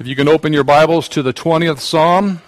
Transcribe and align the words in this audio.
If 0.00 0.06
you 0.06 0.16
can 0.16 0.28
open 0.28 0.54
your 0.54 0.64
Bibles 0.64 1.10
to 1.10 1.22
the 1.22 1.34
20th 1.34 1.80
Psalm, 1.80 2.40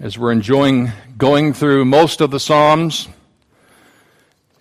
as 0.00 0.16
we're 0.16 0.32
enjoying 0.32 0.92
going 1.18 1.52
through 1.52 1.84
most 1.84 2.22
of 2.22 2.30
the 2.30 2.40
Psalms, 2.40 3.06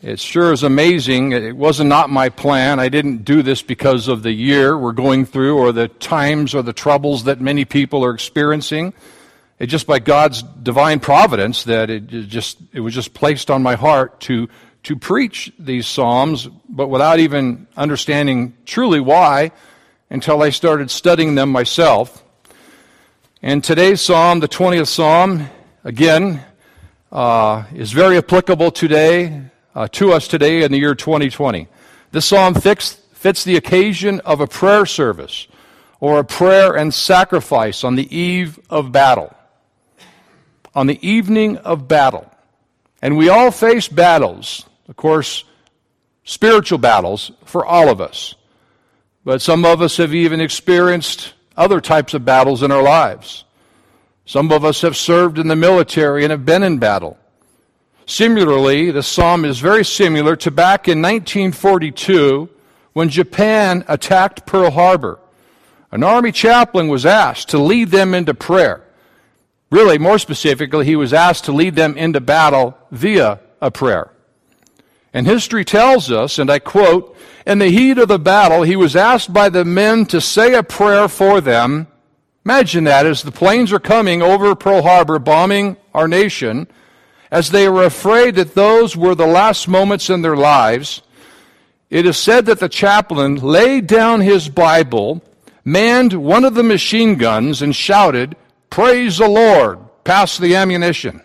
it 0.02 0.20
sure 0.20 0.52
is 0.52 0.64
amazing. 0.64 1.32
It 1.32 1.56
was 1.56 1.80
not 1.80 2.10
my 2.10 2.28
plan. 2.28 2.82
I 2.82 2.90
didn't 2.90 3.24
do 3.24 3.42
this 3.42 3.62
because 3.62 4.10
of 4.10 4.22
the 4.22 4.34
year 4.34 4.78
we're 4.78 4.92
going 4.92 5.26
through 5.26 5.58
or 5.58 5.72
the 5.72 5.88
times 5.88 6.54
or 6.54 6.62
the 6.62 6.74
troubles 6.74 7.24
that 7.24 7.40
many 7.40 7.64
people 7.64 8.04
are 8.04 8.14
experiencing. 8.14 8.94
It's 9.60 9.72
just 9.72 9.88
by 9.88 10.00
God's 10.00 10.44
divine 10.44 11.00
providence 11.00 11.64
that 11.64 11.90
it 11.90 12.08
just 12.08 12.58
it 12.74 12.82
was 12.82 12.94
just 12.94 13.14
placed 13.14 13.50
on 13.50 13.64
my 13.64 13.76
heart 13.76 14.20
to 14.22 14.50
to 14.84 14.98
preach 14.98 15.54
these 15.58 15.88
psalms, 15.88 16.50
but 16.68 16.90
without 16.90 17.20
even 17.20 17.66
understanding 17.78 18.58
truly 18.66 19.00
why 19.00 19.54
until 20.10 20.42
I 20.42 20.50
started 20.50 20.90
studying 20.90 21.36
them 21.36 21.52
myself. 21.52 22.24
And 23.42 23.64
today's 23.64 24.02
psalm, 24.02 24.40
the 24.40 24.48
20th 24.48 24.88
psalm, 24.88 25.50
again, 25.84 26.44
uh, 27.12 27.66
is 27.74 27.92
very 27.92 28.18
applicable 28.18 28.72
today, 28.72 29.42
uh, 29.76 29.88
to 29.90 30.14
us 30.14 30.28
today 30.28 30.64
in 30.64 30.72
the 30.72 30.78
year 30.78 30.96
2020. 30.96 31.68
This 32.12 32.26
psalm 32.26 32.54
fix, 32.54 32.94
fits 33.14 33.44
the 33.44 33.58
occasion 33.58 34.20
of 34.22 34.42
a 34.42 34.48
prayer 34.48 34.86
service 34.86 35.48
or 36.00 36.20
a 36.20 36.24
prayer 36.24 36.76
and 36.76 36.94
sacrifice 36.94 37.84
on 37.84 37.96
the 37.96 38.16
eve 38.16 38.60
of 38.70 38.92
battle. 38.92 39.36
On 40.76 40.88
the 40.88 41.06
evening 41.08 41.58
of 41.58 41.88
battle. 41.88 42.32
And 43.02 43.18
we 43.18 43.30
all 43.30 43.52
face 43.52 43.88
battles, 43.88 44.66
of 44.88 44.96
course, 44.96 45.44
spiritual 46.24 46.78
battles 46.78 47.32
for 47.46 47.66
all 47.66 47.90
of 47.90 48.02
us. 48.02 48.36
But 49.28 49.42
some 49.42 49.66
of 49.66 49.82
us 49.82 49.98
have 49.98 50.16
even 50.16 50.40
experienced 50.40 51.34
other 51.58 51.82
types 51.82 52.14
of 52.14 52.24
battles 52.24 52.64
in 52.64 52.72
our 52.72 52.82
lives. 52.82 53.44
Some 54.26 54.54
of 54.54 54.64
us 54.64 54.80
have 54.84 54.96
served 54.96 55.38
in 55.38 55.50
the 55.50 55.56
military 55.58 56.24
and 56.24 56.32
have 56.32 56.46
been 56.46 56.64
in 56.64 56.78
battle. 56.78 57.18
Similarly, 58.06 58.90
the 58.90 59.04
psalm 59.04 59.44
is 59.44 59.60
very 59.60 59.84
similar 59.84 60.38
to 60.38 60.50
back 60.50 60.88
in 60.88 61.02
1942 61.02 62.48
when 62.94 63.10
Japan 63.10 63.84
attacked 63.90 64.46
Pearl 64.46 64.72
Harbor. 64.72 65.20
An 65.92 66.06
army 66.06 66.32
chaplain 66.32 66.88
was 66.88 67.06
asked 67.06 67.50
to 67.50 67.58
lead 67.58 67.90
them 67.90 68.14
into 68.14 68.34
prayer. 68.34 68.82
Really, 69.70 69.98
more 69.98 70.20
specifically, 70.20 70.86
he 70.86 70.96
was 70.96 71.12
asked 71.12 71.44
to 71.44 71.52
lead 71.52 71.76
them 71.76 71.98
into 71.98 72.22
battle 72.22 72.78
via 72.92 73.42
a 73.60 73.72
prayer. 73.72 74.10
And 75.14 75.26
history 75.26 75.66
tells 75.66 76.12
us, 76.12 76.38
and 76.38 76.50
I 76.50 76.60
quote, 76.60 77.16
in 77.46 77.60
the 77.60 77.70
heat 77.70 77.98
of 77.98 78.10
the 78.10 78.20
battle, 78.20 78.64
he 78.64 78.76
was 78.76 78.96
asked 78.96 79.32
by 79.32 79.50
the 79.50 79.64
men 79.64 80.06
to 80.08 80.20
say 80.20 80.54
a 80.54 80.64
prayer 80.64 81.08
for 81.08 81.40
them. 81.40 81.88
Imagine 82.44 82.84
that 82.86 83.06
as 83.06 83.24
the 83.24 83.32
planes 83.32 83.72
are 83.72 83.80
coming 83.80 84.22
over 84.22 84.54
Pearl 84.54 84.82
Harbor, 84.82 85.18
bombing 85.20 85.78
our 85.94 86.08
nation, 86.08 86.68
as 87.32 87.50
they 87.50 87.68
were 87.70 87.84
afraid 87.84 88.36
that 88.36 88.54
those 88.54 88.96
were 88.96 89.16
the 89.16 89.26
last 89.28 89.68
moments 89.68 90.10
in 90.10 90.22
their 90.22 90.36
lives. 90.36 91.02
It 91.90 92.06
is 92.06 92.18
said 92.18 92.46
that 92.48 92.60
the 92.60 92.70
chaplain 92.70 93.36
laid 93.36 93.88
down 93.88 94.22
his 94.22 94.50
Bible, 94.50 95.22
manned 95.64 96.14
one 96.14 96.44
of 96.44 96.54
the 96.54 96.64
machine 96.64 97.16
guns, 97.16 97.62
and 97.62 97.76
shouted, 97.76 98.36
Praise 98.70 99.18
the 99.18 99.28
Lord! 99.28 99.80
Pass 100.04 100.38
the 100.38 100.56
ammunition. 100.56 101.22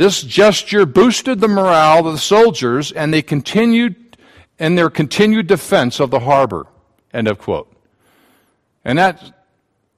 This 0.00 0.22
gesture 0.22 0.86
boosted 0.86 1.40
the 1.40 1.46
morale 1.46 2.06
of 2.06 2.14
the 2.14 2.18
soldiers, 2.18 2.90
and 2.90 3.12
they 3.12 3.20
continued 3.20 4.16
in 4.58 4.74
their 4.74 4.88
continued 4.88 5.46
defense 5.46 6.00
of 6.00 6.10
the 6.10 6.20
harbor. 6.20 6.66
End 7.12 7.28
of 7.28 7.38
quote. 7.38 7.70
And 8.82 8.96
that 8.96 9.44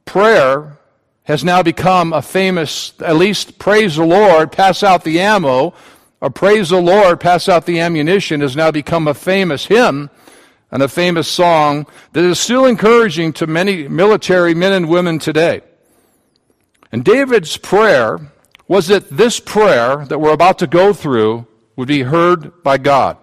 prayer 0.05 0.77
has 1.23 1.45
now 1.45 1.63
become 1.63 2.13
a 2.13 2.21
famous, 2.21 2.95
at 2.99 3.15
least 3.15 3.61
praise 3.61 3.95
the 3.95 4.05
Lord, 4.05 4.51
pass 4.51 4.83
out 4.83 5.05
the 5.05 5.21
ammo, 5.21 5.73
or 6.21 6.31
praise 6.31 6.71
the 6.71 6.83
Lord, 6.83 7.21
pass 7.21 7.49
out 7.49 7.65
the 7.65 7.79
ammunition, 7.79 8.41
has 8.41 8.57
now 8.57 8.73
become 8.73 9.07
a 9.07 9.15
famous 9.15 9.67
hymn 9.67 10.11
and 10.73 10.83
a 10.83 10.89
famous 10.89 11.29
song 11.29 11.87
that 12.13 12.25
is 12.25 12.41
still 12.41 12.67
encouraging 12.67 13.33
to 13.35 13.47
many 13.47 13.87
military 13.87 14.53
men 14.53 14.73
and 14.73 14.89
women 14.89 15.21
today. 15.21 15.61
And 16.91 17.05
David's 17.05 17.57
prayer 17.57 18.32
was 18.73 18.87
that 18.87 19.11
this 19.11 19.39
prayer 19.39 20.07
that 20.07 20.19
we're 20.19 20.33
about 20.33 20.61
to 20.61 20.67
go 20.67 20.95
through 20.95 21.47
would 21.77 21.89
be 21.89 22.01
heard 22.01 22.63
by 22.63 22.79
God. 22.79 23.19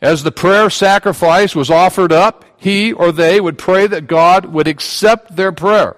As 0.00 0.22
the 0.22 0.30
prayer 0.30 0.70
sacrifice 0.70 1.56
was 1.56 1.72
offered 1.72 2.12
up, 2.12 2.44
he 2.56 2.92
or 2.92 3.10
they 3.10 3.40
would 3.40 3.58
pray 3.58 3.88
that 3.88 4.06
God 4.06 4.44
would 4.44 4.68
accept 4.68 5.34
their 5.34 5.50
prayer 5.50 5.96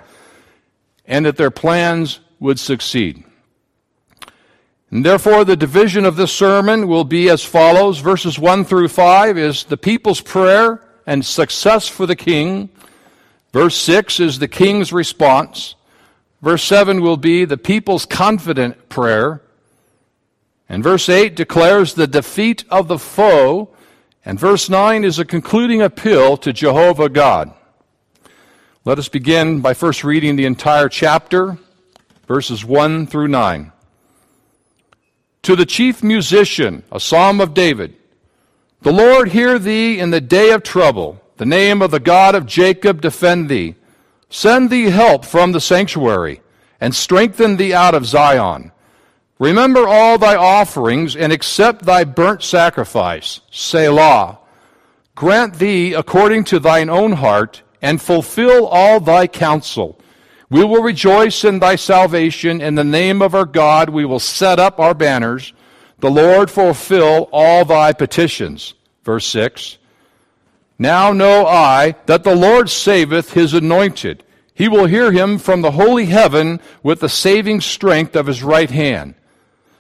and 1.04 1.26
that 1.26 1.36
their 1.36 1.50
plans 1.50 2.20
would 2.40 2.58
succeed. 2.58 3.24
And 4.90 5.04
therefore, 5.04 5.44
the 5.44 5.54
division 5.54 6.06
of 6.06 6.16
this 6.16 6.32
sermon 6.32 6.88
will 6.88 7.04
be 7.04 7.28
as 7.28 7.44
follows. 7.44 7.98
Verses 7.98 8.38
1 8.38 8.64
through 8.64 8.88
5 8.88 9.36
is 9.36 9.64
the 9.64 9.76
people's 9.76 10.22
prayer 10.22 10.82
and 11.06 11.26
success 11.26 11.88
for 11.88 12.06
the 12.06 12.16
king. 12.16 12.70
Verse 13.52 13.76
6 13.76 14.18
is 14.18 14.38
the 14.38 14.48
king's 14.48 14.94
response. 14.94 15.74
Verse 16.40 16.62
7 16.62 17.00
will 17.02 17.16
be 17.16 17.44
the 17.44 17.56
people's 17.56 18.06
confident 18.06 18.88
prayer. 18.88 19.42
And 20.68 20.82
verse 20.82 21.08
8 21.08 21.34
declares 21.34 21.94
the 21.94 22.06
defeat 22.06 22.64
of 22.70 22.88
the 22.88 22.98
foe. 22.98 23.70
And 24.24 24.38
verse 24.38 24.68
9 24.68 25.04
is 25.04 25.18
a 25.18 25.24
concluding 25.24 25.82
appeal 25.82 26.36
to 26.38 26.52
Jehovah 26.52 27.08
God. 27.08 27.52
Let 28.84 28.98
us 28.98 29.08
begin 29.08 29.60
by 29.60 29.74
first 29.74 30.04
reading 30.04 30.36
the 30.36 30.46
entire 30.46 30.88
chapter, 30.88 31.58
verses 32.26 32.64
1 32.64 33.06
through 33.06 33.28
9. 33.28 33.72
To 35.42 35.56
the 35.56 35.66
chief 35.66 36.02
musician, 36.02 36.84
a 36.92 37.00
psalm 37.00 37.40
of 37.40 37.54
David. 37.54 37.96
The 38.82 38.92
Lord 38.92 39.30
hear 39.30 39.58
thee 39.58 39.98
in 39.98 40.10
the 40.10 40.20
day 40.20 40.52
of 40.52 40.62
trouble. 40.62 41.20
The 41.36 41.46
name 41.46 41.82
of 41.82 41.90
the 41.90 42.00
God 42.00 42.34
of 42.34 42.46
Jacob 42.46 43.00
defend 43.00 43.48
thee. 43.48 43.74
Send 44.30 44.70
thee 44.70 44.90
help 44.90 45.24
from 45.24 45.52
the 45.52 45.60
sanctuary, 45.60 46.42
and 46.80 46.94
strengthen 46.94 47.56
thee 47.56 47.72
out 47.72 47.94
of 47.94 48.06
Zion. 48.06 48.72
Remember 49.38 49.86
all 49.86 50.18
thy 50.18 50.36
offerings, 50.36 51.16
and 51.16 51.32
accept 51.32 51.84
thy 51.84 52.04
burnt 52.04 52.42
sacrifice. 52.42 53.40
Selah. 53.50 54.38
Grant 55.14 55.54
thee 55.54 55.94
according 55.94 56.44
to 56.44 56.58
thine 56.58 56.90
own 56.90 57.12
heart, 57.12 57.62
and 57.80 58.02
fulfill 58.02 58.66
all 58.66 59.00
thy 59.00 59.26
counsel. 59.26 59.98
We 60.50 60.64
will 60.64 60.82
rejoice 60.82 61.44
in 61.44 61.58
thy 61.58 61.76
salvation. 61.76 62.60
In 62.60 62.74
the 62.74 62.84
name 62.84 63.22
of 63.22 63.34
our 63.34 63.44
God, 63.44 63.90
we 63.90 64.04
will 64.04 64.20
set 64.20 64.58
up 64.58 64.80
our 64.80 64.94
banners. 64.94 65.52
The 66.00 66.10
Lord 66.10 66.50
fulfill 66.50 67.28
all 67.32 67.64
thy 67.64 67.92
petitions. 67.92 68.74
Verse 69.04 69.26
6. 69.26 69.77
Now 70.78 71.12
know 71.12 71.46
I 71.46 71.96
that 72.06 72.22
the 72.22 72.36
Lord 72.36 72.70
saveth 72.70 73.32
his 73.32 73.52
anointed. 73.52 74.22
He 74.54 74.68
will 74.68 74.86
hear 74.86 75.12
him 75.12 75.38
from 75.38 75.62
the 75.62 75.72
holy 75.72 76.06
heaven 76.06 76.60
with 76.82 77.00
the 77.00 77.08
saving 77.08 77.60
strength 77.60 78.14
of 78.14 78.26
his 78.26 78.42
right 78.42 78.70
hand. 78.70 79.14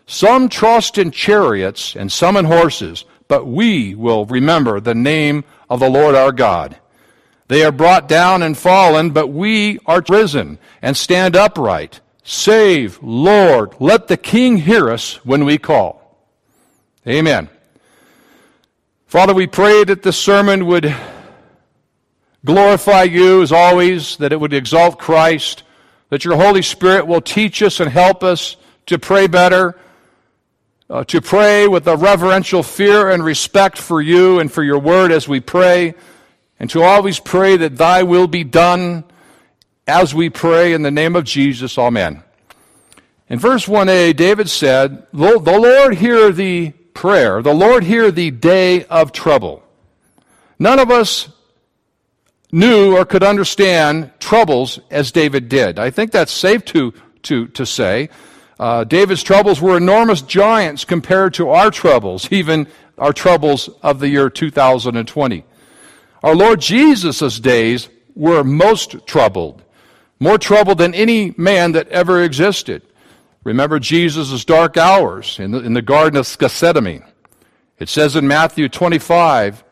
Some 0.06 0.48
trust 0.48 0.98
in 0.98 1.10
chariots 1.10 1.94
and 1.94 2.10
some 2.10 2.36
in 2.36 2.46
horses, 2.46 3.04
but 3.28 3.46
we 3.46 3.94
will 3.94 4.24
remember 4.26 4.80
the 4.80 4.94
name 4.94 5.44
of 5.68 5.80
the 5.80 5.90
Lord 5.90 6.14
our 6.14 6.32
God. 6.32 6.78
They 7.48 7.64
are 7.64 7.72
brought 7.72 8.08
down 8.08 8.42
and 8.42 8.56
fallen, 8.56 9.10
but 9.10 9.28
we 9.28 9.78
are 9.86 10.02
risen 10.08 10.58
and 10.82 10.96
stand 10.96 11.36
upright. 11.36 12.00
Save, 12.22 13.02
Lord, 13.02 13.74
let 13.80 14.08
the 14.08 14.16
King 14.16 14.58
hear 14.58 14.90
us 14.90 15.24
when 15.24 15.44
we 15.44 15.58
call. 15.58 16.18
Amen. 17.06 17.48
Father, 19.08 19.32
we 19.32 19.46
pray 19.46 19.84
that 19.84 20.02
this 20.02 20.18
sermon 20.18 20.66
would 20.66 20.94
glorify 22.44 23.04
you 23.04 23.40
as 23.40 23.52
always, 23.52 24.18
that 24.18 24.34
it 24.34 24.36
would 24.38 24.52
exalt 24.52 24.98
Christ, 24.98 25.62
that 26.10 26.26
your 26.26 26.36
Holy 26.36 26.60
Spirit 26.60 27.06
will 27.06 27.22
teach 27.22 27.62
us 27.62 27.80
and 27.80 27.90
help 27.90 28.22
us 28.22 28.58
to 28.84 28.98
pray 28.98 29.26
better, 29.26 29.78
uh, 30.90 31.04
to 31.04 31.22
pray 31.22 31.66
with 31.66 31.88
a 31.88 31.96
reverential 31.96 32.62
fear 32.62 33.08
and 33.08 33.24
respect 33.24 33.78
for 33.78 34.02
you 34.02 34.40
and 34.40 34.52
for 34.52 34.62
your 34.62 34.78
word 34.78 35.10
as 35.10 35.26
we 35.26 35.40
pray, 35.40 35.94
and 36.60 36.68
to 36.68 36.82
always 36.82 37.18
pray 37.18 37.56
that 37.56 37.78
thy 37.78 38.02
will 38.02 38.26
be 38.26 38.44
done 38.44 39.04
as 39.86 40.14
we 40.14 40.28
pray 40.28 40.74
in 40.74 40.82
the 40.82 40.90
name 40.90 41.16
of 41.16 41.24
Jesus. 41.24 41.78
Amen. 41.78 42.22
In 43.30 43.38
verse 43.38 43.64
1a, 43.64 44.14
David 44.14 44.50
said, 44.50 45.06
The 45.14 45.38
Lord 45.38 45.94
hear 45.94 46.30
thee 46.30 46.74
prayer. 46.98 47.40
The 47.42 47.54
Lord 47.54 47.84
hear 47.84 48.10
the 48.10 48.32
day 48.32 48.84
of 48.86 49.12
trouble. 49.12 49.62
None 50.58 50.80
of 50.80 50.90
us 50.90 51.28
knew 52.50 52.96
or 52.96 53.04
could 53.04 53.22
understand 53.22 54.10
troubles 54.18 54.80
as 54.90 55.12
David 55.12 55.48
did. 55.48 55.78
I 55.78 55.90
think 55.90 56.10
that's 56.10 56.32
safe 56.32 56.64
to, 56.64 56.92
to, 57.22 57.46
to 57.46 57.64
say. 57.64 58.08
Uh, 58.58 58.82
David's 58.82 59.22
troubles 59.22 59.60
were 59.60 59.76
enormous 59.76 60.22
giants 60.22 60.84
compared 60.84 61.34
to 61.34 61.50
our 61.50 61.70
troubles, 61.70 62.26
even 62.32 62.66
our 62.98 63.12
troubles 63.12 63.68
of 63.80 64.00
the 64.00 64.08
year 64.08 64.28
2020. 64.28 65.44
Our 66.24 66.34
Lord 66.34 66.60
Jesus' 66.60 67.38
days 67.38 67.88
were 68.16 68.42
most 68.42 69.06
troubled, 69.06 69.62
more 70.18 70.36
troubled 70.36 70.78
than 70.78 70.94
any 70.94 71.32
man 71.36 71.70
that 71.72 71.86
ever 71.90 72.24
existed. 72.24 72.82
Remember 73.48 73.78
Jesus' 73.78 74.44
dark 74.44 74.76
hours 74.76 75.38
in 75.38 75.52
the, 75.52 75.60
in 75.60 75.72
the 75.72 75.80
Garden 75.80 76.18
of 76.18 76.36
Gethsemane. 76.38 77.02
It 77.78 77.88
says 77.88 78.14
in 78.14 78.28
Matthew 78.28 78.68
25, 78.68 79.64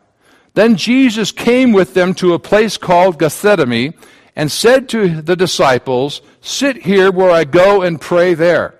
Then 0.55 0.77
Jesus 0.77 1.31
came 1.31 1.73
with 1.73 1.93
them 1.93 2.15
to 2.15 2.33
a 2.33 2.39
place 2.39 2.75
called 2.75 3.19
Gethsemane 3.19 3.93
and 4.35 4.51
said 4.51 4.89
to 4.89 5.21
the 5.21 5.35
disciples, 5.35 6.23
Sit 6.41 6.77
here 6.77 7.11
where 7.11 7.29
I 7.29 7.43
go 7.43 7.83
and 7.83 8.01
pray 8.01 8.33
there. 8.33 8.73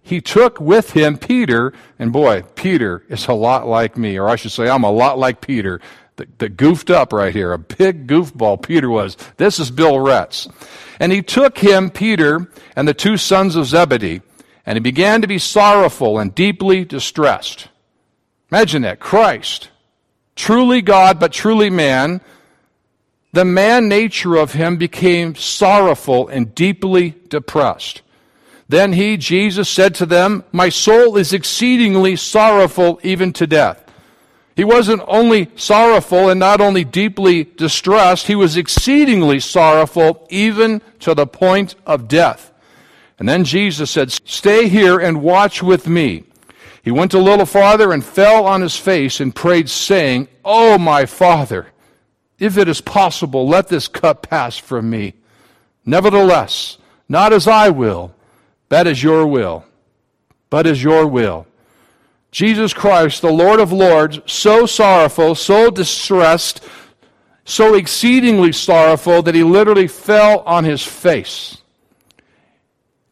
He 0.00 0.20
took 0.20 0.60
with 0.60 0.92
him 0.92 1.18
Peter, 1.18 1.72
and 1.98 2.12
boy, 2.12 2.42
Peter 2.54 3.02
is 3.08 3.26
a 3.26 3.32
lot 3.32 3.66
like 3.66 3.96
me, 3.96 4.20
or 4.20 4.28
I 4.28 4.36
should 4.36 4.52
say, 4.52 4.68
I'm 4.68 4.84
a 4.84 4.90
lot 4.92 5.18
like 5.18 5.40
Peter 5.40 5.80
that, 6.16 6.56
goofed 6.56 6.90
up 6.90 7.12
right 7.12 7.32
here. 7.32 7.52
A 7.52 7.58
big 7.58 8.06
goofball 8.06 8.60
Peter 8.62 8.88
was. 8.88 9.16
This 9.36 9.58
is 9.58 9.70
Bill 9.70 10.00
Retz. 10.00 10.48
And 10.98 11.12
he 11.12 11.22
took 11.22 11.58
him, 11.58 11.90
Peter, 11.90 12.50
and 12.74 12.88
the 12.88 12.94
two 12.94 13.16
sons 13.16 13.56
of 13.56 13.66
Zebedee, 13.66 14.22
and 14.64 14.76
he 14.76 14.80
began 14.80 15.20
to 15.22 15.28
be 15.28 15.38
sorrowful 15.38 16.18
and 16.18 16.34
deeply 16.34 16.84
distressed. 16.84 17.68
Imagine 18.50 18.82
that. 18.82 19.00
Christ, 19.00 19.70
truly 20.34 20.82
God, 20.82 21.20
but 21.20 21.32
truly 21.32 21.70
man, 21.70 22.20
the 23.32 23.44
man 23.44 23.88
nature 23.88 24.36
of 24.36 24.52
him 24.52 24.76
became 24.76 25.34
sorrowful 25.34 26.28
and 26.28 26.54
deeply 26.54 27.14
depressed. 27.28 28.02
Then 28.68 28.94
he, 28.94 29.16
Jesus, 29.16 29.68
said 29.68 29.94
to 29.96 30.06
them, 30.06 30.42
My 30.52 30.70
soul 30.70 31.16
is 31.16 31.32
exceedingly 31.32 32.16
sorrowful 32.16 32.98
even 33.02 33.32
to 33.34 33.46
death. 33.46 33.85
He 34.56 34.64
wasn't 34.64 35.02
only 35.06 35.50
sorrowful 35.54 36.30
and 36.30 36.40
not 36.40 36.62
only 36.62 36.82
deeply 36.82 37.44
distressed, 37.44 38.26
he 38.26 38.34
was 38.34 38.56
exceedingly 38.56 39.38
sorrowful 39.38 40.26
even 40.30 40.80
to 41.00 41.14
the 41.14 41.26
point 41.26 41.74
of 41.86 42.08
death. 42.08 42.54
And 43.18 43.28
then 43.28 43.44
Jesus 43.44 43.90
said, 43.90 44.10
Stay 44.10 44.68
here 44.68 44.98
and 44.98 45.22
watch 45.22 45.62
with 45.62 45.86
me. 45.86 46.24
He 46.82 46.90
went 46.90 47.12
a 47.12 47.18
little 47.18 47.44
farther 47.44 47.92
and 47.92 48.02
fell 48.02 48.46
on 48.46 48.62
his 48.62 48.76
face 48.76 49.20
and 49.20 49.34
prayed, 49.34 49.68
saying, 49.68 50.28
Oh, 50.42 50.78
my 50.78 51.04
Father, 51.04 51.66
if 52.38 52.56
it 52.56 52.66
is 52.66 52.80
possible, 52.80 53.46
let 53.46 53.68
this 53.68 53.88
cup 53.88 54.26
pass 54.28 54.56
from 54.56 54.88
me. 54.88 55.14
Nevertheless, 55.84 56.78
not 57.08 57.32
as 57.32 57.46
I 57.46 57.68
will, 57.68 58.14
but 58.70 58.86
as 58.86 59.02
your 59.02 59.26
will. 59.26 59.64
But 60.48 60.66
as 60.66 60.82
your 60.82 61.06
will. 61.06 61.46
Jesus 62.36 62.74
Christ, 62.74 63.22
the 63.22 63.32
Lord 63.32 63.60
of 63.60 63.72
Lords, 63.72 64.20
so 64.26 64.66
sorrowful, 64.66 65.34
so 65.34 65.70
distressed, 65.70 66.62
so 67.46 67.74
exceedingly 67.74 68.52
sorrowful 68.52 69.22
that 69.22 69.34
he 69.34 69.42
literally 69.42 69.88
fell 69.88 70.40
on 70.40 70.64
his 70.64 70.84
face. 70.84 71.56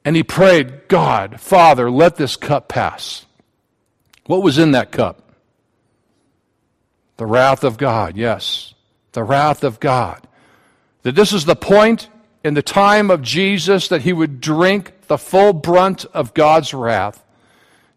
And 0.04 0.14
he 0.14 0.22
prayed, 0.22 0.88
God, 0.88 1.40
Father, 1.40 1.90
let 1.90 2.16
this 2.16 2.36
cup 2.36 2.68
pass. 2.68 3.24
What 4.26 4.42
was 4.42 4.58
in 4.58 4.72
that 4.72 4.92
cup? 4.92 5.22
The 7.16 7.24
wrath 7.24 7.64
of 7.64 7.78
God, 7.78 8.18
yes. 8.18 8.74
The 9.12 9.24
wrath 9.24 9.64
of 9.64 9.80
God. 9.80 10.28
That 11.00 11.14
this 11.14 11.32
is 11.32 11.46
the 11.46 11.56
point 11.56 12.10
in 12.44 12.52
the 12.52 12.60
time 12.60 13.10
of 13.10 13.22
Jesus 13.22 13.88
that 13.88 14.02
he 14.02 14.12
would 14.12 14.42
drink 14.42 14.92
the 15.06 15.16
full 15.16 15.54
brunt 15.54 16.04
of 16.12 16.34
God's 16.34 16.74
wrath 16.74 17.23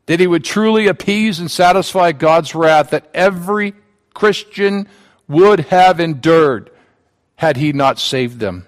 that 0.07 0.19
he 0.19 0.27
would 0.27 0.43
truly 0.43 0.87
appease 0.87 1.39
and 1.39 1.51
satisfy 1.51 2.11
God's 2.11 2.55
wrath 2.55 2.89
that 2.89 3.09
every 3.13 3.75
Christian 4.13 4.87
would 5.27 5.59
have 5.61 5.99
endured 5.99 6.71
had 7.35 7.57
he 7.57 7.71
not 7.71 7.99
saved 7.99 8.39
them. 8.39 8.65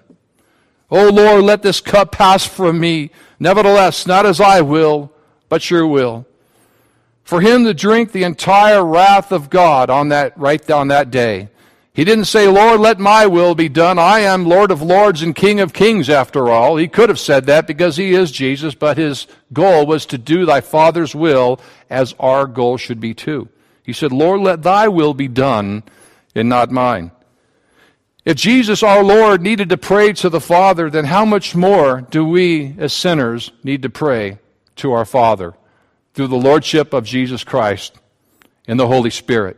O 0.90 1.06
oh 1.06 1.10
Lord, 1.10 1.42
let 1.42 1.62
this 1.62 1.80
cup 1.80 2.12
pass 2.12 2.46
from 2.46 2.78
me. 2.78 3.10
Nevertheless, 3.38 4.06
not 4.06 4.26
as 4.26 4.40
I 4.40 4.60
will, 4.60 5.12
but 5.48 5.70
your 5.70 5.86
will. 5.86 6.26
For 7.24 7.40
him 7.40 7.64
to 7.64 7.74
drink 7.74 8.12
the 8.12 8.24
entire 8.24 8.84
wrath 8.84 9.32
of 9.32 9.50
God 9.50 9.88
on 9.88 10.08
that, 10.08 10.36
right 10.36 10.68
on 10.70 10.88
that 10.88 11.10
day, 11.10 11.48
he 11.92 12.04
didn't 12.04 12.26
say, 12.26 12.46
Lord, 12.46 12.80
let 12.80 13.00
my 13.00 13.26
will 13.26 13.54
be 13.56 13.68
done. 13.68 13.98
I 13.98 14.20
am 14.20 14.46
Lord 14.46 14.70
of 14.70 14.80
lords 14.80 15.22
and 15.22 15.34
King 15.34 15.58
of 15.58 15.72
kings, 15.72 16.08
after 16.08 16.48
all. 16.48 16.76
He 16.76 16.86
could 16.86 17.08
have 17.08 17.18
said 17.18 17.46
that 17.46 17.66
because 17.66 17.96
he 17.96 18.14
is 18.14 18.30
Jesus, 18.30 18.76
but 18.76 18.96
his 18.96 19.26
goal 19.52 19.86
was 19.86 20.06
to 20.06 20.18
do 20.18 20.46
thy 20.46 20.60
Father's 20.60 21.14
will 21.14 21.60
as 21.88 22.14
our 22.20 22.46
goal 22.46 22.76
should 22.76 23.00
be 23.00 23.12
too. 23.12 23.48
He 23.82 23.92
said, 23.92 24.12
Lord, 24.12 24.40
let 24.40 24.62
thy 24.62 24.86
will 24.86 25.14
be 25.14 25.26
done 25.26 25.82
and 26.34 26.48
not 26.48 26.70
mine. 26.70 27.10
If 28.24 28.36
Jesus, 28.36 28.84
our 28.84 29.02
Lord, 29.02 29.42
needed 29.42 29.70
to 29.70 29.76
pray 29.76 30.12
to 30.12 30.28
the 30.28 30.40
Father, 30.40 30.90
then 30.90 31.06
how 31.06 31.24
much 31.24 31.56
more 31.56 32.02
do 32.02 32.24
we 32.24 32.76
as 32.78 32.92
sinners 32.92 33.50
need 33.64 33.82
to 33.82 33.90
pray 33.90 34.38
to 34.76 34.92
our 34.92 35.04
Father 35.04 35.54
through 36.14 36.28
the 36.28 36.36
Lordship 36.36 36.92
of 36.92 37.04
Jesus 37.04 37.42
Christ 37.42 37.98
and 38.68 38.78
the 38.78 38.86
Holy 38.86 39.10
Spirit? 39.10 39.56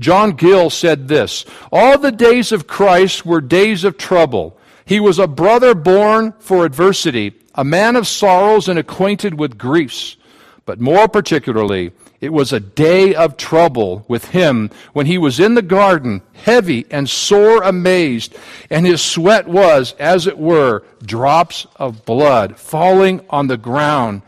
John 0.00 0.32
Gill 0.32 0.70
said 0.70 1.06
this 1.06 1.44
All 1.70 1.98
the 1.98 2.10
days 2.10 2.50
of 2.50 2.66
Christ 2.66 3.24
were 3.24 3.40
days 3.40 3.84
of 3.84 3.96
trouble. 3.96 4.58
He 4.84 4.98
was 4.98 5.20
a 5.20 5.28
brother 5.28 5.74
born 5.74 6.34
for 6.40 6.64
adversity, 6.64 7.34
a 7.54 7.62
man 7.62 7.94
of 7.94 8.08
sorrows 8.08 8.68
and 8.68 8.78
acquainted 8.78 9.38
with 9.38 9.58
griefs. 9.58 10.16
But 10.64 10.80
more 10.80 11.06
particularly, 11.06 11.92
it 12.20 12.32
was 12.32 12.52
a 12.52 12.60
day 12.60 13.14
of 13.14 13.36
trouble 13.36 14.04
with 14.08 14.26
him 14.26 14.70
when 14.92 15.06
he 15.06 15.16
was 15.16 15.40
in 15.40 15.54
the 15.54 15.62
garden, 15.62 16.22
heavy 16.32 16.86
and 16.90 17.08
sore 17.08 17.62
amazed, 17.62 18.36
and 18.68 18.86
his 18.86 19.02
sweat 19.02 19.48
was, 19.48 19.94
as 19.98 20.26
it 20.26 20.38
were, 20.38 20.82
drops 21.02 21.66
of 21.76 22.04
blood 22.04 22.58
falling 22.58 23.24
on 23.30 23.46
the 23.46 23.56
ground, 23.56 24.22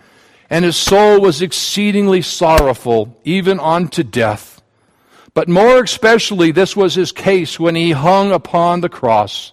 and 0.49 0.65
his 0.65 0.77
soul 0.77 1.21
was 1.21 1.43
exceedingly 1.43 2.23
sorrowful, 2.23 3.21
even 3.25 3.61
unto 3.61 4.03
death. 4.03 4.62
But 5.35 5.49
more 5.49 5.83
especially, 5.83 6.53
this 6.53 6.77
was 6.77 6.95
his 6.95 7.13
case 7.13 7.59
when 7.59 7.75
he 7.75 7.93
hung 7.93 8.33
upon 8.33 8.81
the 8.81 8.89
cross, 8.89 9.53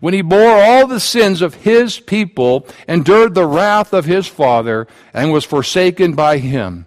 when 0.00 0.14
he 0.14 0.22
bore 0.22 0.56
all 0.56 0.86
the 0.86 1.00
sins 1.00 1.42
of 1.42 1.54
his 1.54 1.98
people, 2.00 2.66
endured 2.86 3.34
the 3.34 3.46
wrath 3.46 3.92
of 3.92 4.06
his 4.06 4.26
Father, 4.26 4.86
and 5.12 5.32
was 5.32 5.44
forsaken 5.44 6.14
by 6.14 6.38
him. 6.38 6.86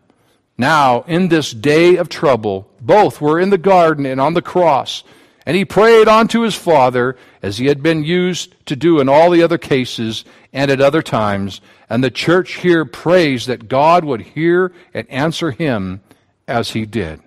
Now, 0.57 1.03
in 1.07 1.27
this 1.27 1.51
day 1.51 1.97
of 1.97 2.09
trouble, 2.09 2.69
both 2.79 3.21
were 3.21 3.39
in 3.39 3.49
the 3.49 3.57
garden 3.57 4.05
and 4.05 4.19
on 4.19 4.33
the 4.33 4.41
cross, 4.41 5.03
and 5.45 5.57
he 5.57 5.65
prayed 5.65 6.07
unto 6.07 6.41
his 6.41 6.55
Father, 6.55 7.17
as 7.41 7.57
he 7.57 7.65
had 7.65 7.81
been 7.81 8.03
used 8.03 8.53
to 8.67 8.75
do 8.75 8.99
in 8.99 9.09
all 9.09 9.31
the 9.31 9.43
other 9.43 9.57
cases 9.57 10.23
and 10.53 10.69
at 10.69 10.81
other 10.81 11.01
times. 11.01 11.61
And 11.89 12.03
the 12.03 12.11
church 12.11 12.55
here 12.55 12.85
prays 12.85 13.47
that 13.47 13.67
God 13.67 14.05
would 14.05 14.21
hear 14.21 14.71
and 14.93 15.09
answer 15.09 15.51
him 15.51 16.01
as 16.47 16.71
he 16.71 16.85
did. 16.85 17.21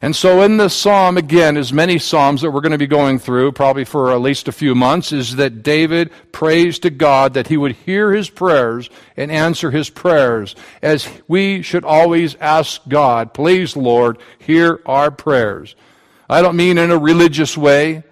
And 0.00 0.14
so 0.14 0.42
in 0.42 0.58
this 0.58 0.74
psalm, 0.74 1.16
again, 1.16 1.56
as 1.56 1.72
many 1.72 1.98
psalms 1.98 2.42
that 2.42 2.52
we're 2.52 2.60
going 2.60 2.72
to 2.72 2.78
be 2.78 2.86
going 2.86 3.18
through, 3.18 3.52
probably 3.52 3.84
for 3.84 4.12
at 4.12 4.20
least 4.20 4.46
a 4.46 4.52
few 4.52 4.74
months, 4.74 5.10
is 5.10 5.36
that 5.36 5.64
David 5.64 6.12
prays 6.30 6.78
to 6.80 6.90
God 6.90 7.34
that 7.34 7.48
he 7.48 7.56
would 7.56 7.72
hear 7.72 8.12
his 8.12 8.30
prayers 8.30 8.88
and 9.16 9.32
answer 9.32 9.72
his 9.72 9.90
prayers, 9.90 10.54
as 10.82 11.08
we 11.26 11.62
should 11.62 11.84
always 11.84 12.36
ask 12.36 12.80
God, 12.88 13.34
please, 13.34 13.76
Lord, 13.76 14.18
hear 14.38 14.80
our 14.86 15.10
prayers. 15.10 15.74
I 16.30 16.42
don't 16.42 16.56
mean 16.56 16.78
in 16.78 16.92
a 16.92 16.98
religious 16.98 17.56
way 17.56 18.04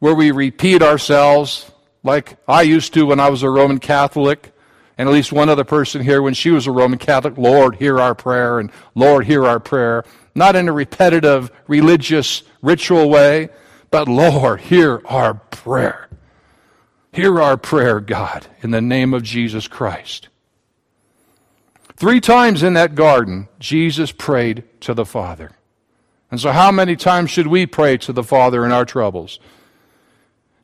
where 0.00 0.14
we 0.14 0.32
repeat 0.32 0.82
ourselves 0.82 1.70
like 2.02 2.38
I 2.48 2.62
used 2.62 2.94
to 2.94 3.06
when 3.06 3.20
I 3.20 3.28
was 3.28 3.42
a 3.44 3.50
Roman 3.50 3.78
Catholic 3.78 4.52
and 4.98 5.08
at 5.08 5.12
least 5.12 5.32
one 5.32 5.48
other 5.48 5.64
person 5.64 6.02
here 6.02 6.20
when 6.20 6.34
she 6.34 6.50
was 6.50 6.66
a 6.66 6.72
Roman 6.72 6.98
Catholic, 6.98 7.38
Lord, 7.38 7.76
hear 7.76 7.98
our 8.00 8.14
prayer, 8.14 8.58
and 8.58 8.70
Lord, 8.94 9.24
hear 9.24 9.46
our 9.46 9.60
prayer 9.60 10.04
not 10.34 10.56
in 10.56 10.68
a 10.68 10.72
repetitive 10.72 11.50
religious 11.66 12.42
ritual 12.62 13.08
way, 13.08 13.48
but 13.90 14.08
Lord, 14.08 14.60
hear 14.60 15.02
our 15.06 15.34
prayer. 15.34 16.08
Hear 17.12 17.40
our 17.40 17.56
prayer, 17.56 18.00
God, 18.00 18.46
in 18.62 18.70
the 18.70 18.80
name 18.80 19.12
of 19.14 19.22
Jesus 19.22 19.66
Christ. 19.66 20.28
Three 21.96 22.20
times 22.20 22.62
in 22.62 22.74
that 22.74 22.94
garden, 22.94 23.48
Jesus 23.58 24.12
prayed 24.12 24.64
to 24.80 24.94
the 24.94 25.04
Father. 25.04 25.52
And 26.30 26.40
so, 26.40 26.52
how 26.52 26.70
many 26.70 26.94
times 26.94 27.30
should 27.30 27.48
we 27.48 27.66
pray 27.66 27.98
to 27.98 28.12
the 28.12 28.22
Father 28.22 28.64
in 28.64 28.70
our 28.70 28.84
troubles? 28.84 29.40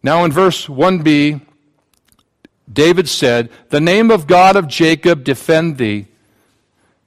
Now, 0.02 0.24
in 0.24 0.30
verse 0.30 0.66
1b, 0.66 1.40
David 2.72 3.08
said, 3.08 3.50
The 3.70 3.80
name 3.80 4.10
of 4.10 4.26
God 4.26 4.54
of 4.54 4.68
Jacob 4.68 5.24
defend 5.24 5.78
thee. 5.78 6.06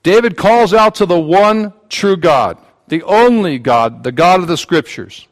David 0.03 0.37
calls 0.37 0.73
out 0.73 0.95
to 0.95 1.05
the 1.05 1.19
one 1.19 1.73
true 1.89 2.17
God, 2.17 2.57
the 2.87 3.03
only 3.03 3.59
God, 3.59 4.03
the 4.03 4.11
God 4.11 4.39
of 4.39 4.47
the 4.47 4.57
Scriptures, 4.57 5.27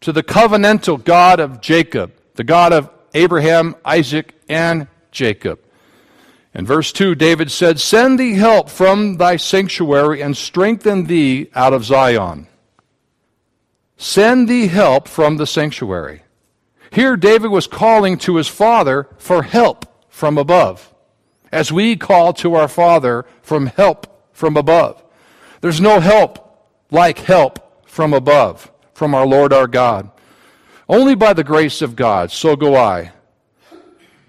to 0.00 0.12
the 0.12 0.22
covenantal 0.22 1.02
God 1.02 1.40
of 1.40 1.60
Jacob, 1.60 2.12
the 2.34 2.44
God 2.44 2.72
of 2.72 2.90
Abraham, 3.14 3.74
Isaac, 3.84 4.34
and 4.48 4.86
Jacob. 5.10 5.58
In 6.54 6.64
verse 6.64 6.92
2, 6.92 7.14
David 7.14 7.50
said, 7.50 7.80
Send 7.80 8.18
thee 8.18 8.34
help 8.34 8.70
from 8.70 9.18
thy 9.18 9.36
sanctuary 9.36 10.22
and 10.22 10.36
strengthen 10.36 11.04
thee 11.04 11.50
out 11.54 11.74
of 11.74 11.84
Zion. 11.84 12.46
Send 13.98 14.48
thee 14.48 14.68
help 14.68 15.08
from 15.08 15.36
the 15.36 15.46
sanctuary. 15.46 16.22
Here, 16.90 17.16
David 17.16 17.50
was 17.50 17.66
calling 17.66 18.16
to 18.18 18.36
his 18.36 18.48
father 18.48 19.08
for 19.18 19.42
help 19.42 20.06
from 20.08 20.38
above, 20.38 20.94
as 21.52 21.72
we 21.72 21.96
call 21.96 22.32
to 22.34 22.54
our 22.54 22.68
father 22.68 23.24
from 23.42 23.66
help 23.66 24.06
from 24.32 24.56
above. 24.56 25.02
There's 25.60 25.80
no 25.80 26.00
help 26.00 26.68
like 26.90 27.18
help 27.18 27.88
from 27.88 28.12
above, 28.12 28.70
from 28.92 29.14
our 29.14 29.26
Lord 29.26 29.52
our 29.52 29.66
God. 29.66 30.10
Only 30.88 31.14
by 31.14 31.32
the 31.32 31.44
grace 31.44 31.82
of 31.82 31.96
God, 31.96 32.30
so 32.30 32.54
go 32.54 32.76
I. 32.76 33.12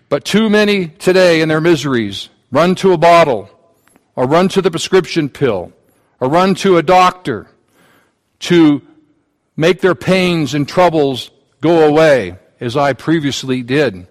But 0.09 0.23
too 0.23 0.49
many 0.49 0.87
today 0.87 1.41
in 1.41 1.49
their 1.49 1.61
miseries 1.61 2.29
run 2.51 2.75
to 2.75 2.93
a 2.93 2.97
bottle, 2.97 3.49
or 4.15 4.25
run 4.25 4.47
to 4.49 4.61
the 4.61 4.71
prescription 4.71 5.27
pill, 5.27 5.73
or 6.19 6.29
run 6.29 6.55
to 6.55 6.77
a 6.77 6.83
doctor 6.83 7.47
to 8.39 8.81
make 9.57 9.81
their 9.81 9.95
pains 9.95 10.53
and 10.53 10.67
troubles 10.67 11.29
go 11.59 11.87
away, 11.87 12.37
as 12.59 12.77
I 12.77 12.93
previously 12.93 13.61
did. 13.61 14.07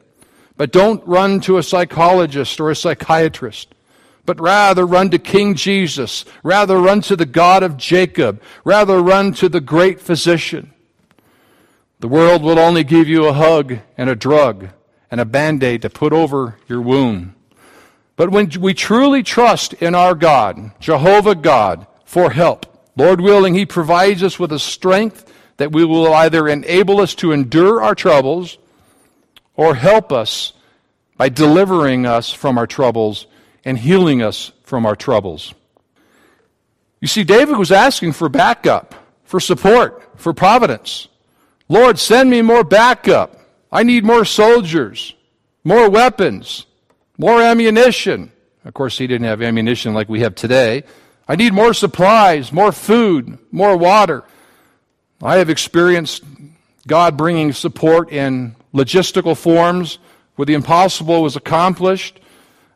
But 0.57 0.73
don't 0.73 1.07
run 1.07 1.41
to 1.43 1.59
a 1.59 1.63
psychologist 1.63 2.61
or 2.61 2.71
a 2.71 2.77
psychiatrist, 2.77 3.75
but 4.25 4.41
rather 4.41 4.87
run 4.87 5.11
to 5.11 5.19
King 5.19 5.55
Jesus, 5.55 6.25
rather 6.43 6.79
run 6.79 7.03
to 7.03 7.17
the 7.17 7.27
God 7.27 7.63
of 7.63 7.77
Jacob, 7.77 8.41
rather 8.65 9.01
run 9.03 9.33
to 9.35 9.49
the 9.49 9.61
great 9.61 10.01
physician. 10.01 10.73
The 12.01 12.09
world 12.09 12.43
will 12.43 12.59
only 12.59 12.85
give 12.85 13.09
you 13.09 13.27
a 13.27 13.33
hug 13.33 13.79
and 13.97 14.11
a 14.11 14.17
drug 14.17 14.69
and 15.11 15.21
a 15.21 15.25
band 15.25 15.63
aid 15.63 15.83
to 15.83 15.91
put 15.91 16.13
over 16.13 16.57
your 16.69 16.81
wound. 16.81 17.35
But 18.17 18.31
when 18.31 18.51
we 18.61 18.75
truly 18.75 19.23
trust 19.23 19.75
in 19.75 19.95
our 19.95 20.15
God, 20.15 20.73
Jehovah 20.81 21.35
God, 21.35 21.87
for 22.05 22.31
help, 22.31 22.67
Lord 22.97 23.21
willing, 23.21 23.55
He 23.55 23.67
provides 23.67 24.23
us 24.23 24.39
with 24.39 24.53
a 24.53 24.59
strength 24.59 25.31
that 25.59 25.73
we 25.73 25.85
will 25.85 26.13
either 26.13 26.49
enable 26.49 27.01
us 27.01 27.15
to 27.17 27.33
endure 27.33 27.83
our 27.83 27.95
troubles 27.95 28.57
or 29.57 29.75
help 29.75 30.13
us 30.13 30.53
by 31.17 31.29
delivering 31.29 32.07
us 32.07 32.33
from 32.33 32.59
our 32.59 32.67
troubles 32.67 33.27
and 33.65 33.79
healing 33.79 34.23
us 34.23 34.53
from 34.63 34.87
our 34.87 34.95
troubles. 34.95 35.55
You 37.01 37.09
see, 37.09 37.25
David 37.25 37.57
was 37.57 37.73
asking 37.73 38.13
for 38.13 38.29
backup, 38.29 38.95
for 39.25 39.41
support, 39.41 40.19
for 40.19 40.33
providence. 40.33 41.09
Lord, 41.69 41.99
send 41.99 42.31
me 42.31 42.43
more 42.43 42.65
backup. 42.65 43.39
I 43.73 43.83
need 43.83 44.05
more 44.05 44.25
soldiers, 44.25 45.15
more 45.65 45.91
weapons, 45.91 46.67
more 47.19 47.43
ammunition. 47.43 48.31
Of 48.65 48.75
course, 48.75 48.99
he 48.99 49.07
didn't 49.07 49.27
have 49.27 49.43
ammunition 49.43 49.95
like 49.95 50.09
we 50.09 50.21
have 50.21 50.35
today. 50.35 50.85
I 51.29 51.37
need 51.37 51.53
more 51.53 51.75
supplies, 51.75 52.53
more 52.53 52.73
food, 52.73 53.39
more 53.51 53.77
water. 53.77 54.25
I 55.23 55.37
have 55.37 55.51
experienced 55.51 56.23
God 56.87 57.17
bringing 57.17 57.53
support 57.53 58.13
in 58.13 58.55
logistical 58.77 59.37
forms 59.37 59.99
where 60.37 60.47
the 60.47 60.55
impossible 60.55 61.23
was 61.23 61.35
accomplished. 61.35 62.21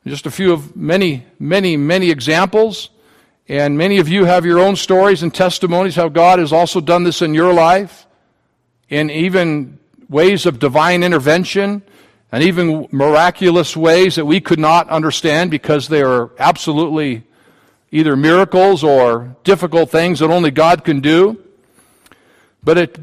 Just 0.07 0.27
a 0.27 0.31
few 0.31 0.53
of 0.53 0.75
many, 0.75 1.27
many, 1.39 1.77
many 1.77 2.11
examples. 2.11 2.89
And 3.49 3.77
many 3.77 3.99
of 3.99 4.09
you 4.09 4.25
have 4.25 4.47
your 4.47 4.61
own 4.61 4.77
stories 4.77 5.23
and 5.23 5.35
testimonies 5.35 5.95
how 5.95 6.09
God 6.09 6.39
has 6.39 6.53
also 6.53 6.81
done 6.81 7.05
this 7.05 7.21
in 7.21 7.35
your 7.35 7.53
life, 7.53 8.07
in 8.89 9.11
even 9.11 9.79
ways 10.09 10.47
of 10.47 10.59
divine 10.59 11.03
intervention, 11.03 11.83
and 12.33 12.43
even 12.43 12.89
miraculous 12.91 13.77
ways 13.77 14.15
that 14.17 14.25
we 14.25 14.41
could 14.41 14.59
not 14.59 14.89
understand 14.89 15.51
because 15.51 15.89
they 15.89 16.01
are 16.01 16.31
absolutely 16.39 17.25
either 17.91 18.17
miracles 18.17 18.85
or 18.85 19.37
difficult 19.45 19.91
things 19.91 20.21
that 20.21 20.31
only 20.31 20.51
God 20.51 20.85
can 20.85 21.01
do. 21.01 21.43
But 22.63 22.79
at, 22.79 22.99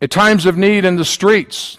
at 0.00 0.10
times 0.10 0.46
of 0.46 0.56
need 0.56 0.84
in 0.84 0.96
the 0.96 1.04
streets, 1.04 1.78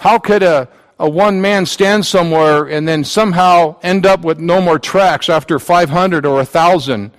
how 0.00 0.18
could 0.18 0.42
a, 0.42 0.68
a 0.98 1.08
one 1.08 1.40
man 1.40 1.66
stand 1.66 2.06
somewhere 2.06 2.64
and 2.64 2.86
then 2.86 3.04
somehow 3.04 3.76
end 3.82 4.06
up 4.06 4.20
with 4.20 4.38
no 4.38 4.60
more 4.60 4.78
tracts 4.78 5.28
after 5.28 5.58
500 5.58 6.24
or 6.24 6.34
1,000 6.36 7.10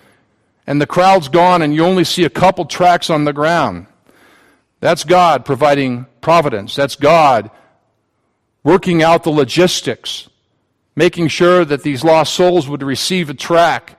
and 0.67 0.81
the 0.81 0.87
crowd's 0.87 1.27
gone 1.27 1.61
and 1.61 1.73
you 1.73 1.83
only 1.83 2.03
see 2.03 2.23
a 2.23 2.29
couple 2.29 2.65
tracts 2.65 3.09
on 3.09 3.25
the 3.25 3.33
ground? 3.33 3.85
That's 4.79 5.03
God 5.03 5.45
providing 5.45 6.05
providence. 6.21 6.75
That's 6.75 6.95
God 6.95 7.51
working 8.63 9.03
out 9.03 9.23
the 9.23 9.31
logistics 9.31 10.29
making 10.99 11.29
sure 11.29 11.63
that 11.63 11.81
these 11.81 12.03
lost 12.03 12.33
souls 12.33 12.67
would 12.67 12.83
receive 12.83 13.29
a 13.29 13.33
tract 13.33 13.95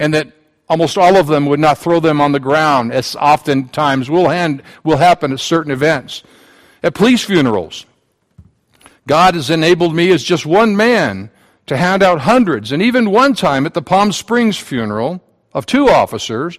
and 0.00 0.12
that 0.12 0.26
almost 0.68 0.98
all 0.98 1.16
of 1.16 1.26
them 1.26 1.46
would 1.46 1.60
not 1.60 1.78
throw 1.78 2.00
them 2.00 2.20
on 2.20 2.32
the 2.32 2.40
ground, 2.40 2.92
as 2.92 3.16
oftentimes 3.16 4.10
will, 4.10 4.28
hand, 4.28 4.62
will 4.82 4.96
happen 4.96 5.32
at 5.32 5.40
certain 5.40 5.72
events. 5.72 6.22
At 6.82 6.94
police 6.94 7.24
funerals, 7.24 7.86
God 9.06 9.34
has 9.34 9.50
enabled 9.50 9.94
me 9.94 10.10
as 10.10 10.22
just 10.22 10.46
one 10.46 10.76
man 10.76 11.30
to 11.66 11.76
hand 11.76 12.02
out 12.02 12.20
hundreds, 12.20 12.72
and 12.72 12.82
even 12.82 13.10
one 13.10 13.34
time 13.34 13.66
at 13.66 13.74
the 13.74 13.82
Palm 13.82 14.12
Springs 14.12 14.58
funeral 14.58 15.22
of 15.52 15.66
two 15.66 15.88
officers, 15.88 16.58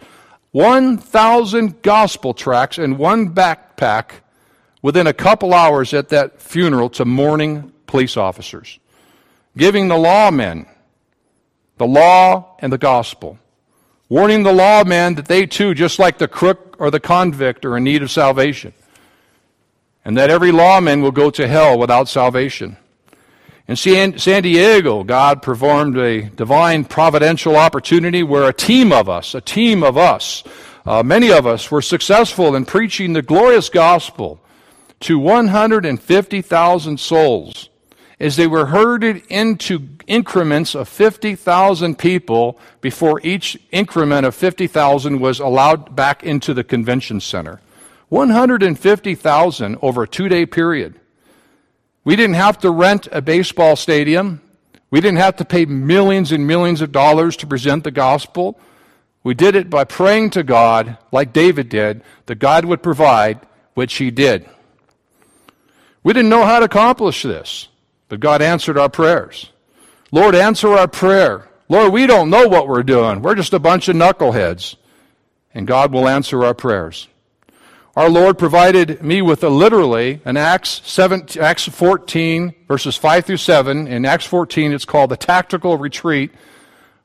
1,000 0.52 1.82
gospel 1.82 2.34
tracts 2.34 2.78
and 2.78 2.98
one 2.98 3.34
backpack 3.34 4.12
within 4.82 5.06
a 5.06 5.14
couple 5.14 5.54
hours 5.54 5.94
at 5.94 6.10
that 6.10 6.42
funeral 6.42 6.90
to 6.90 7.06
mourning 7.06 7.72
police 7.88 8.18
officers 8.18 8.80
giving 9.58 9.88
the 9.88 9.96
lawmen 9.96 10.68
the 11.78 11.88
law 11.88 12.56
and 12.60 12.72
the 12.72 12.78
gospel, 12.78 13.38
warning 14.10 14.44
the 14.44 14.52
lawmen 14.52 15.16
that 15.16 15.28
they 15.28 15.46
too, 15.46 15.74
just 15.74 16.00
like 16.00 16.18
the 16.18 16.28
crook 16.28 16.76
or 16.80 16.92
the 16.92 17.00
convict, 17.00 17.66
are 17.66 17.78
in 17.78 17.84
need 17.84 18.04
of 18.04 18.12
salvation, 18.12 18.74
and 20.04 20.18
that 20.18 20.30
every 20.30 20.52
lawman 20.52 21.02
will 21.02 21.12
go 21.12 21.30
to 21.32 21.48
hell 21.48 21.78
without 21.78 22.08
salvation. 22.08 22.78
In 23.68 23.76
San 23.76 24.44
Diego, 24.44 25.04
God 25.04 25.42
performed 25.42 25.98
a 25.98 26.22
divine 26.22 26.86
providential 26.86 27.56
opportunity 27.56 28.22
where 28.22 28.48
a 28.48 28.54
team 28.54 28.92
of 28.92 29.10
us, 29.10 29.34
a 29.34 29.42
team 29.42 29.84
of 29.84 29.98
us, 29.98 30.44
uh, 30.86 31.02
many 31.02 31.32
of 31.32 31.48
us 31.48 31.72
were 31.72 31.82
successful 31.82 32.56
in 32.56 32.66
preaching 32.66 33.14
the 33.14 33.24
glorious 33.24 33.70
gospel 33.70 34.40
to 35.00 35.18
150,000 35.18 37.00
souls 37.00 37.70
is 38.20 38.36
they 38.36 38.48
were 38.48 38.68
herded 38.68 39.24
into 39.30 39.90
increments 40.08 40.76
of 40.76 40.88
50,000 40.88 41.98
people 41.98 42.58
before 42.82 43.20
each 43.24 43.58
increment 43.72 44.26
of 44.26 44.34
50,000 44.34 45.20
was 45.20 45.40
allowed 45.40 45.96
back 45.96 46.24
into 46.24 46.54
the 46.54 46.64
convention 46.64 47.20
center. 47.20 47.60
150,000 48.10 49.78
over 49.82 50.04
a 50.04 50.08
two 50.08 50.30
day 50.30 50.46
period. 50.46 51.00
We 52.04 52.16
didn't 52.16 52.36
have 52.36 52.60
to 52.60 52.72
rent 52.72 53.08
a 53.12 53.22
baseball 53.22 53.76
stadium. 53.76 54.42
We 54.92 55.02
didn't 55.02 55.18
have 55.18 55.38
to 55.38 55.46
pay 55.46 55.66
millions 55.66 56.32
and 56.32 56.48
millions 56.48 56.82
of 56.82 56.92
dollars 56.92 57.36
to 57.38 57.48
present 57.48 57.84
the 57.84 57.92
gospel. 57.92 58.60
We 59.24 59.34
did 59.34 59.56
it 59.56 59.72
by 59.72 59.86
praying 59.86 60.30
to 60.32 60.44
God, 60.44 61.00
like 61.12 61.34
David 61.34 61.68
did, 61.68 62.04
that 62.28 62.36
God 62.36 62.64
would 62.66 62.84
provide, 62.84 63.40
which 63.74 63.96
he 63.96 64.12
did. 64.12 64.48
We 66.04 66.14
didn't 66.14 66.30
know 66.30 66.46
how 66.46 66.60
to 66.60 66.66
accomplish 66.66 67.24
this. 67.24 67.68
But 68.08 68.20
God 68.20 68.42
answered 68.42 68.78
our 68.78 68.90
prayers. 68.90 69.50
Lord, 70.12 70.36
answer 70.36 70.70
our 70.70 70.88
prayer. 70.88 71.50
Lord, 71.68 71.92
we 71.92 72.06
don't 72.06 72.30
know 72.30 72.48
what 72.48 72.68
we're 72.68 72.84
doing. 72.84 73.22
We're 73.22 73.36
just 73.36 73.54
a 73.54 73.60
bunch 73.60 73.88
of 73.88 73.96
knuckleheads. 73.96 74.76
And 75.54 75.66
God 75.66 75.92
will 75.92 76.08
answer 76.08 76.44
our 76.44 76.54
prayers. 76.54 77.08
Our 77.96 78.10
Lord 78.10 78.38
provided 78.38 79.02
me 79.02 79.22
with 79.22 79.42
a 79.44 79.50
literally 79.50 80.20
an 80.26 80.36
Acts 80.36 80.82
7, 80.84 81.28
Acts 81.40 81.70
14 81.70 82.54
verses 82.68 82.98
5 82.98 83.26
through 83.26 83.38
7. 83.38 83.88
In 83.88 84.06
Acts 84.06 84.26
14 84.26 84.74
it's 84.74 84.84
called 84.84 85.12
the 85.12 85.18
tactical 85.18 85.78
retreat 85.78 86.32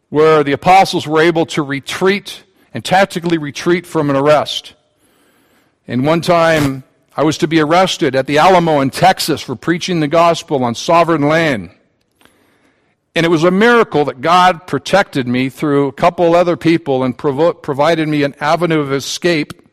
where 0.09 0.43
the 0.43 0.51
apostles 0.51 1.07
were 1.07 1.21
able 1.21 1.47
to 1.47 1.63
retreat 1.63 2.43
and 2.75 2.85
tactically 2.85 3.39
retreat 3.39 3.87
from 3.87 4.11
an 4.11 4.17
arrest. 4.17 4.75
And 5.87 6.05
one 6.05 6.21
time 6.21 6.83
I 7.17 7.25
was 7.25 7.39
to 7.39 7.49
be 7.49 7.61
arrested 7.61 8.15
at 8.15 8.27
the 8.27 8.39
Alamo 8.39 8.81
in 8.81 8.91
Texas 8.91 9.41
for 9.41 9.57
preaching 9.57 10.01
the 10.01 10.09
gospel 10.09 10.63
on 10.63 10.75
sovereign 10.75 11.23
land. 11.23 11.71
And 13.15 13.27
it 13.27 13.31
was 13.31 13.43
a 13.43 13.51
miracle 13.51 14.05
that 14.05 14.21
God 14.21 14.69
protected 14.69 15.27
me 15.27 15.49
through 15.49 15.89
a 15.89 15.93
couple 15.93 16.37
other 16.37 16.57
people 16.57 17.03
and 17.03 17.19
provo- 17.19 17.55
provided 17.55 18.09
me 18.09 18.23
an 18.23 18.37
avenue 18.41 18.79
of 18.79 18.93
escape 18.93 19.69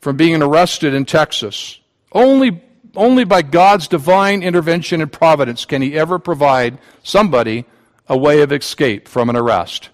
from 0.00 0.16
being 0.16 0.42
arrested 0.42 0.92
in 0.92 1.06
Texas. 1.06 1.78
Only, 2.12 2.62
only 2.94 3.24
by 3.24 3.40
God's 3.40 3.88
divine 3.88 4.42
intervention 4.42 5.00
and 5.00 5.10
providence 5.10 5.64
can 5.64 5.80
He 5.80 5.98
ever 5.98 6.18
provide 6.18 6.78
somebody 7.02 7.64
a 8.06 8.16
way 8.16 8.42
of 8.42 8.52
escape 8.52 9.08
from 9.08 9.30
an 9.30 9.36
arrest. 9.36 9.88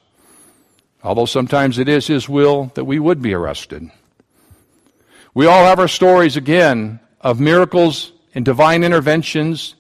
Although 1.04 1.26
sometimes 1.26 1.78
it 1.78 1.88
is 1.88 2.09
His 2.09 2.28
will 2.28 2.73
that 2.75 2.85
we 2.85 2.99
would 2.99 3.23
be 3.23 3.33
arrested. 3.33 3.90
We 5.37 5.47
all 5.47 5.64
have 5.64 5.81
our 5.81 5.88
stories 5.88 6.37
again 6.37 7.00
of 7.21 7.41
miracles 7.41 8.12
and 8.37 8.45
divine 8.45 8.85
interventions, 8.85 9.75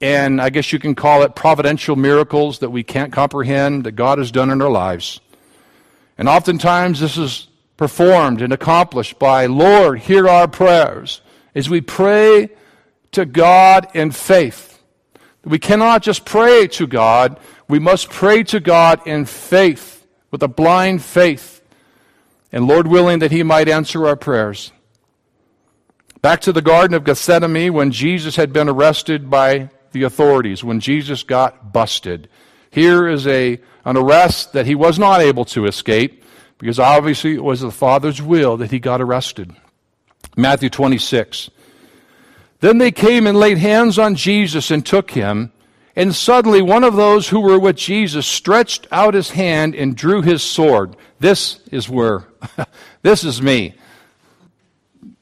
and 0.00 0.40
I 0.40 0.50
guess 0.50 0.72
you 0.72 0.78
can 0.78 0.94
call 0.94 1.24
it 1.24 1.34
providential 1.34 1.96
miracles 1.96 2.60
that 2.60 2.70
we 2.70 2.84
can't 2.84 3.12
comprehend 3.12 3.82
that 3.82 3.92
God 3.92 4.18
has 4.18 4.30
done 4.30 4.50
in 4.50 4.62
our 4.62 4.70
lives. 4.70 5.18
And 6.16 6.28
oftentimes 6.28 7.00
this 7.00 7.16
is 7.16 7.48
performed 7.76 8.40
and 8.40 8.52
accomplished 8.52 9.18
by, 9.18 9.46
Lord, 9.46 9.98
hear 9.98 10.28
our 10.28 10.46
prayers. 10.46 11.20
as 11.54 11.68
we 11.68 11.80
pray 11.80 12.50
to 13.10 13.26
God 13.26 13.88
in 13.92 14.12
faith. 14.12 14.80
We 15.44 15.58
cannot 15.58 16.02
just 16.02 16.24
pray 16.24 16.68
to 16.68 16.86
God, 16.86 17.40
we 17.66 17.80
must 17.80 18.10
pray 18.10 18.44
to 18.44 18.60
God 18.60 19.04
in 19.04 19.24
faith, 19.24 20.06
with 20.30 20.42
a 20.44 20.48
blind 20.48 21.02
faith. 21.02 21.57
And 22.50 22.66
Lord 22.66 22.86
willing 22.86 23.18
that 23.18 23.32
He 23.32 23.42
might 23.42 23.68
answer 23.68 24.06
our 24.06 24.16
prayers. 24.16 24.72
Back 26.20 26.40
to 26.42 26.52
the 26.52 26.62
Garden 26.62 26.94
of 26.94 27.04
Gethsemane 27.04 27.72
when 27.72 27.92
Jesus 27.92 28.36
had 28.36 28.52
been 28.52 28.68
arrested 28.68 29.30
by 29.30 29.70
the 29.92 30.02
authorities, 30.02 30.64
when 30.64 30.80
Jesus 30.80 31.22
got 31.22 31.72
busted. 31.72 32.28
Here 32.70 33.08
is 33.08 33.26
a, 33.26 33.60
an 33.84 33.96
arrest 33.96 34.52
that 34.52 34.66
he 34.66 34.74
was 34.74 34.98
not 34.98 35.20
able 35.20 35.44
to 35.46 35.66
escape 35.66 36.24
because 36.58 36.78
obviously 36.78 37.34
it 37.34 37.44
was 37.44 37.60
the 37.60 37.70
Father's 37.70 38.20
will 38.20 38.56
that 38.56 38.70
he 38.70 38.78
got 38.78 39.00
arrested. 39.00 39.54
Matthew 40.36 40.70
26. 40.70 41.50
Then 42.60 42.78
they 42.78 42.90
came 42.90 43.26
and 43.26 43.38
laid 43.38 43.58
hands 43.58 43.98
on 43.98 44.16
Jesus 44.16 44.70
and 44.70 44.84
took 44.84 45.12
him. 45.12 45.52
And 45.98 46.14
suddenly 46.14 46.62
one 46.62 46.84
of 46.84 46.94
those 46.94 47.28
who 47.28 47.40
were 47.40 47.58
with 47.58 47.74
Jesus 47.74 48.24
stretched 48.24 48.86
out 48.92 49.14
his 49.14 49.30
hand 49.30 49.74
and 49.74 49.96
drew 49.96 50.22
his 50.22 50.44
sword. 50.44 50.94
This 51.18 51.58
is 51.72 51.88
where, 51.88 52.22
this 53.02 53.24
is 53.24 53.42
me. 53.42 53.74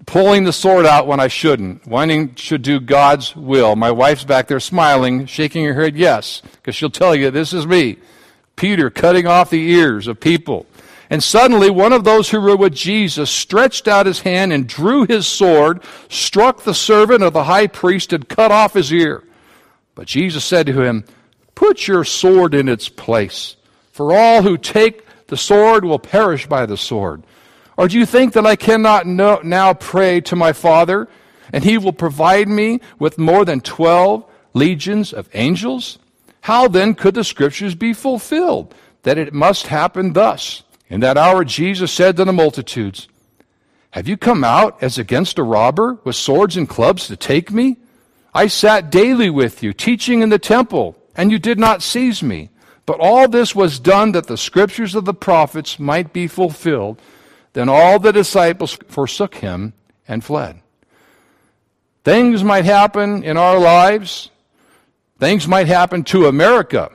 Pulling 0.05 0.45
the 0.45 0.53
sword 0.53 0.85
out 0.85 1.07
when 1.07 1.19
I 1.19 1.29
shouldn't, 1.29 1.87
wanting 1.87 2.35
to 2.35 2.59
do 2.59 2.79
God's 2.79 3.35
will. 3.35 3.75
My 3.75 3.91
wife's 3.91 4.25
back 4.25 4.49
there 4.49 4.61
smiling, 4.61 5.25
shaking 5.25 5.65
her 5.65 5.73
head 5.73 5.97
yes, 5.97 6.43
because 6.57 6.77
she'll 6.77 6.91
tell 6.91 7.15
you 7.15 7.31
this 7.31 7.55
is 7.55 7.67
me. 7.67 7.97
Peter 8.55 8.91
cutting 8.91 9.27
off 9.27 9.49
the 9.49 9.71
ears 9.71 10.07
of 10.07 10.21
people. 10.21 10.67
And 11.09 11.25
suddenly 11.25 11.71
one 11.71 11.95
of 11.95 12.05
those 12.05 12.29
who 12.29 12.41
were 12.43 12.55
with 12.55 12.75
Jesus 12.75 13.31
stretched 13.31 13.89
out 13.89 14.05
his 14.05 14.21
hand 14.21 14.53
and 14.53 14.69
drew 14.69 15.07
his 15.07 15.27
sword, 15.27 15.83
struck 16.11 16.65
the 16.65 16.75
servant 16.75 17.23
of 17.23 17.33
the 17.33 17.45
high 17.45 17.67
priest, 17.67 18.13
and 18.13 18.29
cut 18.29 18.53
off 18.53 18.75
his 18.75 18.93
ear. 18.93 19.23
But 19.97 20.07
Jesus 20.07 20.45
said 20.45 20.67
to 20.67 20.81
him, 20.81 21.05
Put 21.57 21.89
your 21.89 22.05
sword 22.05 22.55
in 22.55 22.69
its 22.69 22.89
place, 22.89 23.57
for 23.91 24.15
all 24.15 24.43
who 24.43 24.57
take 24.57 25.05
the 25.27 25.39
sword 25.39 25.85
will 25.85 25.99
perish 25.99 26.47
by 26.47 26.67
the 26.67 26.77
sword. 26.77 27.25
Or 27.77 27.89
do 27.89 27.99
you 27.99 28.07
think 28.07 28.35
that 28.35 28.47
I 28.47 28.57
cannot 28.57 29.07
now 29.07 29.75
pray 29.75 30.21
to 30.21 30.37
my 30.37 30.53
Father, 30.53 31.09
and 31.53 31.65
he 31.65 31.79
will 31.79 31.95
provide 31.95 32.47
me 32.47 32.81
with 32.99 33.19
more 33.19 33.45
than 33.45 33.61
twelve 33.61 34.25
legions 34.55 35.13
of 35.13 35.29
angels? 35.33 35.99
How 36.43 36.69
then 36.69 36.95
could 36.95 37.15
the 37.15 37.25
scriptures 37.25 37.75
be 37.75 37.93
fulfilled, 37.93 38.75
that 39.03 39.19
it 39.19 39.33
must 39.33 39.67
happen 39.67 40.13
thus? 40.13 40.63
In 40.89 41.01
that 41.01 41.17
hour, 41.17 41.43
Jesus 41.43 41.91
said 41.91 42.17
to 42.19 42.25
the 42.25 42.33
multitudes, 42.33 43.09
Have 43.93 44.07
you 44.07 44.17
come 44.19 44.45
out 44.45 44.81
as 44.83 44.99
against 44.99 45.39
a 45.39 45.43
robber 45.43 45.99
with 46.05 46.17
swords 46.17 46.57
and 46.57 46.69
clubs 46.69 47.07
to 47.09 47.17
take 47.17 47.51
me? 47.51 47.79
I 48.37 48.49
sat 48.49 48.91
daily 48.91 49.31
with 49.31 49.63
you, 49.63 49.73
teaching 49.73 50.21
in 50.21 50.29
the 50.29 50.39
temple, 50.39 50.95
and 51.17 51.33
you 51.33 51.39
did 51.39 51.59
not 51.59 51.83
seize 51.83 52.23
me. 52.23 52.51
But 52.85 53.01
all 53.01 53.29
this 53.29 53.55
was 53.55 53.81
done 53.81 54.13
that 54.13 54.27
the 54.27 54.37
scriptures 54.37 54.95
of 54.95 55.07
the 55.07 55.15
prophets 55.15 55.79
might 55.79 56.13
be 56.13 56.27
fulfilled. 56.27 57.01
Then 57.55 57.71
all 57.71 57.99
the 57.99 58.13
disciples 58.13 58.79
forsook 58.89 59.37
him 59.37 59.73
and 60.07 60.23
fled. 60.23 60.61
Things 62.05 62.45
might 62.45 62.67
happen 62.67 63.25
in 63.25 63.39
our 63.39 63.59
lives. 63.59 64.31
Things 65.19 65.49
might 65.49 65.67
happen 65.67 66.05
to 66.05 66.27
America 66.27 66.93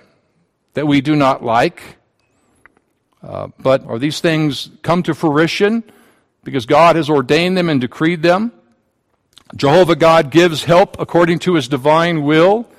that 0.76 0.86
we 0.86 1.02
do 1.02 1.16
not 1.16 1.44
like. 1.44 1.82
Uh, 3.24 3.48
but 3.58 3.84
are 3.88 3.98
these 3.98 4.20
things 4.20 4.70
come 4.84 5.02
to 5.02 5.16
fruition 5.16 5.84
because 6.44 6.68
God 6.68 6.98
has 6.98 7.10
ordained 7.10 7.58
them 7.58 7.68
and 7.68 7.82
decreed 7.82 8.22
them? 8.22 8.52
Jehovah 9.56 9.96
God 9.96 10.32
gives 10.32 10.64
help 10.64 11.00
according 11.00 11.40
to 11.40 11.56
his 11.56 11.68
divine 11.68 12.24
will, 12.24 12.70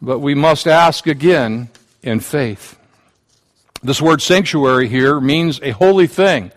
but 0.00 0.20
we 0.20 0.34
must 0.34 0.66
ask 0.66 1.06
again 1.06 1.68
in 2.02 2.20
faith. 2.20 2.78
This 3.82 4.00
word 4.00 4.22
sanctuary 4.22 4.88
here 4.88 5.20
means 5.20 5.60
a 5.62 5.70
holy 5.70 6.06
thing 6.06 6.50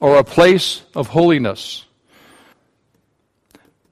or 0.00 0.18
a 0.18 0.24
place 0.24 0.82
of 0.94 1.08
holiness. 1.08 1.84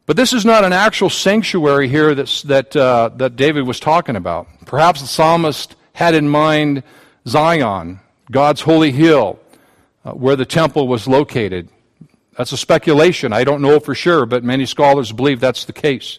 But 0.06 0.16
this 0.16 0.32
is 0.32 0.44
not 0.44 0.64
an 0.64 0.72
actual 0.72 1.10
sanctuary 1.10 1.88
here 1.88 2.14
that's, 2.14 2.42
that, 2.42 2.74
uh, 2.74 3.10
that 3.16 3.36
David 3.36 3.66
was 3.66 3.78
talking 3.78 4.16
about. 4.16 4.48
Perhaps 4.66 5.00
the 5.00 5.06
psalmist 5.06 5.76
had 5.92 6.14
in 6.14 6.28
mind 6.28 6.82
Zion, 7.28 8.00
God's 8.30 8.60
holy 8.60 8.90
hill, 8.92 9.38
uh, 10.04 10.12
where 10.12 10.36
the 10.36 10.46
temple 10.46 10.88
was 10.88 11.06
located. 11.06 11.68
That's 12.40 12.52
a 12.52 12.56
speculation. 12.56 13.34
I 13.34 13.44
don't 13.44 13.60
know 13.60 13.78
for 13.80 13.94
sure, 13.94 14.24
but 14.24 14.42
many 14.42 14.64
scholars 14.64 15.12
believe 15.12 15.40
that's 15.40 15.66
the 15.66 15.74
case. 15.74 16.18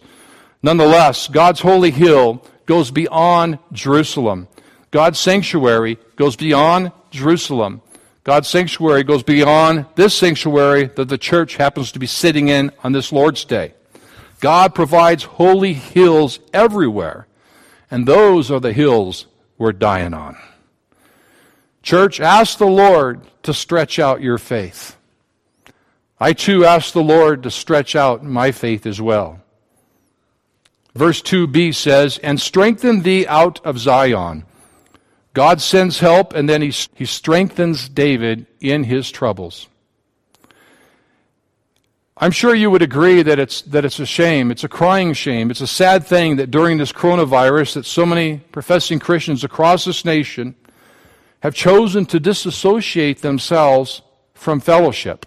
Nonetheless, 0.61 1.27
God's 1.27 1.61
holy 1.61 1.89
hill 1.89 2.45
goes 2.67 2.91
beyond 2.91 3.57
Jerusalem. 3.71 4.47
God's 4.91 5.19
sanctuary 5.19 5.97
goes 6.17 6.35
beyond 6.35 6.91
Jerusalem. 7.09 7.81
God's 8.23 8.47
sanctuary 8.47 9.03
goes 9.03 9.23
beyond 9.23 9.87
this 9.95 10.13
sanctuary 10.13 10.91
that 10.95 11.09
the 11.09 11.17
church 11.17 11.55
happens 11.55 11.91
to 11.93 11.97
be 11.97 12.05
sitting 12.05 12.49
in 12.49 12.69
on 12.83 12.91
this 12.91 13.11
Lord's 13.11 13.43
Day. 13.43 13.73
God 14.41 14.75
provides 14.75 15.23
holy 15.23 15.73
hills 15.73 16.39
everywhere, 16.53 17.25
and 17.89 18.05
those 18.05 18.51
are 18.51 18.59
the 18.59 18.73
hills 18.73 19.25
we're 19.57 19.71
dying 19.71 20.13
on. 20.13 20.37
Church, 21.81 22.19
ask 22.21 22.59
the 22.59 22.67
Lord 22.67 23.21
to 23.41 23.55
stretch 23.55 23.97
out 23.97 24.21
your 24.21 24.37
faith. 24.37 24.97
I 26.21 26.33
too 26.33 26.65
ask 26.65 26.93
the 26.93 27.01
Lord 27.01 27.41
to 27.41 27.49
stretch 27.49 27.95
out 27.95 28.23
my 28.23 28.51
faith 28.51 28.85
as 28.85 29.01
well. 29.01 29.41
Verse 30.93 31.19
2b 31.19 31.73
says, 31.73 32.19
And 32.19 32.39
strengthen 32.39 33.01
thee 33.01 33.25
out 33.25 33.59
of 33.65 33.79
Zion. 33.79 34.45
God 35.33 35.61
sends 35.61 35.97
help, 35.97 36.35
and 36.35 36.47
then 36.47 36.61
he, 36.61 36.71
he 36.93 37.05
strengthens 37.05 37.89
David 37.89 38.45
in 38.59 38.83
his 38.83 39.09
troubles. 39.09 39.67
I'm 42.15 42.31
sure 42.31 42.53
you 42.53 42.69
would 42.69 42.83
agree 42.83 43.23
that 43.23 43.39
it's, 43.39 43.63
that 43.63 43.83
it's 43.83 43.97
a 43.97 44.05
shame. 44.05 44.51
It's 44.51 44.63
a 44.63 44.69
crying 44.69 45.13
shame. 45.13 45.49
It's 45.49 45.61
a 45.61 45.65
sad 45.65 46.05
thing 46.05 46.35
that 46.35 46.51
during 46.51 46.77
this 46.77 46.91
coronavirus 46.91 47.73
that 47.73 47.85
so 47.87 48.05
many 48.05 48.37
professing 48.51 48.99
Christians 48.99 49.43
across 49.43 49.85
this 49.85 50.05
nation 50.05 50.53
have 51.39 51.55
chosen 51.55 52.05
to 52.05 52.19
disassociate 52.19 53.23
themselves 53.23 54.03
from 54.35 54.59
fellowship 54.59 55.25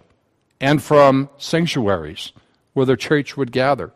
and 0.60 0.82
from 0.82 1.28
sanctuaries 1.38 2.32
where 2.72 2.86
the 2.86 2.96
church 2.96 3.36
would 3.36 3.52
gather, 3.52 3.92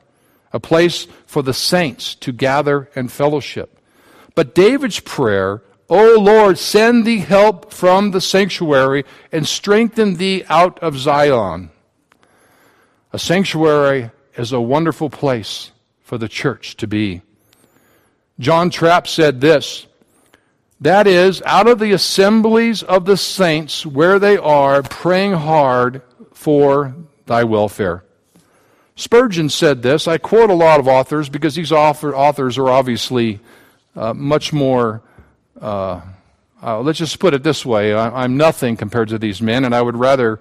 a 0.53 0.61
place 0.61 1.07
for 1.27 1.43
the 1.43 1.55
saints 1.55 2.15
to 2.17 2.33
gather 2.33 2.89
and 2.95 3.13
fellowship. 3.13 3.79
But 4.35 4.55
David's 4.55 5.01
prayer, 5.01 5.63
O 5.91 6.19
Lord, 6.19 6.59
send 6.59 7.05
thee 7.05 7.19
help 7.19 7.73
from 7.73 8.13
the 8.13 8.21
sanctuary 8.21 9.05
and 9.33 9.47
strengthen 9.47 10.15
thee 10.15 10.45
out 10.49 10.79
of 10.79 10.97
Zion. 10.97 11.71
A 13.13 13.19
sanctuary 13.19 14.11
is 14.37 14.53
a 14.53 14.61
wonderful 14.61 15.11
place 15.11 15.73
for 16.03 16.19
the 16.19 16.29
church 16.29 16.77
to 16.77 16.87
be. 16.87 17.23
John 18.39 18.71
Trapp 18.71 19.09
said 19.09 19.41
this 19.41 19.87
that 20.81 21.09
is, 21.09 21.43
out 21.45 21.67
of 21.67 21.81
the 21.81 21.91
assemblies 21.91 22.85
of 22.85 23.05
the 23.05 23.17
saints 23.17 23.85
where 23.85 24.21
they 24.21 24.37
are 24.37 24.83
praying 24.83 25.33
hard 25.33 26.03
for 26.39 26.95
thy 27.27 27.43
welfare. 27.43 28.05
Spurgeon 28.95 29.49
said 29.49 29.83
this. 29.83 30.07
I 30.07 30.19
quote 30.19 30.51
a 30.51 30.55
lot 30.55 30.79
of 30.79 30.87
authors 30.87 31.29
because 31.29 31.57
these 31.57 31.73
author, 31.73 32.15
authors 32.15 32.57
are 32.59 32.69
obviously 32.69 33.41
uh, 33.97 34.15
much 34.15 34.53
more. 34.53 35.03
Uh, 35.61 36.01
uh, 36.63 36.81
let's 36.81 37.01
just 37.01 37.19
put 37.19 37.35
it 37.35 37.43
this 37.43 37.67
way 37.67 37.93
I, 37.93 38.23
I'm 38.23 38.37
nothing 38.37 38.77
compared 38.77 39.09
to 39.09 39.19
these 39.19 39.43
men, 39.43 39.65
and 39.65 39.75
I 39.75 39.83
would 39.83 39.97
rather 39.97 40.39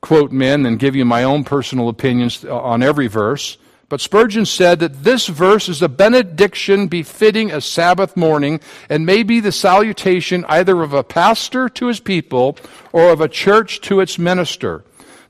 quote 0.00 0.32
men 0.32 0.62
than 0.62 0.78
give 0.78 0.96
you 0.96 1.04
my 1.04 1.24
own 1.24 1.44
personal 1.44 1.90
opinions 1.90 2.42
on 2.42 2.82
every 2.82 3.06
verse. 3.06 3.58
But 3.90 4.00
Spurgeon 4.00 4.46
said 4.46 4.80
that 4.80 5.04
this 5.04 5.26
verse 5.26 5.68
is 5.68 5.82
a 5.82 5.88
benediction 5.88 6.88
befitting 6.88 7.52
a 7.52 7.60
Sabbath 7.60 8.16
morning 8.16 8.60
and 8.88 9.04
may 9.04 9.22
be 9.22 9.40
the 9.40 9.52
salutation 9.52 10.46
either 10.46 10.82
of 10.82 10.94
a 10.94 11.04
pastor 11.04 11.68
to 11.68 11.88
his 11.88 12.00
people 12.00 12.56
or 12.92 13.10
of 13.10 13.20
a 13.20 13.28
church 13.28 13.82
to 13.82 14.00
its 14.00 14.18
minister. 14.18 14.82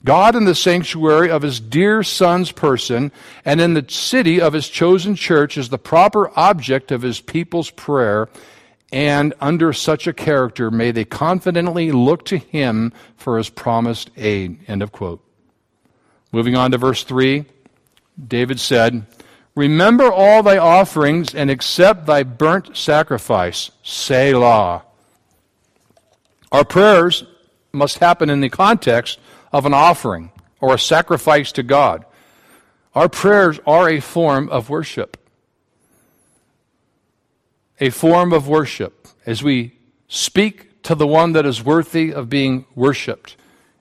God 0.04 0.36
in 0.36 0.44
the 0.44 0.54
sanctuary 0.54 1.30
of 1.30 1.42
his 1.42 1.60
dear 1.60 2.02
son's 2.02 2.52
person 2.52 3.10
and 3.44 3.60
in 3.60 3.72
the 3.72 3.86
city 3.88 4.40
of 4.40 4.52
his 4.52 4.68
chosen 4.68 5.14
church 5.14 5.56
is 5.56 5.70
the 5.70 5.78
proper 5.78 6.30
object 6.38 6.92
of 6.92 7.02
his 7.02 7.20
people's 7.20 7.70
prayer. 7.70 8.28
And 8.92 9.32
under 9.40 9.72
such 9.72 10.06
a 10.06 10.12
character, 10.12 10.70
may 10.70 10.90
they 10.90 11.06
confidently 11.06 11.90
look 11.90 12.26
to 12.26 12.36
him 12.36 12.92
for 13.16 13.38
his 13.38 13.48
promised 13.48 14.10
aid. 14.16 14.58
End 14.68 14.82
of 14.82 14.92
quote. 14.92 15.24
Moving 16.32 16.54
on 16.54 16.70
to 16.72 16.78
verse 16.78 17.02
3. 17.02 17.46
David 18.28 18.60
said, 18.60 19.06
Remember 19.56 20.12
all 20.12 20.42
thy 20.42 20.58
offerings 20.58 21.34
and 21.34 21.50
accept 21.50 22.06
thy 22.06 22.24
burnt 22.24 22.76
sacrifice. 22.76 23.70
Selah. 23.82 24.82
Our 26.52 26.64
prayers 26.64 27.24
must 27.72 27.98
happen 27.98 28.30
in 28.30 28.40
the 28.40 28.48
context 28.48 29.18
of 29.54 29.64
an 29.66 29.72
offering 29.72 30.32
or 30.60 30.74
a 30.74 30.78
sacrifice 30.78 31.52
to 31.52 31.62
God. 31.62 32.04
Our 32.92 33.08
prayers 33.08 33.60
are 33.64 33.88
a 33.88 34.00
form 34.00 34.48
of 34.48 34.68
worship. 34.68 35.16
A 37.78 37.90
form 37.90 38.32
of 38.32 38.48
worship 38.48 39.06
as 39.24 39.44
we 39.44 39.78
speak 40.08 40.82
to 40.82 40.96
the 40.96 41.06
one 41.06 41.34
that 41.34 41.46
is 41.46 41.64
worthy 41.64 42.12
of 42.12 42.28
being 42.28 42.66
worshiped. 42.74 43.36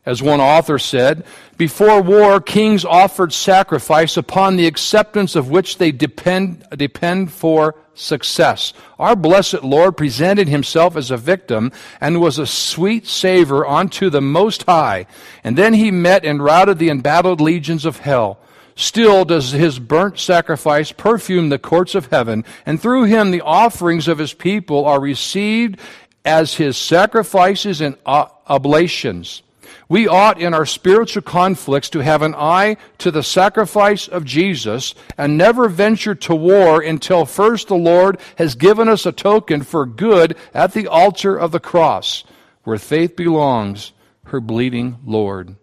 As 0.06 0.22
one 0.22 0.40
author 0.40 0.78
said, 0.78 1.26
before 1.58 2.04
war, 2.04 2.40
kings 2.40 2.86
offered 2.86 3.34
sacrifice 3.34 4.16
upon 4.16 4.58
the 4.58 4.68
acceptance 4.68 5.36
of 5.36 5.50
which 5.50 5.80
they 5.80 5.92
depend, 5.92 6.64
depend 6.78 7.32
for 7.32 7.76
success. 7.96 8.74
Our 9.00 9.16
blessed 9.16 9.64
Lord 9.64 9.98
presented 9.98 10.48
himself 10.48 10.96
as 10.96 11.12
a 11.12 11.18
victim 11.18 11.72
and 12.02 12.22
was 12.22 12.40
a 12.40 12.48
sweet 12.48 13.08
savor 13.08 13.66
unto 13.66 14.10
the 14.10 14.22
Most 14.22 14.64
High. 14.64 15.06
And 15.44 15.58
then 15.58 15.74
he 15.74 15.92
met 15.92 16.26
and 16.26 16.44
routed 16.44 16.80
the 16.80 16.90
embattled 16.90 17.42
legions 17.42 17.86
of 17.86 17.98
hell. 17.98 18.40
Still 18.76 19.24
does 19.24 19.52
his 19.52 19.78
burnt 19.78 20.20
sacrifice 20.20 20.92
perfume 20.92 21.50
the 21.50 21.60
courts 21.60 21.94
of 21.94 22.08
heaven, 22.08 22.44
and 22.66 22.82
through 22.82 23.04
him 23.04 23.30
the 23.30 23.42
offerings 23.42 24.08
of 24.08 24.18
his 24.18 24.34
people 24.34 24.86
are 24.86 25.00
received 25.00 25.80
as 26.26 26.56
his 26.56 26.76
sacrifices 26.76 27.82
and 27.82 27.98
uh, 28.06 28.26
oblations. 28.48 29.44
We 29.90 30.08
ought 30.08 30.40
in 30.40 30.54
our 30.54 30.66
spiritual 30.66 31.22
conflicts 31.22 31.90
to 31.90 32.00
have 32.00 32.22
an 32.22 32.36
eye 32.36 32.78
to 33.00 33.12
the 33.12 33.24
sacrifice 33.24 34.08
of 34.08 34.26
Jesus 34.26 34.96
and 35.18 35.38
never 35.38 35.68
venture 35.68 36.16
to 36.16 36.36
war 36.36 36.82
until 36.82 37.26
first 37.26 37.68
the 37.68 37.76
Lord 37.76 38.20
has 38.38 38.56
given 38.56 38.88
us 38.88 39.06
a 39.06 39.12
token 39.12 39.62
for 39.62 39.86
good 39.86 40.38
at 40.54 40.74
the 40.74 40.88
altar 40.88 41.36
of 41.36 41.52
the 41.52 41.60
cross, 41.60 42.24
where 42.64 42.78
faith 42.78 43.16
belongs, 43.16 43.92
her 44.26 44.40
bleeding 44.40 44.98
Lord. 45.06 45.56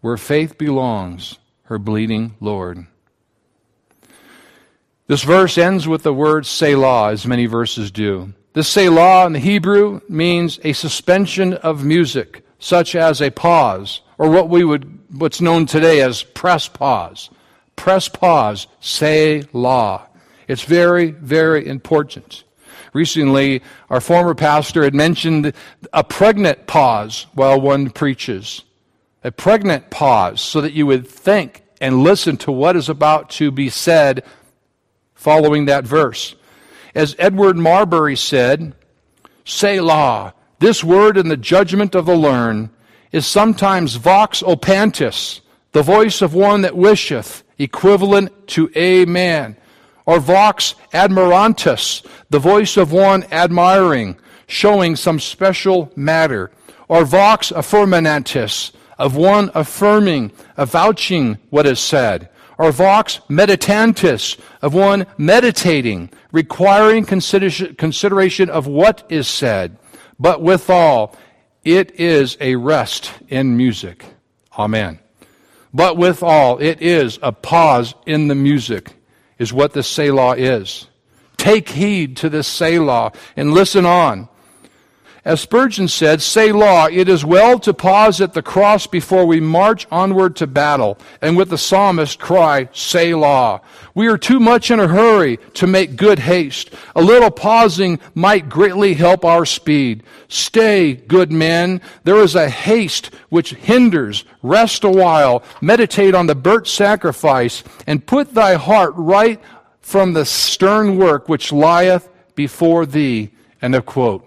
Where 0.00 0.16
faith 0.16 0.56
belongs, 0.56 1.38
her 1.64 1.78
bleeding 1.78 2.36
Lord. 2.40 2.86
This 5.06 5.24
verse 5.24 5.58
ends 5.58 5.88
with 5.88 6.04
the 6.04 6.14
word 6.14 6.46
Selah, 6.46 7.10
as 7.10 7.26
many 7.26 7.46
verses 7.46 7.90
do. 7.90 8.32
The 8.52 8.62
Selah 8.62 9.26
in 9.26 9.32
the 9.32 9.40
Hebrew 9.40 10.00
means 10.08 10.60
a 10.62 10.72
suspension 10.72 11.54
of 11.54 11.84
music, 11.84 12.44
such 12.60 12.94
as 12.94 13.20
a 13.20 13.30
pause, 13.30 14.02
or 14.18 14.30
what 14.30 14.48
we 14.48 14.62
would, 14.62 15.00
what's 15.18 15.40
known 15.40 15.66
today 15.66 16.00
as 16.00 16.22
press 16.22 16.68
pause. 16.68 17.30
Press 17.74 18.08
pause, 18.08 18.68
Selah. 18.78 20.06
It's 20.46 20.62
very, 20.62 21.10
very 21.10 21.66
important. 21.66 22.44
Recently, 22.92 23.62
our 23.88 24.00
former 24.00 24.34
pastor 24.34 24.84
had 24.84 24.94
mentioned 24.94 25.52
a 25.92 26.04
pregnant 26.04 26.66
pause 26.66 27.26
while 27.34 27.60
one 27.60 27.90
preaches 27.90 28.62
a 29.22 29.30
pregnant 29.30 29.90
pause 29.90 30.40
so 30.40 30.60
that 30.60 30.72
you 30.72 30.86
would 30.86 31.06
think 31.06 31.62
and 31.80 32.02
listen 32.02 32.36
to 32.38 32.52
what 32.52 32.76
is 32.76 32.88
about 32.88 33.30
to 33.30 33.50
be 33.50 33.68
said 33.68 34.24
following 35.14 35.66
that 35.66 35.84
verse. 35.84 36.34
As 36.94 37.14
Edward 37.18 37.56
Marbury 37.56 38.16
said, 38.16 38.74
Selah, 39.44 40.34
this 40.60 40.84
word 40.84 41.16
in 41.16 41.28
the 41.28 41.36
judgment 41.36 41.94
of 41.94 42.06
the 42.06 42.14
learned, 42.14 42.70
is 43.12 43.26
sometimes 43.26 43.96
vox 43.96 44.42
optantis, 44.42 45.40
the 45.72 45.82
voice 45.82 46.22
of 46.22 46.34
one 46.34 46.60
that 46.62 46.76
wisheth, 46.76 47.42
equivalent 47.58 48.46
to 48.46 48.70
Amen, 48.76 49.56
or 50.06 50.20
vox 50.20 50.74
admirantis, 50.92 52.06
the 52.30 52.38
voice 52.38 52.76
of 52.76 52.92
one 52.92 53.24
admiring, 53.32 54.16
showing 54.46 54.96
some 54.96 55.18
special 55.18 55.90
matter, 55.96 56.50
or 56.88 57.04
vox 57.04 57.50
affirmantis, 57.52 58.72
of 58.98 59.16
one 59.16 59.50
affirming, 59.54 60.30
avouching 60.58 61.38
what 61.48 61.66
is 61.66 61.80
said, 61.80 62.28
or 62.58 62.70
vox 62.70 63.20
meditantis, 63.30 64.38
of 64.60 64.74
one 64.74 65.06
meditating, 65.16 66.10
requiring 66.32 67.04
consideration 67.04 68.50
of 68.50 68.66
what 68.66 69.06
is 69.08 69.26
said, 69.26 69.76
but 70.20 70.42
withal, 70.42 71.16
it 71.64 71.98
is 71.98 72.36
a 72.40 72.54
rest 72.56 73.12
in 73.28 73.56
music. 73.56 74.04
Amen. 74.56 75.00
But 75.72 75.96
withal, 75.96 76.58
it 76.58 76.82
is 76.82 77.18
a 77.22 77.32
pause 77.32 77.94
in 78.06 78.28
the 78.28 78.34
music, 78.34 78.92
is 79.38 79.52
what 79.52 79.72
the 79.72 79.82
Selah 79.82 80.36
is. 80.36 80.86
Take 81.38 81.70
heed 81.70 82.18
to 82.18 82.28
this 82.28 82.46
Selah 82.46 83.12
and 83.34 83.54
listen 83.54 83.86
on. 83.86 84.28
As 85.22 85.42
Spurgeon 85.42 85.86
said, 85.86 86.22
Selah, 86.22 86.90
it 86.90 87.06
is 87.06 87.26
well 87.26 87.58
to 87.60 87.74
pause 87.74 88.22
at 88.22 88.32
the 88.32 88.42
cross 88.42 88.86
before 88.86 89.26
we 89.26 89.38
march 89.38 89.86
onward 89.90 90.34
to 90.36 90.46
battle, 90.46 90.96
and 91.20 91.36
with 91.36 91.50
the 91.50 91.58
psalmist 91.58 92.18
cry, 92.18 92.70
Selah. 92.72 93.60
We 93.94 94.06
are 94.06 94.16
too 94.16 94.40
much 94.40 94.70
in 94.70 94.80
a 94.80 94.88
hurry 94.88 95.38
to 95.54 95.66
make 95.66 95.96
good 95.96 96.20
haste. 96.20 96.70
A 96.96 97.02
little 97.02 97.30
pausing 97.30 98.00
might 98.14 98.48
greatly 98.48 98.94
help 98.94 99.24
our 99.26 99.44
speed. 99.44 100.04
Stay, 100.28 100.94
good 100.94 101.30
men. 101.30 101.82
There 102.04 102.22
is 102.22 102.34
a 102.34 102.48
haste 102.48 103.14
which 103.28 103.52
hinders. 103.52 104.24
Rest 104.42 104.84
a 104.84 104.90
while. 104.90 105.42
Meditate 105.60 106.14
on 106.14 106.28
the 106.28 106.34
burnt 106.34 106.66
sacrifice, 106.66 107.62
and 107.86 108.06
put 108.06 108.32
thy 108.32 108.54
heart 108.54 108.94
right 108.96 109.38
from 109.82 110.14
the 110.14 110.24
stern 110.24 110.96
work 110.96 111.28
which 111.28 111.52
lieth 111.52 112.08
before 112.34 112.86
thee. 112.86 113.30
End 113.60 113.74
of 113.74 113.84
quote. 113.84 114.26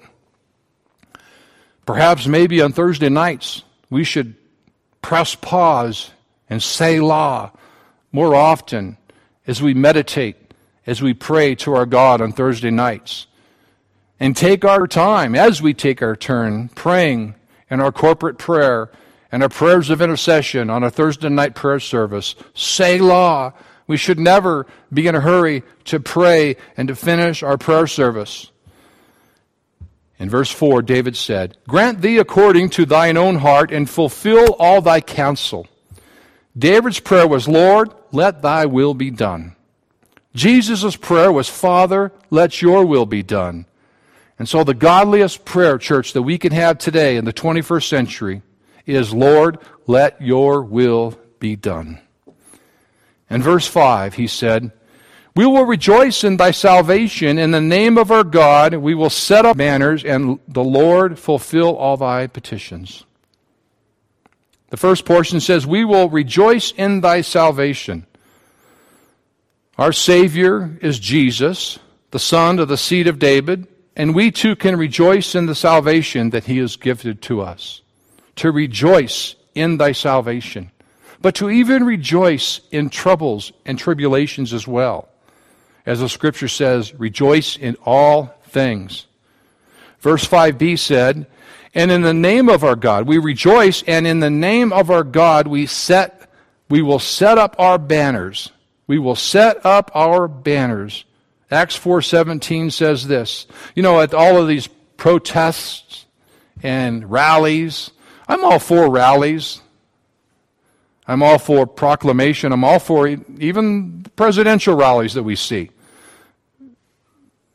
Perhaps 1.85 2.27
maybe 2.27 2.61
on 2.61 2.71
Thursday 2.71 3.09
nights 3.09 3.63
we 3.89 4.03
should 4.03 4.35
press 5.01 5.35
pause 5.35 6.11
and 6.49 6.61
Selah 6.61 7.51
more 8.11 8.35
often 8.35 8.97
as 9.45 9.61
we 9.61 9.73
meditate, 9.73 10.53
as 10.85 11.01
we 11.01 11.13
pray 11.13 11.55
to 11.55 11.73
our 11.73 11.85
God 11.85 12.21
on 12.21 12.31
Thursday 12.31 12.71
nights. 12.71 13.27
And 14.19 14.37
take 14.37 14.63
our 14.63 14.87
time 14.87 15.35
as 15.35 15.61
we 15.61 15.73
take 15.73 16.01
our 16.01 16.15
turn 16.15 16.69
praying 16.69 17.35
in 17.69 17.81
our 17.81 17.91
corporate 17.91 18.37
prayer 18.37 18.89
and 19.31 19.43
our 19.43 19.49
prayers 19.49 19.89
of 19.89 20.01
intercession 20.01 20.69
on 20.69 20.83
a 20.83 20.91
Thursday 20.91 21.29
night 21.29 21.55
prayer 21.55 21.79
service. 21.79 22.35
Selah. 22.53 23.53
We 23.85 23.97
should 23.97 24.19
never 24.19 24.65
be 24.93 25.07
in 25.07 25.15
a 25.15 25.19
hurry 25.19 25.63
to 25.85 25.99
pray 25.99 26.55
and 26.77 26.87
to 26.87 26.95
finish 26.95 27.43
our 27.43 27.57
prayer 27.57 27.87
service. 27.87 28.49
In 30.23 30.29
verse 30.29 30.49
4, 30.49 30.83
David 30.83 31.17
said, 31.17 31.57
Grant 31.67 31.99
thee 31.99 32.17
according 32.17 32.69
to 32.69 32.85
thine 32.85 33.17
own 33.17 33.35
heart 33.35 33.73
and 33.73 33.89
fulfill 33.89 34.53
all 34.57 34.79
thy 34.79 35.01
counsel. 35.01 35.67
David's 36.57 37.01
prayer 37.01 37.27
was, 37.27 37.45
Lord, 37.45 37.91
let 38.13 38.41
thy 38.41 38.65
will 38.65 38.93
be 38.93 39.11
done. 39.11 39.57
Jesus' 40.33 40.95
prayer 40.95 41.29
was, 41.29 41.49
Father, 41.49 42.13
let 42.29 42.61
your 42.61 42.85
will 42.85 43.05
be 43.05 43.21
done. 43.21 43.65
And 44.39 44.47
so 44.47 44.63
the 44.63 44.73
godliest 44.73 45.43
prayer, 45.43 45.77
church, 45.77 46.13
that 46.13 46.21
we 46.21 46.37
can 46.37 46.53
have 46.53 46.77
today 46.77 47.17
in 47.17 47.25
the 47.25 47.33
21st 47.33 47.89
century 47.89 48.43
is, 48.85 49.13
Lord, 49.13 49.59
let 49.87 50.21
your 50.21 50.61
will 50.61 51.19
be 51.39 51.57
done. 51.57 51.99
In 53.29 53.43
verse 53.43 53.67
5, 53.67 54.13
he 54.13 54.27
said, 54.27 54.71
we 55.35 55.45
will 55.47 55.65
rejoice 55.65 56.23
in 56.23 56.37
thy 56.37 56.51
salvation. 56.51 57.39
In 57.39 57.51
the 57.51 57.61
name 57.61 57.97
of 57.97 58.11
our 58.11 58.23
God, 58.23 58.75
we 58.75 58.93
will 58.93 59.09
set 59.09 59.45
up 59.45 59.57
banners, 59.57 60.03
and 60.03 60.39
the 60.47 60.63
Lord 60.63 61.17
fulfill 61.17 61.75
all 61.75 61.97
thy 61.97 62.27
petitions. 62.27 63.03
The 64.69 64.77
first 64.77 65.05
portion 65.05 65.39
says, 65.39 65.65
We 65.65 65.85
will 65.85 66.09
rejoice 66.09 66.71
in 66.71 67.01
thy 67.01 67.21
salvation. 67.21 68.05
Our 69.77 69.91
Savior 69.91 70.77
is 70.81 70.99
Jesus, 70.99 71.79
the 72.11 72.19
Son 72.19 72.59
of 72.59 72.67
the 72.67 72.77
seed 72.77 73.07
of 73.07 73.17
David, 73.17 73.67
and 73.95 74.13
we 74.13 74.29
too 74.29 74.55
can 74.55 74.75
rejoice 74.75 75.33
in 75.33 75.47
the 75.47 75.55
salvation 75.55 76.29
that 76.29 76.45
he 76.45 76.59
has 76.59 76.75
gifted 76.75 77.23
to 77.23 77.41
us. 77.41 77.81
To 78.37 78.51
rejoice 78.51 79.35
in 79.55 79.77
thy 79.77 79.93
salvation, 79.93 80.71
but 81.21 81.35
to 81.35 81.49
even 81.49 81.85
rejoice 81.85 82.61
in 82.71 82.89
troubles 82.89 83.51
and 83.65 83.79
tribulations 83.79 84.53
as 84.53 84.67
well 84.67 85.09
as 85.85 85.99
the 85.99 86.09
scripture 86.09 86.47
says, 86.47 86.93
rejoice 86.95 87.57
in 87.57 87.75
all 87.85 88.35
things. 88.47 89.05
Verse 89.99 90.27
5b 90.27 90.79
said, 90.79 91.27
and 91.75 91.91
in 91.91 92.01
the 92.01 92.13
name 92.13 92.49
of 92.49 92.63
our 92.63 92.75
God 92.75 93.07
we 93.07 93.17
rejoice, 93.17 93.83
and 93.87 94.05
in 94.05 94.19
the 94.19 94.29
name 94.29 94.71
of 94.71 94.91
our 94.91 95.03
God 95.03 95.47
we 95.47 95.65
set, 95.65 96.29
we 96.69 96.81
will 96.81 96.99
set 96.99 97.37
up 97.37 97.55
our 97.57 97.77
banners. 97.77 98.51
We 98.85 98.99
will 98.99 99.15
set 99.15 99.65
up 99.65 99.91
our 99.95 100.27
banners. 100.27 101.05
Acts 101.49 101.77
4:17 101.77 102.71
says 102.71 103.07
this. 103.07 103.47
You 103.75 103.83
know, 103.83 104.01
at 104.01 104.13
all 104.13 104.37
of 104.37 104.47
these 104.47 104.67
protests 104.97 106.05
and 106.61 107.09
rallies, 107.09 107.91
I'm 108.27 108.43
all 108.43 108.59
for 108.59 108.89
rallies. 108.89 109.61
I'm 111.07 111.21
all 111.21 111.37
for 111.37 111.67
proclamation. 111.67 112.51
I'm 112.51 112.63
all 112.63 112.79
for 112.79 113.07
even 113.07 114.05
presidential 114.15 114.75
rallies 114.75 115.13
that 115.13 115.23
we 115.23 115.35
see. 115.35 115.69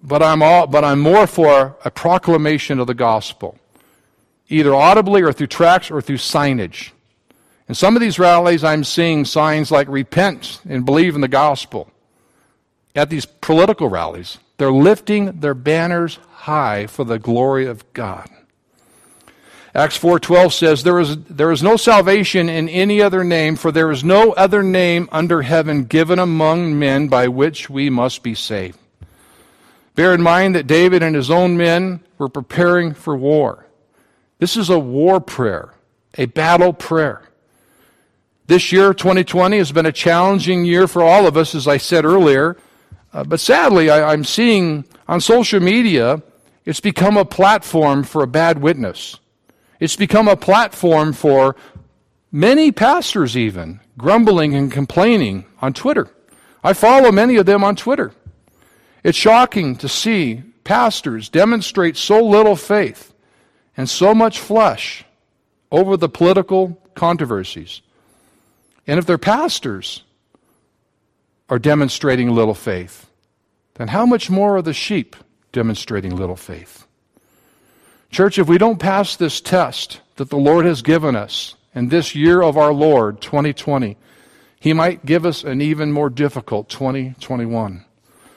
But 0.03 0.23
I'm, 0.23 0.43
all, 0.43 0.67
but 0.67 0.85
I'm 0.85 1.01
more 1.01 1.27
for 1.27 1.77
a 1.85 1.91
proclamation 1.91 2.79
of 2.79 2.87
the 2.87 2.95
gospel, 2.95 3.59
either 4.49 4.75
audibly 4.75 5.23
or 5.23 5.33
through 5.33 5.49
tracts 5.49 5.91
or 5.91 6.01
through 6.01 6.19
signage. 6.19 6.91
In 7.69 7.75
some 7.75 7.97
of 7.97 8.01
these 8.01 8.19
rallies, 8.19 8.65
I'm 8.65 8.85
seeing 8.85 9.25
signs 9.25 9.71
like 9.71 9.89
repent 9.89 10.61
and 10.69 10.85
believe 10.85 11.15
in 11.15 11.21
the 11.21 11.29
gospel. 11.29 11.91
At 12.95 13.11
these 13.11 13.27
political 13.27 13.89
rallies, 13.89 14.39
they're 14.57 14.73
lifting 14.73 15.41
their 15.41 15.55
banners 15.55 16.19
high 16.31 16.87
for 16.87 17.05
the 17.05 17.19
glory 17.19 17.67
of 17.67 17.93
God. 17.93 18.29
Acts 19.75 19.99
4:12 19.99 20.53
says 20.53 20.83
there 20.83 20.99
is 20.99 21.17
there 21.25 21.53
is 21.53 21.63
no 21.63 21.77
salvation 21.77 22.49
in 22.49 22.69
any 22.69 23.03
other 23.03 23.23
name 23.23 23.57
for 23.57 23.71
there 23.71 23.91
is 23.91 24.03
no 24.03 24.33
other 24.33 24.63
name 24.63 25.09
under 25.13 25.43
heaven 25.43 25.85
given 25.85 26.19
among 26.19 26.79
men 26.79 27.09
by 27.09 27.29
which 27.29 27.69
we 27.69 27.91
must 27.91 28.23
be 28.23 28.35
saved. 28.35 28.79
Bear 29.95 30.15
in 30.15 30.23
mind 30.23 30.55
that 30.55 30.67
David 30.67 31.03
and 31.03 31.15
his 31.15 31.31
own 31.31 31.57
men 31.57 32.01
were 32.19 32.29
preparing 32.29 32.95
for 32.95 33.17
war. 33.17 33.67
This 34.39 34.57
is 34.57 34.71
a 34.71 34.79
war 34.79 35.21
prayer, 35.21 35.75
a 36.17 36.27
battle 36.27 36.73
prayer. 36.73 37.23
This 38.47 38.73
year, 38.73 38.95
2020, 38.95 39.59
has 39.59 39.73
been 39.73 39.87
a 39.87 39.93
challenging 39.93 40.65
year 40.65 40.89
for 40.89 41.03
all 41.03 41.27
of 41.27 41.37
us, 41.37 41.55
as 41.55 41.69
I 41.69 41.77
said 41.77 42.05
earlier. 42.05 42.57
Uh, 43.13 43.25
but 43.25 43.41
sadly, 43.41 43.91
I, 43.91 44.13
I'm 44.13 44.25
seeing 44.25 44.85
on 45.07 45.21
social 45.21 45.61
media, 45.61 46.23
it's 46.65 46.81
become 46.81 47.17
a 47.17 47.25
platform 47.25 48.05
for 48.05 48.23
a 48.23 48.27
bad 48.27 48.63
witness. 48.63 49.19
It's 49.81 49.97
become 49.97 50.29
a 50.29 50.37
platform 50.37 51.13
for 51.13 51.55
many 52.33 52.73
pastors, 52.73 53.37
even 53.37 53.81
grumbling 53.97 54.55
and 54.55 54.73
complaining 54.73 55.45
on 55.61 55.73
Twitter. 55.73 56.09
I 56.63 56.73
follow 56.73 57.13
many 57.13 57.37
of 57.37 57.47
them 57.47 57.63
on 57.63 57.77
Twitter. 57.77 58.13
It's 59.05 59.17
shocking 59.17 59.77
to 59.77 59.89
see 59.89 60.43
pastors 60.65 61.29
demonstrate 61.29 61.97
so 61.97 62.25
little 62.25 62.57
faith 62.57 63.15
and 63.77 63.89
so 63.89 64.15
much 64.15 64.41
flesh 64.41 65.05
over 65.71 65.97
the 65.97 66.09
political 66.09 66.81
controversies. 66.95 67.81
And 68.87 68.99
if 68.99 69.07
their 69.07 69.19
pastors 69.19 70.03
are 71.49 71.59
demonstrating 71.59 72.35
little 72.35 72.55
faith, 72.55 73.09
then 73.75 73.89
how 73.89 74.05
much 74.05 74.29
more 74.29 74.57
are 74.57 74.63
the 74.63 74.75
sheep 74.75 75.15
demonstrating 75.53 76.17
little 76.17 76.37
faith? 76.37 76.88
Church, 78.11 78.39
if 78.39 78.49
we 78.49 78.59
don't 78.59 78.79
pass 78.79 79.17
this 79.17 79.41
test 79.41 80.01
that 80.17 80.31
the 80.31 80.37
Lord 80.37 80.65
has 80.65 80.83
given 80.83 81.15
us 81.15 81.55
in 81.75 81.89
this 81.89 82.15
year 82.15 82.43
of 82.43 82.57
our 82.57 82.73
Lord, 82.73 83.21
2020, 83.21 83.97
He 84.59 84.73
might 84.73 85.05
give 85.05 85.27
us 85.27 85.45
an 85.45 85.61
even 85.61 85.93
more 85.93 86.11
difficult 86.11 86.69
2021. 86.69 87.85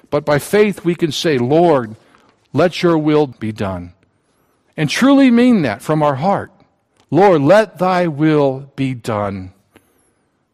But 0.09 0.25
by 0.25 0.39
faith, 0.39 0.83
we 0.83 0.93
can 0.93 1.11
say, 1.11 1.37
Lord, 1.37 1.95
let 2.53 2.83
your 2.83 2.97
will 2.97 3.27
be 3.27 3.51
done. 3.51 3.93
And 4.75 4.89
truly 4.89 5.31
mean 5.31 5.61
that 5.63 5.81
from 5.81 6.03
our 6.03 6.15
heart. 6.15 6.51
Lord, 7.09 7.41
let 7.41 7.77
thy 7.77 8.07
will 8.07 8.71
be 8.75 8.93
done. 8.93 9.53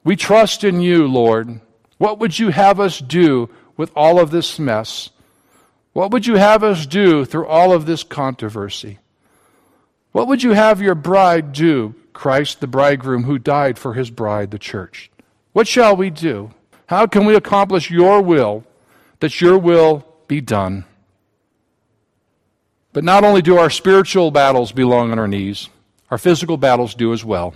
We 0.04 0.16
trust 0.16 0.64
in 0.64 0.80
you, 0.80 1.08
Lord. 1.08 1.60
What 1.98 2.20
would 2.20 2.38
you 2.38 2.50
have 2.50 2.80
us 2.80 3.00
do 3.00 3.50
with 3.76 3.92
all 3.96 4.20
of 4.20 4.32
this 4.32 4.60
mess? 4.60 5.10
What 5.94 6.12
would 6.12 6.28
you 6.28 6.36
have 6.36 6.64
us 6.64 6.86
do 6.86 7.26
through 7.26 7.48
all 7.48 7.74
of 7.74 7.86
this 7.86 8.04
controversy? 8.04 9.00
What 10.12 10.28
would 10.28 10.44
you 10.44 10.52
have 10.52 10.82
your 10.82 10.96
bride 10.96 11.54
do, 11.54 11.96
Christ, 12.14 12.60
the 12.60 12.68
bridegroom 12.68 13.24
who 13.24 13.38
died 13.38 13.78
for 13.78 13.94
his 13.94 14.10
bride, 14.10 14.52
the 14.52 14.60
church? 14.60 15.12
What 15.54 15.68
shall 15.68 15.96
we 15.96 16.10
do? 16.10 16.52
How 16.88 17.06
can 17.06 17.26
we 17.26 17.36
accomplish 17.36 17.92
your 17.92 18.22
will, 18.22 18.64
that 19.20 19.42
your 19.42 19.58
will 19.58 20.06
be 20.28 20.42
done? 20.42 20.86
But 22.94 23.04
not 23.04 23.24
only 23.24 23.42
do 23.42 23.58
our 23.58 23.70
spiritual 23.70 24.32
battles 24.32 24.72
belong 24.72 25.12
on 25.12 25.20
our 25.20 25.28
knees, 25.28 25.70
our 26.10 26.18
physical 26.18 26.58
battles 26.58 26.96
do 26.96 27.14
as 27.14 27.24
well 27.24 27.54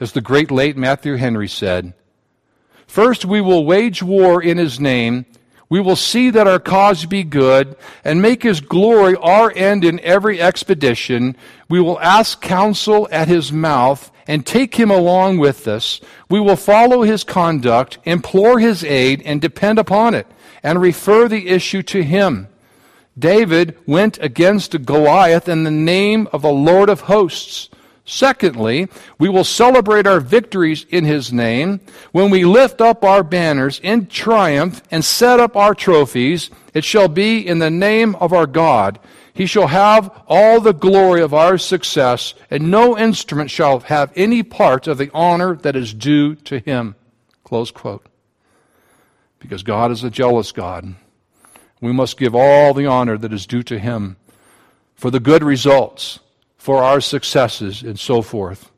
as 0.00 0.12
the 0.12 0.20
great 0.20 0.50
late 0.50 0.76
Matthew 0.76 1.16
Henry 1.16 1.46
said. 1.46 1.92
First, 2.86 3.24
we 3.24 3.40
will 3.40 3.64
wage 3.64 4.02
war 4.02 4.42
in 4.42 4.58
his 4.58 4.80
name. 4.80 5.26
We 5.70 5.80
will 5.80 5.96
see 5.96 6.30
that 6.30 6.48
our 6.48 6.58
cause 6.58 7.06
be 7.06 7.22
good 7.22 7.76
and 8.04 8.20
make 8.20 8.42
his 8.42 8.60
glory 8.60 9.14
our 9.16 9.52
end 9.54 9.84
in 9.84 10.00
every 10.00 10.42
expedition. 10.42 11.36
We 11.68 11.80
will 11.80 12.00
ask 12.00 12.42
counsel 12.42 13.08
at 13.12 13.28
his 13.28 13.52
mouth 13.52 14.10
and 14.26 14.44
take 14.44 14.74
him 14.74 14.90
along 14.90 15.38
with 15.38 15.68
us. 15.68 16.00
We 16.28 16.40
will 16.40 16.56
follow 16.56 17.02
his 17.02 17.22
conduct, 17.22 17.98
implore 18.04 18.58
his 18.58 18.82
aid, 18.82 19.22
and 19.24 19.40
depend 19.40 19.78
upon 19.78 20.14
it, 20.14 20.26
and 20.62 20.80
refer 20.80 21.28
the 21.28 21.48
issue 21.48 21.82
to 21.84 22.02
him. 22.02 22.48
David 23.16 23.78
went 23.86 24.18
against 24.20 24.84
Goliath 24.84 25.48
in 25.48 25.62
the 25.62 25.70
name 25.70 26.26
of 26.32 26.42
the 26.42 26.50
Lord 26.50 26.88
of 26.88 27.02
hosts. 27.02 27.68
Secondly, 28.10 28.88
we 29.20 29.28
will 29.28 29.44
celebrate 29.44 30.04
our 30.04 30.18
victories 30.18 30.84
in 30.90 31.04
His 31.04 31.32
name. 31.32 31.78
When 32.10 32.28
we 32.28 32.44
lift 32.44 32.80
up 32.80 33.04
our 33.04 33.22
banners 33.22 33.78
in 33.84 34.08
triumph 34.08 34.82
and 34.90 35.04
set 35.04 35.38
up 35.38 35.54
our 35.54 35.76
trophies, 35.76 36.50
it 36.74 36.82
shall 36.82 37.06
be 37.06 37.46
in 37.46 37.60
the 37.60 37.70
name 37.70 38.16
of 38.16 38.32
our 38.32 38.48
God. 38.48 38.98
He 39.32 39.46
shall 39.46 39.68
have 39.68 40.10
all 40.26 40.60
the 40.60 40.74
glory 40.74 41.22
of 41.22 41.32
our 41.32 41.56
success, 41.56 42.34
and 42.50 42.68
no 42.68 42.98
instrument 42.98 43.48
shall 43.48 43.78
have 43.78 44.12
any 44.16 44.42
part 44.42 44.88
of 44.88 44.98
the 44.98 45.12
honor 45.14 45.54
that 45.58 45.76
is 45.76 45.94
due 45.94 46.34
to 46.34 46.58
Him. 46.58 46.96
Close 47.44 47.70
quote. 47.70 48.04
Because 49.38 49.62
God 49.62 49.92
is 49.92 50.02
a 50.02 50.10
jealous 50.10 50.50
God. 50.50 50.96
We 51.80 51.92
must 51.92 52.18
give 52.18 52.34
all 52.34 52.74
the 52.74 52.86
honor 52.86 53.16
that 53.16 53.32
is 53.32 53.46
due 53.46 53.62
to 53.62 53.78
Him 53.78 54.16
for 54.96 55.12
the 55.12 55.20
good 55.20 55.44
results 55.44 56.18
for 56.60 56.82
our 56.82 57.00
successes 57.00 57.82
and 57.82 57.98
so 57.98 58.20
forth. 58.20 58.70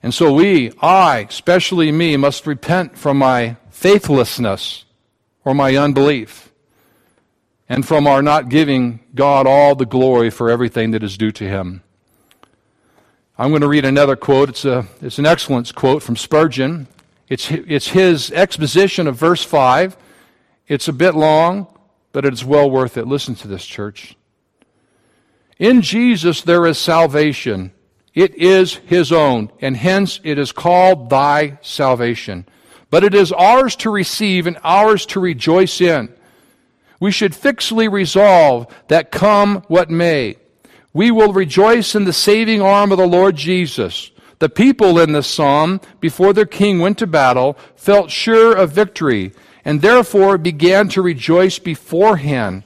And 0.00 0.14
so 0.14 0.32
we, 0.32 0.70
I, 0.80 1.26
especially 1.28 1.90
me, 1.90 2.16
must 2.16 2.46
repent 2.46 2.96
from 2.96 3.18
my 3.18 3.56
faithlessness 3.70 4.84
or 5.44 5.54
my 5.54 5.76
unbelief 5.76 6.52
and 7.68 7.86
from 7.86 8.06
our 8.06 8.22
not 8.22 8.48
giving 8.48 9.00
God 9.12 9.44
all 9.44 9.74
the 9.74 9.84
glory 9.84 10.30
for 10.30 10.48
everything 10.48 10.92
that 10.92 11.02
is 11.02 11.18
due 11.18 11.32
to 11.32 11.48
Him. 11.48 11.82
I'm 13.36 13.50
going 13.50 13.62
to 13.62 13.68
read 13.68 13.84
another 13.84 14.14
quote. 14.14 14.48
It's, 14.48 14.64
a, 14.64 14.86
it's 15.00 15.18
an 15.18 15.26
excellent 15.26 15.74
quote 15.74 16.00
from 16.00 16.16
Spurgeon. 16.16 16.86
It's, 17.28 17.50
it's 17.50 17.88
his 17.88 18.30
exposition 18.30 19.08
of 19.08 19.16
verse 19.16 19.42
5. 19.42 19.96
It's 20.68 20.86
a 20.86 20.92
bit 20.92 21.16
long, 21.16 21.66
but 22.12 22.24
it's 22.24 22.44
well 22.44 22.70
worth 22.70 22.96
it. 22.96 23.08
Listen 23.08 23.34
to 23.36 23.48
this, 23.48 23.66
church. 23.66 24.14
In 25.62 25.80
Jesus 25.80 26.42
there 26.42 26.66
is 26.66 26.76
salvation. 26.76 27.70
It 28.14 28.34
is 28.34 28.74
his 28.74 29.12
own, 29.12 29.48
and 29.60 29.76
hence 29.76 30.18
it 30.24 30.36
is 30.36 30.50
called 30.50 31.08
thy 31.08 31.60
salvation. 31.62 32.46
But 32.90 33.04
it 33.04 33.14
is 33.14 33.30
ours 33.30 33.76
to 33.76 33.90
receive 33.90 34.48
and 34.48 34.58
ours 34.64 35.06
to 35.06 35.20
rejoice 35.20 35.80
in. 35.80 36.12
We 36.98 37.12
should 37.12 37.32
fixedly 37.32 37.86
resolve 37.86 38.74
that 38.88 39.12
come 39.12 39.62
what 39.68 39.88
may. 39.88 40.34
We 40.92 41.12
will 41.12 41.32
rejoice 41.32 41.94
in 41.94 42.06
the 42.06 42.12
saving 42.12 42.60
arm 42.60 42.90
of 42.90 42.98
the 42.98 43.06
Lord 43.06 43.36
Jesus. 43.36 44.10
The 44.40 44.48
people 44.48 44.98
in 44.98 45.12
this 45.12 45.28
psalm, 45.28 45.80
before 46.00 46.32
their 46.32 46.44
king 46.44 46.80
went 46.80 46.98
to 46.98 47.06
battle, 47.06 47.56
felt 47.76 48.10
sure 48.10 48.52
of 48.52 48.72
victory, 48.72 49.32
and 49.64 49.80
therefore 49.80 50.38
began 50.38 50.88
to 50.88 51.02
rejoice 51.02 51.60
beforehand. 51.60 52.64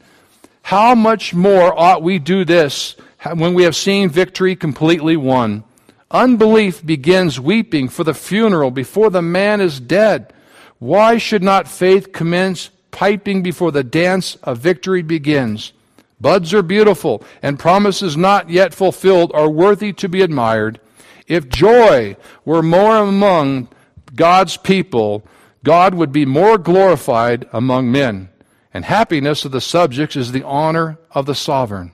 How 0.66 0.96
much 0.96 1.32
more 1.32 1.78
ought 1.78 2.02
we 2.02 2.18
do 2.18 2.44
this 2.44 2.96
when 3.36 3.54
we 3.54 3.62
have 3.62 3.76
seen 3.76 4.08
victory 4.08 4.56
completely 4.56 5.16
won? 5.16 5.62
Unbelief 6.10 6.84
begins 6.84 7.38
weeping 7.38 7.88
for 7.88 8.02
the 8.02 8.12
funeral 8.12 8.72
before 8.72 9.08
the 9.08 9.22
man 9.22 9.60
is 9.60 9.78
dead. 9.78 10.32
Why 10.80 11.18
should 11.18 11.44
not 11.44 11.68
faith 11.68 12.12
commence 12.12 12.70
piping 12.90 13.44
before 13.44 13.70
the 13.70 13.84
dance 13.84 14.34
of 14.42 14.58
victory 14.58 15.02
begins? 15.02 15.72
Buds 16.20 16.52
are 16.52 16.62
beautiful, 16.62 17.22
and 17.42 17.60
promises 17.60 18.16
not 18.16 18.50
yet 18.50 18.74
fulfilled 18.74 19.30
are 19.34 19.48
worthy 19.48 19.92
to 19.92 20.08
be 20.08 20.20
admired. 20.20 20.80
If 21.28 21.48
joy 21.48 22.16
were 22.44 22.60
more 22.60 22.96
among 22.96 23.68
God's 24.16 24.56
people, 24.56 25.24
God 25.62 25.94
would 25.94 26.10
be 26.10 26.26
more 26.26 26.58
glorified 26.58 27.48
among 27.52 27.92
men 27.92 28.30
and 28.76 28.84
happiness 28.84 29.46
of 29.46 29.52
the 29.52 29.60
subjects 29.60 30.16
is 30.16 30.32
the 30.32 30.42
honor 30.42 30.98
of 31.10 31.24
the 31.24 31.34
sovereign. 31.34 31.92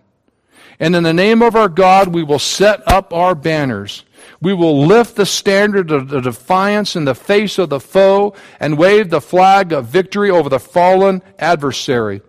And 0.81 0.97
in 0.97 1.05
the 1.05 1.15
name 1.15 1.41
of 1.41 1.55
our 1.55 1.69
God, 1.69 2.09
we 2.09 2.25
will 2.25 2.41
set 2.41 2.83
up 2.91 3.13
our 3.13 3.37
banners. 3.37 4.05
We 4.41 4.53
will 4.53 4.85
lift 4.85 5.15
the 5.15 5.25
standard 5.25 5.93
of 5.93 6.09
the 6.09 6.21
defiance 6.21 6.97
in 6.97 7.05
the 7.05 7.15
face 7.15 7.57
of 7.59 7.69
the 7.69 7.79
foe 7.79 8.35
and 8.59 8.77
wave 8.77 9.11
the 9.11 9.21
flag 9.21 9.73
of 9.73 9.87
victory 9.87 10.29
over 10.29 10.49
the 10.49 10.59
fallen 10.59 11.23
adversary. 11.39 12.21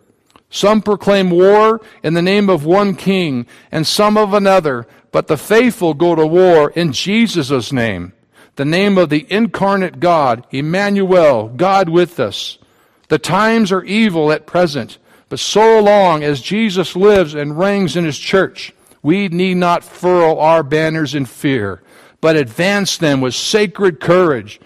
Some 0.52 0.84
proclaim 0.84 1.32
war 1.32 1.82
in 2.04 2.14
the 2.14 2.22
name 2.22 2.48
of 2.48 2.64
one 2.64 2.96
king 2.96 3.48
and 3.72 3.88
some 3.88 4.18
of 4.18 4.36
another, 4.36 4.86
but 5.12 5.26
the 5.26 5.38
faithful 5.38 5.96
go 5.96 6.14
to 6.14 6.28
war 6.28 6.70
in 6.70 6.94
Jesus' 6.94 7.74
name, 7.74 8.14
the 8.56 8.66
name 8.66 9.00
of 9.00 9.10
the 9.10 9.26
incarnate 9.32 10.00
God, 10.00 10.46
Emmanuel, 10.52 11.48
God 11.50 11.90
with 11.90 12.20
us. 12.20 12.60
The 13.10 13.20
times 13.20 13.72
are 13.72 13.84
evil 13.84 14.32
at 14.32 14.46
present, 14.46 14.98
but 15.30 15.40
so 15.40 15.80
long 15.82 16.24
as 16.24 16.42
Jesus 16.42 16.96
lives 16.96 17.34
and 17.34 17.58
reigns 17.58 17.96
in 17.96 18.06
his 18.06 18.18
church, 18.18 18.74
we 19.02 19.28
need 19.28 19.58
not 19.58 19.84
furl 19.84 20.40
our 20.40 20.64
banners 20.64 21.14
in 21.14 21.26
fear, 21.26 21.82
but 22.22 22.36
advance 22.36 22.98
them 22.98 23.20
with 23.20 23.36
sacred 23.36 24.00
courage. 24.00 24.60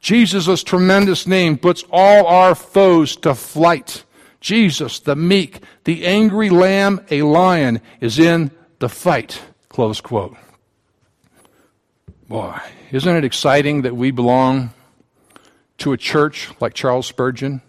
Jesus' 0.00 0.62
tremendous 0.62 1.26
name 1.26 1.58
puts 1.58 1.84
all 1.90 2.26
our 2.26 2.54
foes 2.54 3.16
to 3.16 3.34
flight. 3.34 4.04
Jesus, 4.40 5.00
the 5.00 5.16
meek, 5.16 5.60
the 5.84 6.06
angry 6.06 6.50
lamb, 6.50 7.04
a 7.10 7.22
lion, 7.22 7.80
is 8.00 8.18
in 8.18 8.50
the 8.78 8.88
fight. 8.88 9.40
Close 9.68 10.00
quote. 10.00 10.36
Boy, 12.28 12.58
isn't 12.90 13.16
it 13.16 13.24
exciting 13.24 13.82
that 13.82 13.96
we 13.96 14.10
belong 14.10 14.70
to 15.78 15.92
a 15.92 15.96
church 15.96 16.50
like 16.60 16.74
Charles 16.74 17.06
Spurgeon? 17.06 17.62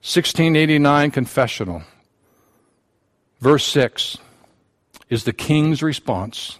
1689 0.00 1.10
confessional. 1.10 1.82
Verse 3.40 3.64
6 3.66 4.18
is 5.10 5.24
the 5.24 5.32
king's 5.32 5.82
response. 5.82 6.58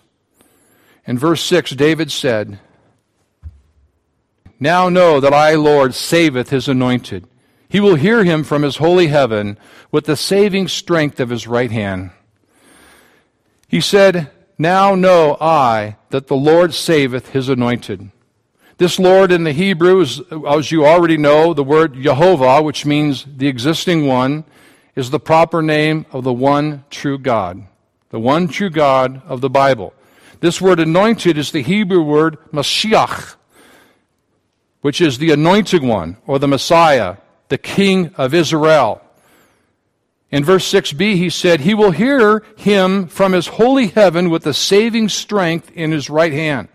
In 1.06 1.18
verse 1.18 1.42
6, 1.42 1.70
David 1.72 2.12
said, 2.12 2.58
Now 4.60 4.88
know 4.88 5.20
that 5.20 5.32
I, 5.32 5.54
Lord, 5.54 5.94
saveth 5.94 6.50
his 6.50 6.68
anointed. 6.68 7.26
He 7.68 7.80
will 7.80 7.94
hear 7.94 8.24
him 8.24 8.44
from 8.44 8.62
his 8.62 8.76
holy 8.76 9.08
heaven 9.08 9.58
with 9.90 10.04
the 10.04 10.16
saving 10.16 10.68
strength 10.68 11.20
of 11.20 11.30
his 11.30 11.46
right 11.46 11.70
hand. 11.70 12.10
He 13.68 13.80
said, 13.80 14.30
Now 14.58 14.94
know 14.94 15.36
I 15.40 15.96
that 16.10 16.26
the 16.26 16.36
Lord 16.36 16.74
saveth 16.74 17.30
his 17.30 17.48
anointed. 17.48 18.10
This 18.78 19.00
Lord 19.00 19.32
in 19.32 19.42
the 19.42 19.52
Hebrew 19.52 20.00
is, 20.00 20.20
as 20.48 20.70
you 20.70 20.86
already 20.86 21.16
know, 21.16 21.52
the 21.52 21.64
word 21.64 22.00
Jehovah, 22.00 22.62
which 22.62 22.86
means 22.86 23.26
the 23.36 23.48
existing 23.48 24.06
one, 24.06 24.44
is 24.94 25.10
the 25.10 25.18
proper 25.18 25.62
name 25.62 26.06
of 26.12 26.22
the 26.22 26.32
one 26.32 26.84
true 26.88 27.18
God. 27.18 27.66
The 28.10 28.20
one 28.20 28.46
true 28.46 28.70
God 28.70 29.20
of 29.26 29.40
the 29.40 29.50
Bible. 29.50 29.94
This 30.38 30.60
word 30.60 30.78
anointed 30.78 31.36
is 31.36 31.50
the 31.50 31.62
Hebrew 31.62 32.02
word 32.02 32.38
Mashiach, 32.52 33.34
which 34.80 35.00
is 35.00 35.18
the 35.18 35.32
anointed 35.32 35.82
one, 35.82 36.16
or 36.24 36.38
the 36.38 36.46
Messiah, 36.46 37.16
the 37.48 37.58
King 37.58 38.14
of 38.14 38.32
Israel. 38.32 39.02
In 40.30 40.44
verse 40.44 40.72
6b, 40.72 41.16
he 41.16 41.30
said, 41.30 41.60
He 41.60 41.74
will 41.74 41.90
hear 41.90 42.44
him 42.56 43.08
from 43.08 43.32
his 43.32 43.48
holy 43.48 43.88
heaven 43.88 44.30
with 44.30 44.44
the 44.44 44.54
saving 44.54 45.08
strength 45.08 45.68
in 45.74 45.90
his 45.90 46.08
right 46.08 46.32
hand. 46.32 46.68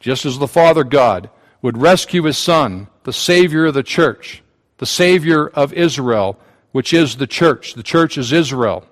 Just 0.00 0.24
as 0.24 0.38
the 0.38 0.48
Father 0.48 0.84
God 0.84 1.30
would 1.62 1.78
rescue 1.78 2.22
his 2.24 2.38
Son, 2.38 2.88
the 3.04 3.12
Savior 3.12 3.66
of 3.66 3.74
the 3.74 3.82
church, 3.82 4.42
the 4.78 4.86
Savior 4.86 5.48
of 5.48 5.72
Israel, 5.72 6.38
which 6.72 6.92
is 6.92 7.16
the 7.16 7.26
church. 7.26 7.74
The 7.74 7.82
church 7.82 8.16
is 8.16 8.32
Israel. 8.32 8.84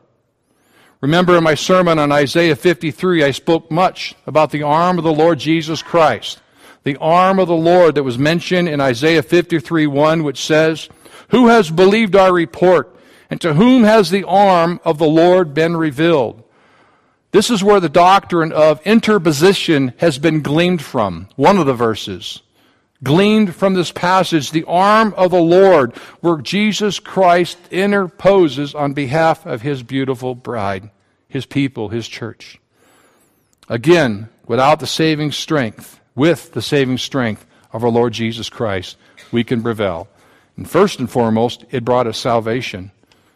Remember 1.00 1.36
in 1.36 1.44
my 1.44 1.54
sermon 1.54 1.98
on 1.98 2.10
Isaiah 2.10 2.56
53, 2.56 3.22
I 3.22 3.30
spoke 3.30 3.70
much 3.70 4.14
about 4.26 4.50
the 4.50 4.62
arm 4.62 4.98
of 4.98 5.04
the 5.04 5.12
Lord 5.12 5.38
Jesus 5.38 5.82
Christ. 5.82 6.40
The 6.84 6.96
arm 6.96 7.38
of 7.38 7.48
the 7.48 7.54
Lord 7.54 7.94
that 7.94 8.02
was 8.02 8.18
mentioned 8.18 8.68
in 8.68 8.80
Isaiah 8.80 9.22
53 9.22 9.86
1, 9.86 10.24
which 10.24 10.44
says, 10.44 10.88
Who 11.30 11.48
has 11.48 11.70
believed 11.70 12.16
our 12.16 12.32
report? 12.32 12.96
And 13.28 13.40
to 13.40 13.54
whom 13.54 13.82
has 13.82 14.10
the 14.10 14.24
arm 14.24 14.80
of 14.84 14.98
the 14.98 15.06
Lord 15.06 15.52
been 15.52 15.76
revealed? 15.76 16.42
This 17.32 17.50
is 17.50 17.62
where 17.62 17.80
the 17.80 17.88
doctrine 17.88 18.52
of 18.52 18.80
interposition 18.86 19.92
has 19.98 20.18
been 20.18 20.42
gleaned 20.42 20.82
from. 20.82 21.28
One 21.36 21.58
of 21.58 21.66
the 21.66 21.74
verses. 21.74 22.42
Gleaned 23.02 23.54
from 23.54 23.74
this 23.74 23.92
passage, 23.92 24.50
the 24.50 24.64
arm 24.64 25.12
of 25.16 25.30
the 25.30 25.40
Lord, 25.40 25.94
where 26.20 26.38
Jesus 26.38 26.98
Christ 26.98 27.58
interposes 27.70 28.74
on 28.74 28.94
behalf 28.94 29.44
of 29.44 29.60
his 29.60 29.82
beautiful 29.82 30.34
bride, 30.34 30.90
his 31.28 31.44
people, 31.44 31.90
his 31.90 32.08
church. 32.08 32.58
Again, 33.68 34.28
without 34.46 34.80
the 34.80 34.86
saving 34.86 35.32
strength, 35.32 36.00
with 36.14 36.52
the 36.52 36.62
saving 36.62 36.98
strength 36.98 37.44
of 37.72 37.84
our 37.84 37.90
Lord 37.90 38.14
Jesus 38.14 38.48
Christ, 38.48 38.96
we 39.30 39.44
can 39.44 39.62
prevail. 39.62 40.08
And 40.56 40.68
first 40.68 40.98
and 40.98 41.10
foremost, 41.10 41.64
it 41.70 41.84
brought 41.84 42.06
us 42.06 42.16
salvation. 42.16 42.92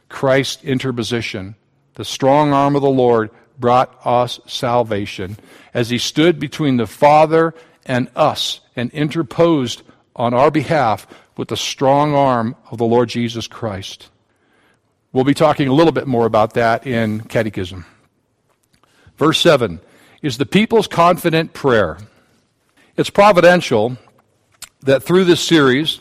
Christ's 0.08 0.64
interposition. 0.64 1.54
The 1.94 2.04
strong 2.04 2.52
arm 2.52 2.76
of 2.76 2.82
the 2.82 2.88
Lord 2.88 3.30
brought 3.60 3.94
us 4.04 4.40
salvation 4.46 5.36
as 5.74 5.90
he 5.90 5.98
stood 5.98 6.40
between 6.40 6.76
the 6.76 6.86
Father 6.86 7.54
and 7.86 8.10
us 8.16 8.60
and 8.74 8.90
interposed 8.92 9.82
on 10.16 10.34
our 10.34 10.50
behalf 10.50 11.06
with 11.36 11.48
the 11.48 11.56
strong 11.56 12.14
arm 12.14 12.56
of 12.70 12.78
the 12.78 12.84
Lord 12.84 13.08
Jesus 13.08 13.46
Christ. 13.46 14.10
We'll 15.12 15.24
be 15.24 15.34
talking 15.34 15.68
a 15.68 15.72
little 15.72 15.92
bit 15.92 16.06
more 16.06 16.26
about 16.26 16.54
that 16.54 16.86
in 16.86 17.20
Catechism. 17.20 17.84
Verse 19.16 19.40
7 19.40 19.80
is 20.22 20.38
the 20.38 20.46
people's 20.46 20.86
confident 20.86 21.52
prayer. 21.52 21.98
It's 22.96 23.10
providential 23.10 23.96
that 24.82 25.02
through 25.02 25.24
this 25.24 25.40
series, 25.40 26.00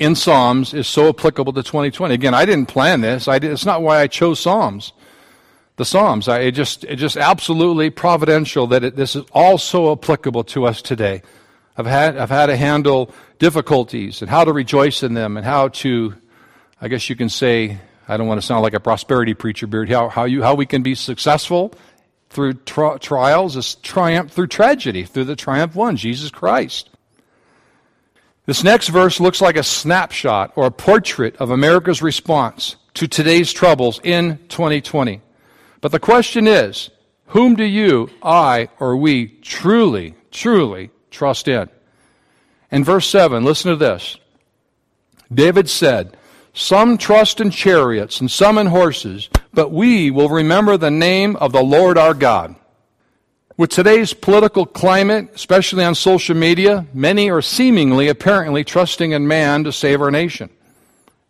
in 0.00 0.14
Psalms 0.14 0.72
is 0.72 0.88
so 0.88 1.10
applicable 1.10 1.52
to 1.52 1.62
2020. 1.62 2.14
Again, 2.14 2.34
I 2.34 2.46
didn't 2.46 2.66
plan 2.66 3.02
this. 3.02 3.28
I 3.28 3.38
did, 3.38 3.52
it's 3.52 3.66
not 3.66 3.82
why 3.82 4.00
I 4.00 4.06
chose 4.06 4.40
Psalms. 4.40 4.92
The 5.80 5.86
Psalms. 5.86 6.28
I, 6.28 6.40
it 6.40 6.50
just, 6.50 6.84
it 6.84 6.96
just 6.96 7.16
absolutely 7.16 7.88
providential 7.88 8.66
that 8.66 8.84
it, 8.84 8.96
this 8.96 9.16
is 9.16 9.24
also 9.32 9.92
applicable 9.92 10.44
to 10.44 10.66
us 10.66 10.82
today. 10.82 11.22
I've 11.74 11.86
had, 11.86 12.18
I've 12.18 12.28
had 12.28 12.48
to 12.48 12.56
handle 12.58 13.14
difficulties 13.38 14.20
and 14.20 14.30
how 14.30 14.44
to 14.44 14.52
rejoice 14.52 15.02
in 15.02 15.14
them 15.14 15.38
and 15.38 15.46
how 15.46 15.68
to, 15.68 16.14
I 16.82 16.88
guess 16.88 17.08
you 17.08 17.16
can 17.16 17.30
say, 17.30 17.78
I 18.06 18.18
don't 18.18 18.26
want 18.26 18.38
to 18.38 18.46
sound 18.46 18.62
like 18.62 18.74
a 18.74 18.80
prosperity 18.80 19.32
preacher, 19.32 19.66
Beard, 19.66 19.88
how, 19.88 20.10
how, 20.10 20.26
you, 20.26 20.42
how 20.42 20.54
we 20.54 20.66
can 20.66 20.82
be 20.82 20.94
successful 20.94 21.72
through 22.28 22.52
tri- 22.52 22.98
trials 22.98 23.56
is 23.56 23.76
triumph 23.76 24.32
through 24.32 24.48
tragedy, 24.48 25.04
through 25.04 25.24
the 25.24 25.34
triumph 25.34 25.74
one, 25.74 25.96
Jesus 25.96 26.30
Christ. 26.30 26.90
This 28.44 28.62
next 28.62 28.88
verse 28.88 29.18
looks 29.18 29.40
like 29.40 29.56
a 29.56 29.62
snapshot 29.62 30.52
or 30.56 30.66
a 30.66 30.70
portrait 30.70 31.36
of 31.36 31.50
America's 31.50 32.02
response 32.02 32.76
to 32.92 33.08
today's 33.08 33.50
troubles 33.50 33.98
in 34.04 34.36
2020. 34.48 35.22
But 35.80 35.92
the 35.92 36.00
question 36.00 36.46
is 36.46 36.90
whom 37.26 37.54
do 37.54 37.64
you, 37.64 38.10
I, 38.22 38.68
or 38.80 38.96
we 38.96 39.26
truly, 39.26 40.14
truly 40.30 40.90
trust 41.10 41.48
in? 41.48 41.68
In 42.70 42.84
verse 42.84 43.08
7, 43.08 43.44
listen 43.44 43.70
to 43.70 43.76
this. 43.76 44.16
David 45.32 45.68
said, 45.70 46.16
Some 46.52 46.98
trust 46.98 47.40
in 47.40 47.50
chariots 47.50 48.20
and 48.20 48.30
some 48.30 48.58
in 48.58 48.66
horses, 48.66 49.28
but 49.54 49.70
we 49.70 50.10
will 50.10 50.28
remember 50.28 50.76
the 50.76 50.90
name 50.90 51.36
of 51.36 51.52
the 51.52 51.62
Lord 51.62 51.96
our 51.96 52.14
God. 52.14 52.56
With 53.56 53.70
today's 53.70 54.14
political 54.14 54.66
climate, 54.66 55.30
especially 55.34 55.84
on 55.84 55.94
social 55.94 56.34
media, 56.34 56.86
many 56.94 57.30
are 57.30 57.42
seemingly, 57.42 58.08
apparently, 58.08 58.64
trusting 58.64 59.12
in 59.12 59.28
man 59.28 59.64
to 59.64 59.72
save 59.72 60.00
our 60.00 60.10
nation. 60.10 60.50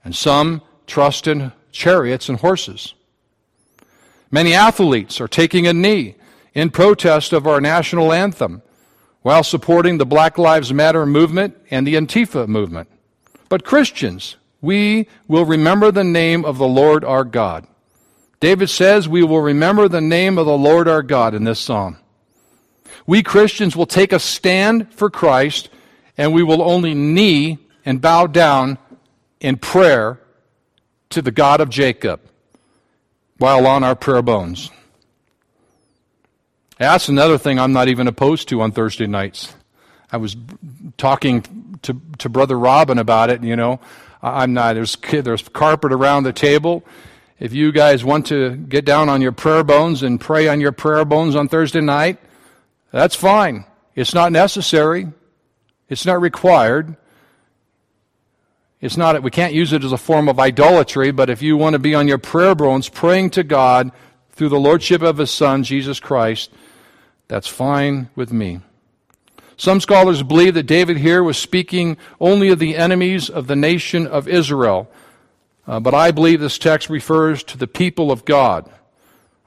And 0.04 0.14
some 0.14 0.62
trust 0.86 1.26
in 1.26 1.52
chariots 1.72 2.28
and 2.28 2.38
horses. 2.38 2.94
Many 4.30 4.54
athletes 4.54 5.20
are 5.20 5.28
taking 5.28 5.66
a 5.66 5.72
knee 5.72 6.14
in 6.54 6.70
protest 6.70 7.32
of 7.32 7.46
our 7.46 7.60
national 7.60 8.12
anthem 8.12 8.62
while 9.22 9.42
supporting 9.42 9.98
the 9.98 10.06
Black 10.06 10.38
Lives 10.38 10.72
Matter 10.72 11.04
movement 11.04 11.56
and 11.70 11.86
the 11.86 11.94
Antifa 11.94 12.46
movement. 12.46 12.88
But 13.48 13.64
Christians, 13.64 14.36
we 14.60 15.08
will 15.26 15.44
remember 15.44 15.90
the 15.90 16.04
name 16.04 16.44
of 16.44 16.58
the 16.58 16.68
Lord 16.68 17.04
our 17.04 17.24
God. 17.24 17.66
David 18.38 18.70
says 18.70 19.08
we 19.08 19.22
will 19.22 19.40
remember 19.40 19.88
the 19.88 20.00
name 20.00 20.38
of 20.38 20.46
the 20.46 20.56
Lord 20.56 20.88
our 20.88 21.02
God 21.02 21.34
in 21.34 21.44
this 21.44 21.60
psalm. 21.60 21.98
We 23.06 23.22
Christians 23.22 23.74
will 23.74 23.86
take 23.86 24.12
a 24.12 24.20
stand 24.20 24.94
for 24.94 25.10
Christ 25.10 25.68
and 26.16 26.32
we 26.32 26.42
will 26.42 26.62
only 26.62 26.94
knee 26.94 27.58
and 27.84 28.00
bow 28.00 28.26
down 28.28 28.78
in 29.40 29.56
prayer 29.56 30.20
to 31.10 31.20
the 31.20 31.32
God 31.32 31.60
of 31.60 31.68
Jacob 31.68 32.20
while 33.40 33.66
on 33.66 33.83
our 33.83 33.96
prayer 33.96 34.22
bones. 34.22 34.70
That's 36.76 37.09
another 37.09 37.38
thing 37.38 37.59
I'm 37.59 37.72
not 37.72 37.88
even 37.88 38.07
opposed 38.07 38.49
to 38.51 38.61
on 38.61 38.70
Thursday 38.70 39.07
nights. 39.07 39.55
I 40.12 40.18
was 40.18 40.36
talking 40.99 41.78
to, 41.82 42.01
to 42.18 42.28
Brother 42.28 42.59
Robin 42.59 42.99
about 42.99 43.30
it, 43.30 43.43
you 43.43 43.57
know. 43.57 43.80
I'm 44.22 44.53
not, 44.53 44.74
there's, 44.74 44.97
there's 44.97 45.49
carpet 45.49 45.91
around 45.93 46.24
the 46.24 46.34
table. 46.34 46.84
If 47.38 47.55
you 47.55 47.72
guys 47.72 48.05
want 48.05 48.26
to 48.26 48.57
get 48.57 48.84
down 48.84 49.09
on 49.09 49.22
your 49.22 49.32
prayer 49.32 49.64
bones 49.64 50.03
and 50.03 50.20
pray 50.20 50.47
on 50.47 50.61
your 50.61 50.72
prayer 50.72 51.07
bones 51.07 51.34
on 51.34 51.49
Thursday 51.49 51.80
night, 51.80 52.18
that's 52.93 53.14
fine. 53.14 53.64
It's 53.95 54.12
not 54.12 54.32
necessary. 54.32 55.09
It's 55.88 56.05
not 56.05 56.20
required. 56.20 56.97
It's 58.81 58.97
not, 58.97 59.22
we 59.22 59.31
can't 59.31 59.53
use 59.53 59.72
it 59.72 59.85
as 59.85 59.93
a 59.93 59.99
form 59.99 60.28
of 60.28 60.39
idolatry, 60.39 61.11
but 61.11 61.28
if 61.28 61.43
you 61.43 61.57
want 61.57 61.74
to 61.74 61.78
be 61.78 61.95
on 61.95 62.09
your 62.09 62.18
prayer 62.18 62.55
bones 62.55 62.89
praying 62.89 63.31
to 63.31 63.43
God 63.43 63.93
through 64.33 64.49
the 64.49 64.59
Lordship 64.59 65.03
of 65.03 65.18
His 65.18 65.31
Son, 65.31 65.64
Jesus 65.64 66.01
Christ, 66.01 66.51
that's 67.28 67.47
fine 67.47 68.09
with 68.16 68.33
me. 68.33 68.61
Some 69.59 69.81
scholars 69.81 70.22
believe 70.22 70.55
that 70.55 70.62
David 70.62 70.97
here 70.97 71.22
was 71.22 71.37
speaking 71.37 71.99
only 72.18 72.49
of 72.49 72.59
the 72.59 72.74
enemies 72.74 73.28
of 73.28 73.47
the 73.47 73.57
nation 73.57 74.07
of 74.07 74.26
Israel, 74.26 74.91
uh, 75.66 75.78
but 75.78 75.93
I 75.93 76.11
believe 76.11 76.41
this 76.41 76.59
text 76.59 76.89
refers 76.89 77.45
to 77.45 77.59
the 77.59 77.66
people 77.66 78.11
of 78.11 78.24
God. 78.24 78.70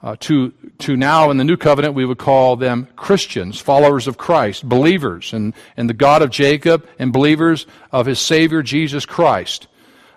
Uh, 0.04 0.14
to, 0.20 0.52
to 0.78 0.96
now 0.98 1.30
in 1.30 1.38
the 1.38 1.44
new 1.44 1.56
covenant, 1.56 1.94
we 1.94 2.04
would 2.04 2.18
call 2.18 2.56
them 2.56 2.86
Christians, 2.94 3.58
followers 3.58 4.06
of 4.06 4.18
Christ, 4.18 4.68
believers, 4.68 5.32
and, 5.32 5.54
and 5.78 5.88
the 5.88 5.94
God 5.94 6.20
of 6.20 6.28
Jacob, 6.28 6.86
and 6.98 7.10
believers 7.10 7.66
of 7.90 8.04
his 8.04 8.18
Savior 8.18 8.62
Jesus 8.62 9.06
Christ. 9.06 9.66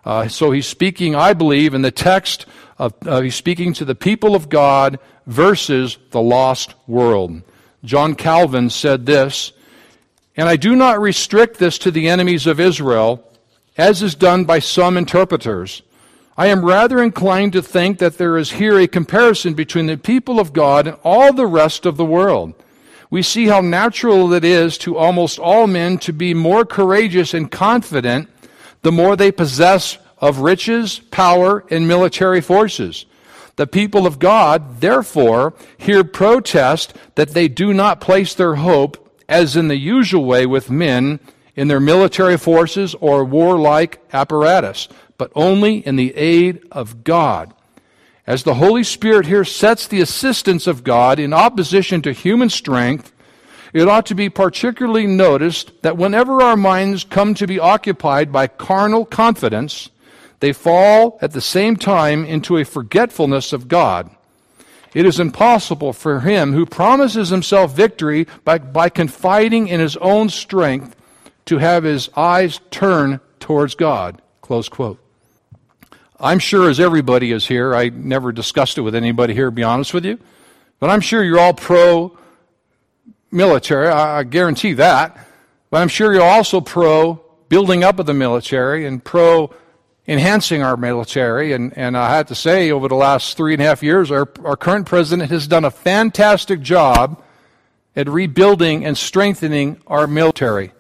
Uh, 0.04 0.28
so 0.28 0.52
he's 0.52 0.68
speaking, 0.68 1.16
I 1.16 1.32
believe, 1.32 1.74
in 1.74 1.84
the 1.84 1.92
text 1.92 2.46
of, 2.78 2.94
uh, 3.06 3.22
he's 3.22 3.36
speaking 3.36 3.72
to 3.76 3.86
the 3.86 3.96
people 3.96 4.36
of 4.36 4.50
God 4.50 5.00
versus 5.26 5.98
the 6.12 6.22
lost 6.22 6.76
world. 6.86 7.42
John 7.86 8.14
Calvin 8.14 8.70
said 8.70 9.06
this, 9.06 9.54
and 10.36 10.50
I 10.50 10.58
do 10.58 10.76
not 10.76 11.00
restrict 11.00 11.60
this 11.60 11.78
to 11.80 11.92
the 11.92 12.10
enemies 12.10 12.46
of 12.46 12.60
Israel, 12.60 13.24
as 13.78 14.04
is 14.04 14.16
done 14.16 14.44
by 14.44 14.60
some 14.60 14.98
interpreters. 14.98 15.82
I 16.40 16.48
am 16.48 16.64
rather 16.64 17.02
inclined 17.02 17.54
to 17.54 17.64
think 17.64 17.98
that 17.98 18.20
there 18.20 18.38
is 18.38 18.52
here 18.52 18.80
a 18.80 18.88
comparison 18.88 19.56
between 19.56 19.88
the 19.88 19.98
people 19.98 20.40
of 20.40 20.54
God 20.54 20.86
and 20.86 20.98
all 21.04 21.34
the 21.34 21.48
rest 21.48 21.88
of 21.88 21.98
the 21.98 22.06
world. 22.06 22.54
We 23.10 23.24
see 23.24 23.48
how 23.48 23.62
natural 23.62 24.32
it 24.34 24.44
is 24.44 24.78
to 24.80 24.98
almost 24.98 25.40
all 25.40 25.66
men 25.66 25.98
to 26.00 26.14
be 26.14 26.36
more 26.36 26.64
courageous 26.64 27.34
and 27.34 27.50
confident 27.50 28.30
the 28.84 28.92
more 28.92 29.16
they 29.16 29.32
possess 29.32 29.98
of 30.20 30.40
riches, 30.40 31.00
power, 31.00 31.66
and 31.72 31.88
military 31.88 32.42
forces. 32.42 33.08
The 33.56 33.66
people 33.66 34.06
of 34.06 34.20
God, 34.20 34.82
therefore, 34.82 35.56
here 35.80 36.04
protest 36.04 36.94
that 37.16 37.30
they 37.30 37.48
do 37.48 37.74
not 37.74 38.00
place 38.00 38.36
their 38.36 38.56
hope, 38.56 39.12
as 39.28 39.56
in 39.56 39.70
the 39.70 39.78
usual 39.78 40.26
way 40.26 40.46
with 40.46 40.70
men, 40.70 41.20
in 41.56 41.68
their 41.68 41.80
military 41.80 42.38
forces 42.38 42.94
or 43.02 43.26
warlike 43.26 44.00
apparatus, 44.14 44.88
but 45.18 45.32
only 45.36 45.78
in 45.78 45.96
the 45.96 46.16
aid 46.16 46.64
of 46.72 47.04
God. 47.04 47.54
As 48.26 48.44
the 48.44 48.56
Holy 48.56 48.84
Spirit 48.84 49.26
here 49.26 49.46
sets 49.46 49.88
the 49.88 50.02
assistance 50.02 50.68
of 50.68 50.84
God 50.84 51.18
in 51.18 51.34
opposition 51.34 52.02
to 52.02 52.12
human 52.12 52.50
strength, 52.50 53.14
it 53.74 53.88
ought 53.88 54.06
to 54.08 54.16
be 54.16 54.30
particularly 54.30 55.08
noticed 55.08 55.82
that 55.82 55.98
whenever 55.98 56.42
our 56.42 56.58
minds 56.58 57.04
come 57.04 57.34
to 57.36 57.48
be 57.48 57.60
occupied 57.60 58.32
by 58.32 58.48
carnal 58.48 59.06
confidence, 59.06 59.90
they 60.40 60.54
fall 60.54 61.18
at 61.22 61.32
the 61.32 61.42
same 61.42 61.76
time 61.76 62.26
into 62.26 62.58
a 62.58 62.66
forgetfulness 62.66 63.54
of 63.54 63.68
God. 63.68 64.10
It 64.94 65.06
is 65.06 65.20
impossible 65.20 65.94
for 65.94 66.22
him 66.22 66.54
who 66.54 66.66
promises 66.66 67.30
himself 67.30 67.76
victory 67.76 68.28
by, 68.44 68.58
by 68.58 68.90
confiding 68.90 69.68
in 69.68 69.80
his 69.80 69.98
own 69.98 70.30
strength 70.30 70.96
to 71.46 71.60
have 71.60 71.84
his 71.84 72.10
eyes 72.16 72.60
turn 72.72 73.20
towards 73.40 73.76
God. 73.76 74.22
Close 74.42 74.70
quote. 74.70 75.00
I'm 76.20 76.40
sure 76.40 76.70
as 76.70 76.80
everybody 76.80 77.32
is 77.32 77.48
here, 77.48 77.76
I 77.76 77.90
never 77.90 78.32
discussed 78.32 78.78
it 78.78 78.82
with 78.82 78.96
anybody 78.96 79.34
here, 79.34 79.46
to 79.46 79.52
be 79.52 79.64
honest 79.64 79.94
with 79.94 80.06
you, 80.06 80.20
but 80.80 80.90
I'm 80.90 81.02
sure 81.02 81.24
you're 81.24 81.40
all 81.40 81.54
pro 81.54 82.18
military. 83.32 83.88
I, 83.88 84.24
guarantee 84.24 84.74
that. 84.74 85.28
But 85.70 85.82
I'm 85.82 85.90
sure 85.90 86.14
you're 86.14 86.24
also 86.24 86.62
pro 86.62 87.22
building 87.50 87.84
up 87.84 88.00
of 88.00 88.06
the 88.06 88.14
military 88.14 88.86
and 88.86 89.04
pro 89.04 89.54
enhancing 90.08 90.64
our 90.64 90.78
military. 90.78 91.54
And, 91.54 91.78
and 91.78 91.98
I 91.98 92.16
have 92.16 92.28
to 92.28 92.36
say, 92.36 92.72
over 92.72 92.88
the 92.88 92.96
last 92.96 93.38
three 93.38 93.54
and 93.54 93.62
a 93.62 93.66
half 93.66 93.84
years, 93.84 94.10
our, 94.10 94.28
our 94.44 94.56
current 94.56 94.86
president 94.86 95.30
has 95.30 95.48
done 95.48 95.66
a 95.66 95.72
fantastic 95.72 96.62
job 96.62 97.22
at 97.96 98.08
rebuilding 98.08 98.86
and 98.86 98.98
strengthening 98.98 99.82
our 99.88 100.08
military. 100.08 100.72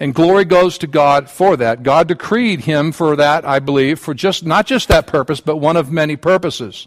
And 0.00 0.14
glory 0.14 0.44
goes 0.44 0.78
to 0.78 0.86
God 0.86 1.28
for 1.28 1.56
that. 1.56 1.82
God 1.82 2.08
decreed 2.08 2.60
him 2.60 2.92
for 2.92 3.16
that, 3.16 3.44
I 3.44 3.58
believe, 3.58 3.98
for 3.98 4.14
just 4.14 4.46
not 4.46 4.66
just 4.66 4.88
that 4.88 5.06
purpose, 5.08 5.40
but 5.40 5.56
one 5.56 5.76
of 5.76 5.90
many 5.90 6.14
purposes. 6.16 6.86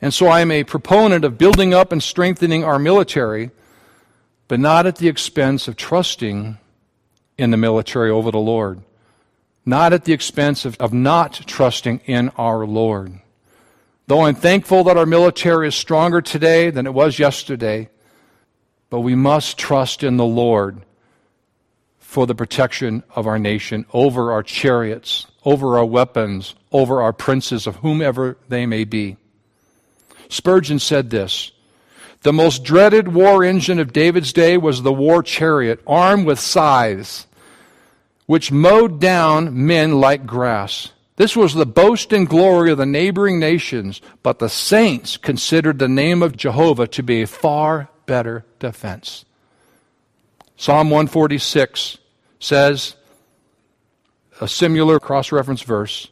And 0.00 0.12
so 0.12 0.26
I 0.26 0.40
am 0.40 0.50
a 0.50 0.64
proponent 0.64 1.24
of 1.24 1.38
building 1.38 1.72
up 1.72 1.90
and 1.90 2.02
strengthening 2.02 2.62
our 2.62 2.78
military, 2.78 3.50
but 4.48 4.60
not 4.60 4.86
at 4.86 4.96
the 4.96 5.08
expense 5.08 5.66
of 5.66 5.76
trusting 5.76 6.58
in 7.38 7.50
the 7.50 7.56
military 7.56 8.10
over 8.10 8.30
the 8.30 8.38
Lord. 8.38 8.82
Not 9.64 9.92
at 9.92 10.04
the 10.04 10.12
expense 10.12 10.64
of, 10.64 10.76
of 10.78 10.92
not 10.92 11.34
trusting 11.46 12.00
in 12.04 12.28
our 12.30 12.66
Lord. 12.66 13.18
Though 14.06 14.26
I'm 14.26 14.34
thankful 14.34 14.84
that 14.84 14.96
our 14.96 15.06
military 15.06 15.68
is 15.68 15.74
stronger 15.74 16.20
today 16.20 16.70
than 16.70 16.86
it 16.86 16.94
was 16.94 17.18
yesterday, 17.18 17.88
but 18.88 19.00
we 19.00 19.14
must 19.14 19.58
trust 19.58 20.02
in 20.02 20.16
the 20.16 20.24
Lord 20.24 20.82
for 22.08 22.26
the 22.26 22.34
protection 22.34 23.02
of 23.14 23.26
our 23.26 23.38
nation 23.38 23.84
over 23.92 24.32
our 24.32 24.42
chariots, 24.42 25.26
over 25.44 25.76
our 25.76 25.84
weapons, 25.84 26.54
over 26.72 27.02
our 27.02 27.12
princes, 27.12 27.66
of 27.66 27.76
whomever 27.76 28.38
they 28.48 28.64
may 28.64 28.82
be. 28.84 29.18
Spurgeon 30.30 30.78
said 30.78 31.10
this 31.10 31.52
The 32.22 32.32
most 32.32 32.64
dreaded 32.64 33.08
war 33.08 33.44
engine 33.44 33.78
of 33.78 33.92
David's 33.92 34.32
day 34.32 34.56
was 34.56 34.80
the 34.80 34.92
war 34.92 35.22
chariot, 35.22 35.82
armed 35.86 36.24
with 36.24 36.40
scythes, 36.40 37.26
which 38.24 38.50
mowed 38.50 39.02
down 39.02 39.66
men 39.66 40.00
like 40.00 40.24
grass. 40.24 40.92
This 41.16 41.36
was 41.36 41.52
the 41.52 41.66
boast 41.66 42.10
and 42.14 42.26
glory 42.26 42.72
of 42.72 42.78
the 42.78 42.86
neighboring 42.86 43.38
nations, 43.38 44.00
but 44.22 44.38
the 44.38 44.48
saints 44.48 45.18
considered 45.18 45.78
the 45.78 45.88
name 45.88 46.22
of 46.22 46.38
Jehovah 46.38 46.86
to 46.86 47.02
be 47.02 47.20
a 47.20 47.26
far 47.26 47.90
better 48.06 48.46
defense. 48.60 49.26
Psalm 50.60 50.90
146 50.90 51.98
says, 52.40 52.96
a 54.40 54.48
similar 54.48 54.98
cross 54.98 55.30
reference 55.32 55.62
verse 55.62 56.08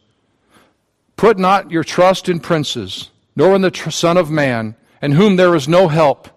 Put 1.16 1.36
not 1.36 1.70
your 1.70 1.82
trust 1.82 2.28
in 2.28 2.38
princes, 2.40 3.10
nor 3.34 3.56
in 3.56 3.62
the 3.62 3.70
tr- 3.70 3.90
Son 3.90 4.16
of 4.16 4.30
Man, 4.30 4.76
in 5.02 5.12
whom 5.12 5.36
there 5.36 5.54
is 5.54 5.66
no 5.66 5.88
help. 5.88 6.28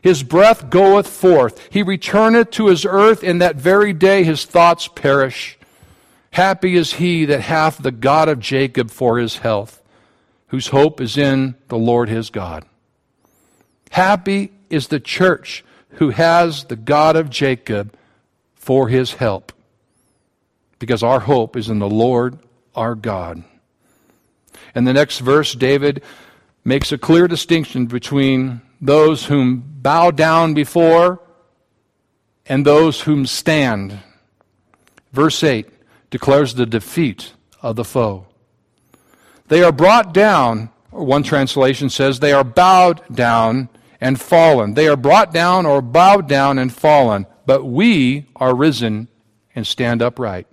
His 0.00 0.22
breath 0.22 0.70
goeth 0.70 1.06
forth. 1.06 1.68
He 1.70 1.82
returneth 1.82 2.50
to 2.52 2.68
his 2.68 2.86
earth, 2.86 3.22
in 3.22 3.38
that 3.38 3.56
very 3.56 3.92
day 3.92 4.24
his 4.24 4.44
thoughts 4.44 4.88
perish. 4.88 5.58
Happy 6.30 6.76
is 6.76 6.94
he 6.94 7.24
that 7.26 7.40
hath 7.40 7.82
the 7.82 7.90
God 7.90 8.28
of 8.28 8.38
Jacob 8.38 8.90
for 8.90 9.18
his 9.18 9.38
health, 9.38 9.82
whose 10.46 10.68
hope 10.68 11.00
is 11.00 11.18
in 11.18 11.56
the 11.68 11.78
Lord 11.78 12.08
his 12.08 12.30
God. 12.30 12.64
Happy 13.90 14.52
is 14.70 14.88
the 14.88 15.00
church 15.00 15.64
who 15.92 16.10
has 16.10 16.64
the 16.64 16.76
God 16.76 17.16
of 17.16 17.30
Jacob 17.30 17.94
for 18.54 18.88
his 18.88 19.14
help. 19.14 19.52
Because 20.78 21.02
our 21.02 21.20
hope 21.20 21.56
is 21.56 21.68
in 21.68 21.78
the 21.78 21.88
Lord 21.88 22.38
our 22.74 22.94
God. 22.94 23.44
In 24.74 24.84
the 24.84 24.92
next 24.92 25.18
verse, 25.18 25.54
David 25.54 26.02
makes 26.64 26.92
a 26.92 26.98
clear 26.98 27.26
distinction 27.26 27.86
between 27.86 28.60
those 28.80 29.26
whom 29.26 29.62
bow 29.82 30.10
down 30.10 30.54
before 30.54 31.20
and 32.46 32.64
those 32.64 33.02
whom 33.02 33.26
stand. 33.26 33.98
Verse 35.12 35.42
8 35.42 35.68
declares 36.10 36.54
the 36.54 36.66
defeat 36.66 37.32
of 37.62 37.76
the 37.76 37.84
foe. 37.84 38.26
They 39.48 39.62
are 39.62 39.72
brought 39.72 40.14
down, 40.14 40.70
or 40.92 41.04
one 41.04 41.22
translation 41.22 41.90
says, 41.90 42.20
they 42.20 42.32
are 42.32 42.44
bowed 42.44 43.02
down 43.14 43.68
and 44.00 44.20
fallen. 44.20 44.74
They 44.74 44.88
are 44.88 44.96
brought 44.96 45.32
down 45.32 45.66
or 45.66 45.82
bowed 45.82 46.28
down 46.28 46.58
and 46.58 46.72
fallen, 46.72 47.26
but 47.46 47.64
we 47.64 48.26
are 48.36 48.54
risen 48.54 49.08
and 49.54 49.66
stand 49.66 50.02
upright. 50.02 50.46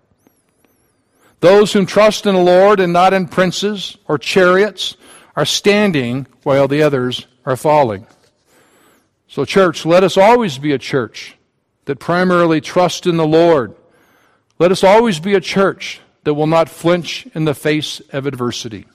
Those 1.39 1.74
who 1.74 1.86
trust 1.86 2.26
in 2.26 2.36
the 2.36 2.41
Lord 2.41 2.80
and 2.80 2.91
not 2.91 3.14
in 3.14 3.28
princes 3.28 3.98
or 4.08 4.18
chariots 4.18 4.98
are 5.36 5.45
standing 5.45 6.26
while 6.43 6.68
the 6.68 6.82
others 6.82 7.28
are 7.45 7.56
falling. 7.56 8.08
So, 9.28 9.45
church, 9.45 9.86
let 9.86 10.04
us 10.04 10.18
always 10.18 10.58
be 10.58 10.72
a 10.72 10.80
church 10.80 11.38
that 11.86 12.00
primarily 12.00 12.60
trusts 12.60 13.06
in 13.06 13.18
the 13.18 13.28
Lord. 13.28 13.76
Let 14.58 14.72
us 14.72 14.84
always 14.84 15.20
be 15.20 15.36
a 15.36 15.41
church 15.41 16.02
that 16.24 16.34
will 16.34 16.48
not 16.48 16.70
flinch 16.70 17.28
in 17.36 17.45
the 17.45 17.54
face 17.54 18.02
of 18.12 18.26
adversity. 18.26 18.86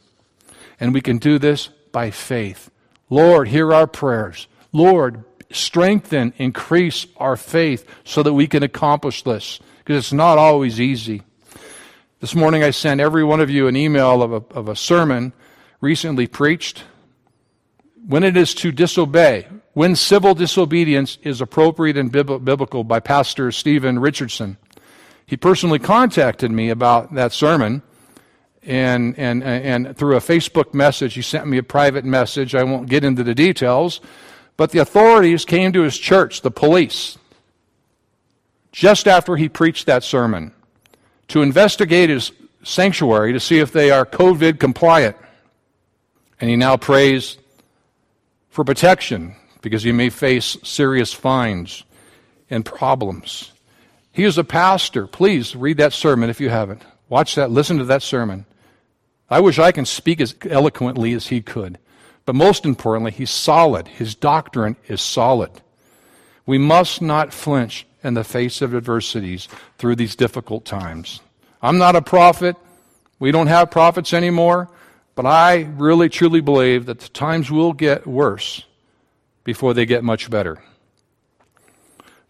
And 0.80 0.92
we 0.92 1.00
can 1.00 1.18
do 1.18 1.38
this 1.38 1.68
by 1.92 2.10
faith. 2.10 2.71
Lord, 3.12 3.48
hear 3.48 3.74
our 3.74 3.86
prayers. 3.86 4.48
Lord, 4.72 5.24
strengthen, 5.50 6.32
increase 6.38 7.06
our 7.18 7.36
faith 7.36 7.86
so 8.04 8.22
that 8.22 8.32
we 8.32 8.46
can 8.46 8.62
accomplish 8.62 9.22
this, 9.22 9.60
because 9.78 9.98
it's 9.98 10.14
not 10.14 10.38
always 10.38 10.80
easy. 10.80 11.20
This 12.20 12.34
morning 12.34 12.62
I 12.62 12.70
sent 12.70 13.02
every 13.02 13.22
one 13.22 13.42
of 13.42 13.50
you 13.50 13.68
an 13.68 13.76
email 13.76 14.22
of 14.22 14.32
a, 14.32 14.42
of 14.54 14.66
a 14.66 14.74
sermon 14.74 15.34
recently 15.82 16.26
preached. 16.26 16.84
When 18.06 18.24
it 18.24 18.34
is 18.34 18.54
to 18.54 18.72
disobey, 18.72 19.46
when 19.74 19.94
civil 19.94 20.34
disobedience 20.34 21.18
is 21.22 21.42
appropriate 21.42 21.98
and 21.98 22.10
biblical 22.10 22.82
by 22.82 23.00
Pastor 23.00 23.52
Stephen 23.52 23.98
Richardson. 23.98 24.56
He 25.26 25.36
personally 25.36 25.80
contacted 25.80 26.50
me 26.50 26.70
about 26.70 27.12
that 27.12 27.34
sermon 27.34 27.82
and, 28.64 29.18
and, 29.18 29.42
and 29.42 29.96
through 29.96 30.16
a 30.16 30.20
Facebook 30.20 30.72
message, 30.72 31.14
he 31.14 31.22
sent 31.22 31.46
me 31.46 31.58
a 31.58 31.62
private 31.62 32.04
message. 32.04 32.54
I 32.54 32.62
won't 32.62 32.88
get 32.88 33.04
into 33.04 33.24
the 33.24 33.34
details, 33.34 34.00
but 34.56 34.70
the 34.70 34.78
authorities 34.78 35.44
came 35.44 35.72
to 35.72 35.82
his 35.82 35.98
church, 35.98 36.42
the 36.42 36.50
police, 36.50 37.18
just 38.70 39.08
after 39.08 39.36
he 39.36 39.48
preached 39.48 39.86
that 39.86 40.04
sermon, 40.04 40.52
to 41.28 41.42
investigate 41.42 42.10
his 42.10 42.30
sanctuary 42.62 43.32
to 43.32 43.40
see 43.40 43.58
if 43.58 43.72
they 43.72 43.90
are 43.90 44.06
COVID 44.06 44.60
compliant. 44.60 45.16
And 46.40 46.48
he 46.48 46.56
now 46.56 46.76
prays 46.76 47.38
for 48.50 48.64
protection 48.64 49.34
because 49.60 49.82
he 49.82 49.92
may 49.92 50.10
face 50.10 50.56
serious 50.62 51.12
fines 51.12 51.84
and 52.50 52.64
problems. 52.64 53.52
He 54.12 54.24
is 54.24 54.38
a 54.38 54.44
pastor. 54.44 55.06
Please 55.06 55.56
read 55.56 55.78
that 55.78 55.92
sermon 55.92 56.30
if 56.30 56.40
you 56.40 56.50
haven't. 56.50 56.82
Watch 57.08 57.34
that, 57.36 57.50
listen 57.50 57.78
to 57.78 57.84
that 57.84 58.02
sermon. 58.02 58.44
I 59.32 59.40
wish 59.40 59.58
I 59.58 59.72
can 59.72 59.86
speak 59.86 60.20
as 60.20 60.34
eloquently 60.48 61.14
as 61.14 61.28
he 61.28 61.40
could. 61.40 61.78
But 62.26 62.34
most 62.34 62.66
importantly, 62.66 63.12
he's 63.12 63.30
solid. 63.30 63.88
His 63.88 64.14
doctrine 64.14 64.76
is 64.88 65.00
solid. 65.00 65.50
We 66.44 66.58
must 66.58 67.00
not 67.00 67.32
flinch 67.32 67.86
in 68.04 68.12
the 68.12 68.24
face 68.24 68.60
of 68.60 68.74
adversities 68.74 69.48
through 69.78 69.96
these 69.96 70.16
difficult 70.16 70.66
times. 70.66 71.20
I'm 71.62 71.78
not 71.78 71.96
a 71.96 72.02
prophet. 72.02 72.56
We 73.18 73.32
don't 73.32 73.46
have 73.46 73.70
prophets 73.70 74.12
anymore. 74.12 74.68
But 75.14 75.24
I 75.26 75.62
really 75.76 76.10
truly 76.10 76.40
believe 76.40 76.86
that 76.86 77.00
the 77.00 77.08
times 77.08 77.50
will 77.50 77.72
get 77.72 78.06
worse 78.06 78.64
before 79.44 79.72
they 79.72 79.86
get 79.86 80.04
much 80.04 80.28
better. 80.28 80.62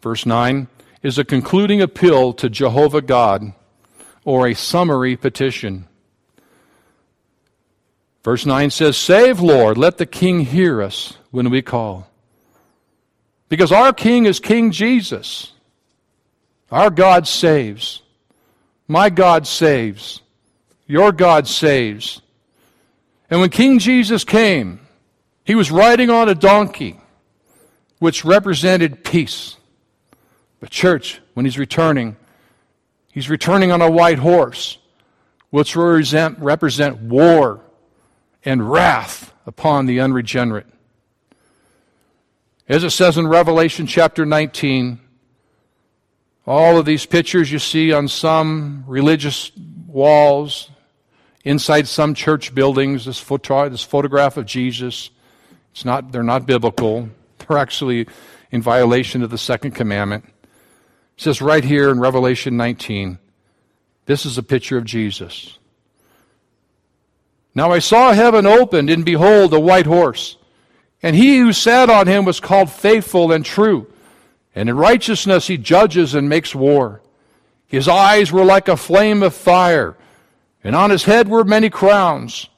Verse 0.00 0.24
9 0.24 0.68
is 1.02 1.18
a 1.18 1.24
concluding 1.24 1.80
appeal 1.80 2.32
to 2.34 2.48
Jehovah 2.48 3.02
God 3.02 3.54
or 4.24 4.46
a 4.46 4.54
summary 4.54 5.16
petition. 5.16 5.88
Verse 8.22 8.46
9 8.46 8.70
says, 8.70 8.96
Save, 8.96 9.40
Lord, 9.40 9.76
let 9.76 9.98
the 9.98 10.06
king 10.06 10.40
hear 10.40 10.80
us 10.80 11.16
when 11.30 11.50
we 11.50 11.60
call. 11.60 12.08
Because 13.48 13.72
our 13.72 13.92
king 13.92 14.26
is 14.26 14.40
King 14.40 14.70
Jesus. 14.70 15.52
Our 16.70 16.88
God 16.88 17.26
saves. 17.26 18.00
My 18.88 19.10
God 19.10 19.46
saves. 19.46 20.20
Your 20.86 21.12
God 21.12 21.46
saves. 21.46 22.22
And 23.28 23.40
when 23.40 23.50
King 23.50 23.78
Jesus 23.78 24.24
came, 24.24 24.80
he 25.44 25.54
was 25.54 25.70
riding 25.70 26.08
on 26.08 26.28
a 26.28 26.34
donkey, 26.34 27.00
which 27.98 28.24
represented 28.24 29.04
peace. 29.04 29.56
But, 30.60 30.70
church, 30.70 31.20
when 31.34 31.44
he's 31.44 31.58
returning, 31.58 32.16
he's 33.10 33.28
returning 33.28 33.72
on 33.72 33.82
a 33.82 33.90
white 33.90 34.18
horse, 34.18 34.78
which 35.50 35.74
represent, 35.74 36.38
represent 36.38 37.00
war 37.00 37.60
and 38.44 38.70
wrath 38.70 39.32
upon 39.46 39.86
the 39.86 40.00
unregenerate. 40.00 40.66
As 42.68 42.84
it 42.84 42.90
says 42.90 43.18
in 43.18 43.26
Revelation 43.26 43.86
chapter 43.86 44.24
19, 44.24 45.00
all 46.46 46.78
of 46.78 46.86
these 46.86 47.06
pictures 47.06 47.52
you 47.52 47.58
see 47.58 47.92
on 47.92 48.08
some 48.08 48.84
religious 48.86 49.52
walls, 49.86 50.70
inside 51.44 51.86
some 51.86 52.14
church 52.14 52.54
buildings, 52.54 53.04
this, 53.04 53.18
photo, 53.18 53.68
this 53.68 53.82
photograph 53.82 54.36
of 54.36 54.46
Jesus, 54.46 55.10
it's 55.72 55.84
not, 55.84 56.12
they're 56.12 56.22
not 56.22 56.46
biblical. 56.46 57.08
They're 57.38 57.58
actually 57.58 58.06
in 58.50 58.62
violation 58.62 59.22
of 59.22 59.30
the 59.30 59.38
second 59.38 59.72
commandment. 59.72 60.24
It 60.24 61.22
says 61.22 61.42
right 61.42 61.64
here 61.64 61.90
in 61.90 61.98
Revelation 61.98 62.56
19, 62.56 63.18
this 64.06 64.26
is 64.26 64.38
a 64.38 64.42
picture 64.42 64.78
of 64.78 64.84
Jesus. 64.84 65.58
Now 67.54 67.70
I 67.70 67.80
saw 67.80 68.12
heaven 68.12 68.46
opened, 68.46 68.90
and 68.90 69.04
behold, 69.04 69.52
a 69.52 69.60
white 69.60 69.86
horse. 69.86 70.36
And 71.02 71.16
he 71.16 71.38
who 71.38 71.52
sat 71.52 71.90
on 71.90 72.06
him 72.06 72.24
was 72.24 72.40
called 72.40 72.70
faithful 72.70 73.32
and 73.32 73.44
true. 73.44 73.92
And 74.54 74.68
in 74.68 74.76
righteousness 74.76 75.46
he 75.46 75.56
judges 75.58 76.14
and 76.14 76.28
makes 76.28 76.54
war. 76.54 77.02
His 77.66 77.88
eyes 77.88 78.30
were 78.30 78.44
like 78.44 78.68
a 78.68 78.76
flame 78.76 79.22
of 79.22 79.34
fire, 79.34 79.96
and 80.62 80.76
on 80.76 80.90
his 80.90 81.04
head 81.04 81.28
were 81.28 81.42
many 81.42 81.70
crowns. 81.70 82.48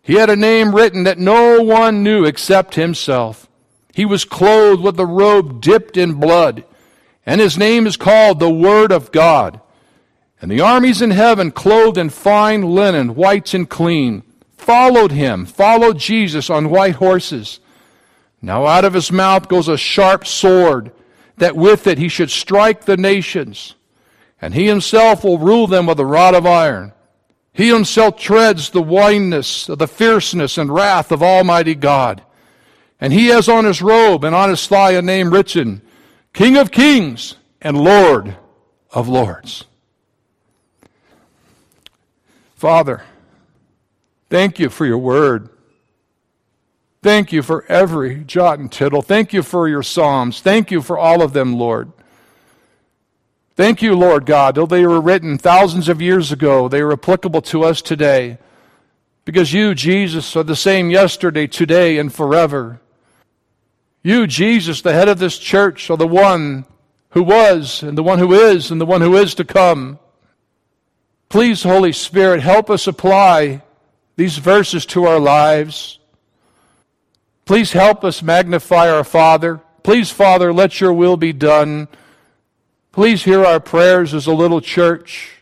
He 0.00 0.14
had 0.14 0.30
a 0.30 0.36
name 0.36 0.74
written 0.74 1.04
that 1.04 1.18
no 1.18 1.62
one 1.62 2.02
knew 2.02 2.24
except 2.24 2.74
himself. 2.74 3.48
He 3.92 4.04
was 4.04 4.24
clothed 4.24 4.82
with 4.82 4.98
a 4.98 5.06
robe 5.06 5.60
dipped 5.60 5.96
in 5.96 6.14
blood, 6.14 6.64
and 7.24 7.40
his 7.40 7.58
name 7.58 7.86
is 7.86 7.96
called 7.96 8.38
the 8.38 8.50
Word 8.50 8.92
of 8.92 9.12
God. 9.12 9.60
And 10.40 10.50
the 10.50 10.60
armies 10.60 11.02
in 11.02 11.10
heaven, 11.10 11.50
clothed 11.50 11.98
in 11.98 12.10
fine 12.10 12.62
linen, 12.62 13.14
white 13.14 13.52
and 13.52 13.68
clean, 13.68 14.22
followed 14.56 15.12
him, 15.12 15.46
followed 15.46 15.98
Jesus 15.98 16.50
on 16.50 16.70
white 16.70 16.96
horses. 16.96 17.60
Now 18.42 18.66
out 18.66 18.84
of 18.84 18.94
his 18.94 19.10
mouth 19.12 19.48
goes 19.48 19.68
a 19.68 19.76
sharp 19.76 20.26
sword, 20.26 20.92
that 21.36 21.56
with 21.56 21.86
it 21.86 21.98
he 21.98 22.08
should 22.08 22.30
strike 22.30 22.84
the 22.84 22.96
nations, 22.96 23.74
and 24.40 24.54
he 24.54 24.66
himself 24.66 25.24
will 25.24 25.38
rule 25.38 25.66
them 25.66 25.86
with 25.86 26.00
a 26.00 26.06
rod 26.06 26.34
of 26.34 26.46
iron. 26.46 26.92
He 27.52 27.68
himself 27.68 28.18
treads 28.18 28.70
the 28.70 28.82
winepress 28.82 29.68
of 29.68 29.78
the 29.78 29.88
fierceness 29.88 30.58
and 30.58 30.70
wrath 30.70 31.10
of 31.10 31.22
Almighty 31.22 31.74
God. 31.74 32.22
And 33.00 33.12
he 33.12 33.28
has 33.28 33.48
on 33.48 33.64
his 33.64 33.80
robe 33.80 34.24
and 34.24 34.34
on 34.34 34.50
his 34.50 34.66
thigh 34.66 34.92
a 34.92 35.02
name 35.02 35.32
written, 35.32 35.80
King 36.34 36.56
of 36.58 36.70
Kings 36.70 37.36
and 37.62 37.78
Lord 37.78 38.36
of 38.90 39.08
Lords. 39.08 39.64
Father, 42.54 43.02
thank 44.28 44.58
you 44.58 44.68
for 44.68 44.86
your 44.86 44.98
word. 44.98 45.48
Thank 47.02 47.32
you 47.32 47.42
for 47.42 47.64
every 47.66 48.24
jot 48.24 48.58
and 48.58 48.70
tittle. 48.70 49.00
Thank 49.00 49.32
you 49.32 49.42
for 49.42 49.68
your 49.68 49.82
Psalms. 49.82 50.40
Thank 50.40 50.70
you 50.70 50.82
for 50.82 50.98
all 50.98 51.22
of 51.22 51.32
them, 51.32 51.54
Lord. 51.54 51.92
Thank 53.54 53.80
you, 53.80 53.94
Lord 53.94 54.26
God. 54.26 54.54
Though 54.54 54.66
they 54.66 54.86
were 54.86 55.00
written 55.00 55.38
thousands 55.38 55.88
of 55.88 56.02
years 56.02 56.32
ago, 56.32 56.68
they 56.68 56.80
are 56.80 56.92
applicable 56.92 57.42
to 57.42 57.64
us 57.64 57.80
today. 57.80 58.38
Because 59.24 59.52
you, 59.52 59.74
Jesus, 59.74 60.36
are 60.36 60.42
the 60.42 60.56
same 60.56 60.90
yesterday, 60.90 61.46
today, 61.46 61.98
and 61.98 62.12
forever. 62.12 62.80
You, 64.02 64.26
Jesus, 64.26 64.82
the 64.82 64.92
head 64.92 65.08
of 65.08 65.18
this 65.18 65.38
church, 65.38 65.88
are 65.90 65.96
the 65.96 66.06
one 66.06 66.66
who 67.10 67.22
was, 67.22 67.82
and 67.82 67.96
the 67.96 68.02
one 68.02 68.18
who 68.18 68.34
is, 68.34 68.70
and 68.70 68.80
the 68.80 68.86
one 68.86 69.00
who 69.00 69.16
is 69.16 69.34
to 69.36 69.44
come. 69.44 69.98
Please, 71.28 71.62
Holy 71.62 71.92
Spirit, 71.92 72.40
help 72.40 72.68
us 72.68 72.86
apply 72.86 73.62
these 74.16 74.38
verses 74.38 74.84
to 74.86 75.04
our 75.04 75.20
lives. 75.20 75.98
Please 77.44 77.72
help 77.72 78.02
us 78.04 78.22
magnify 78.22 78.90
our 78.90 79.04
Father. 79.04 79.60
Please, 79.82 80.10
Father, 80.10 80.52
let 80.52 80.80
your 80.80 80.92
will 80.92 81.16
be 81.16 81.32
done. 81.32 81.86
Please 82.92 83.22
hear 83.22 83.44
our 83.44 83.60
prayers 83.60 84.14
as 84.14 84.26
a 84.26 84.32
little 84.32 84.60
church. 84.60 85.32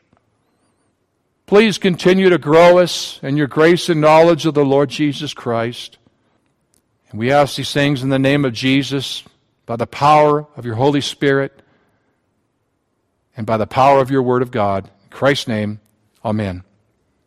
Please 1.46 1.78
continue 1.78 2.28
to 2.30 2.38
grow 2.38 2.78
us 2.78 3.20
in 3.22 3.36
your 3.36 3.46
grace 3.46 3.88
and 3.88 4.00
knowledge 4.00 4.44
of 4.44 4.54
the 4.54 4.64
Lord 4.64 4.90
Jesus 4.90 5.32
Christ. 5.32 5.98
And 7.10 7.18
we 7.18 7.30
ask 7.30 7.56
these 7.56 7.72
things 7.72 8.02
in 8.02 8.08
the 8.08 8.18
name 8.18 8.44
of 8.44 8.52
Jesus, 8.52 9.22
by 9.66 9.76
the 9.76 9.86
power 9.86 10.46
of 10.56 10.66
your 10.66 10.74
Holy 10.74 11.00
Spirit, 11.00 11.62
and 13.36 13.46
by 13.46 13.56
the 13.56 13.66
power 13.66 14.00
of 14.00 14.10
your 14.10 14.22
Word 14.22 14.42
of 14.42 14.50
God. 14.50 14.90
In 15.04 15.10
Christ's 15.10 15.48
name, 15.48 15.80
amen. 16.24 16.64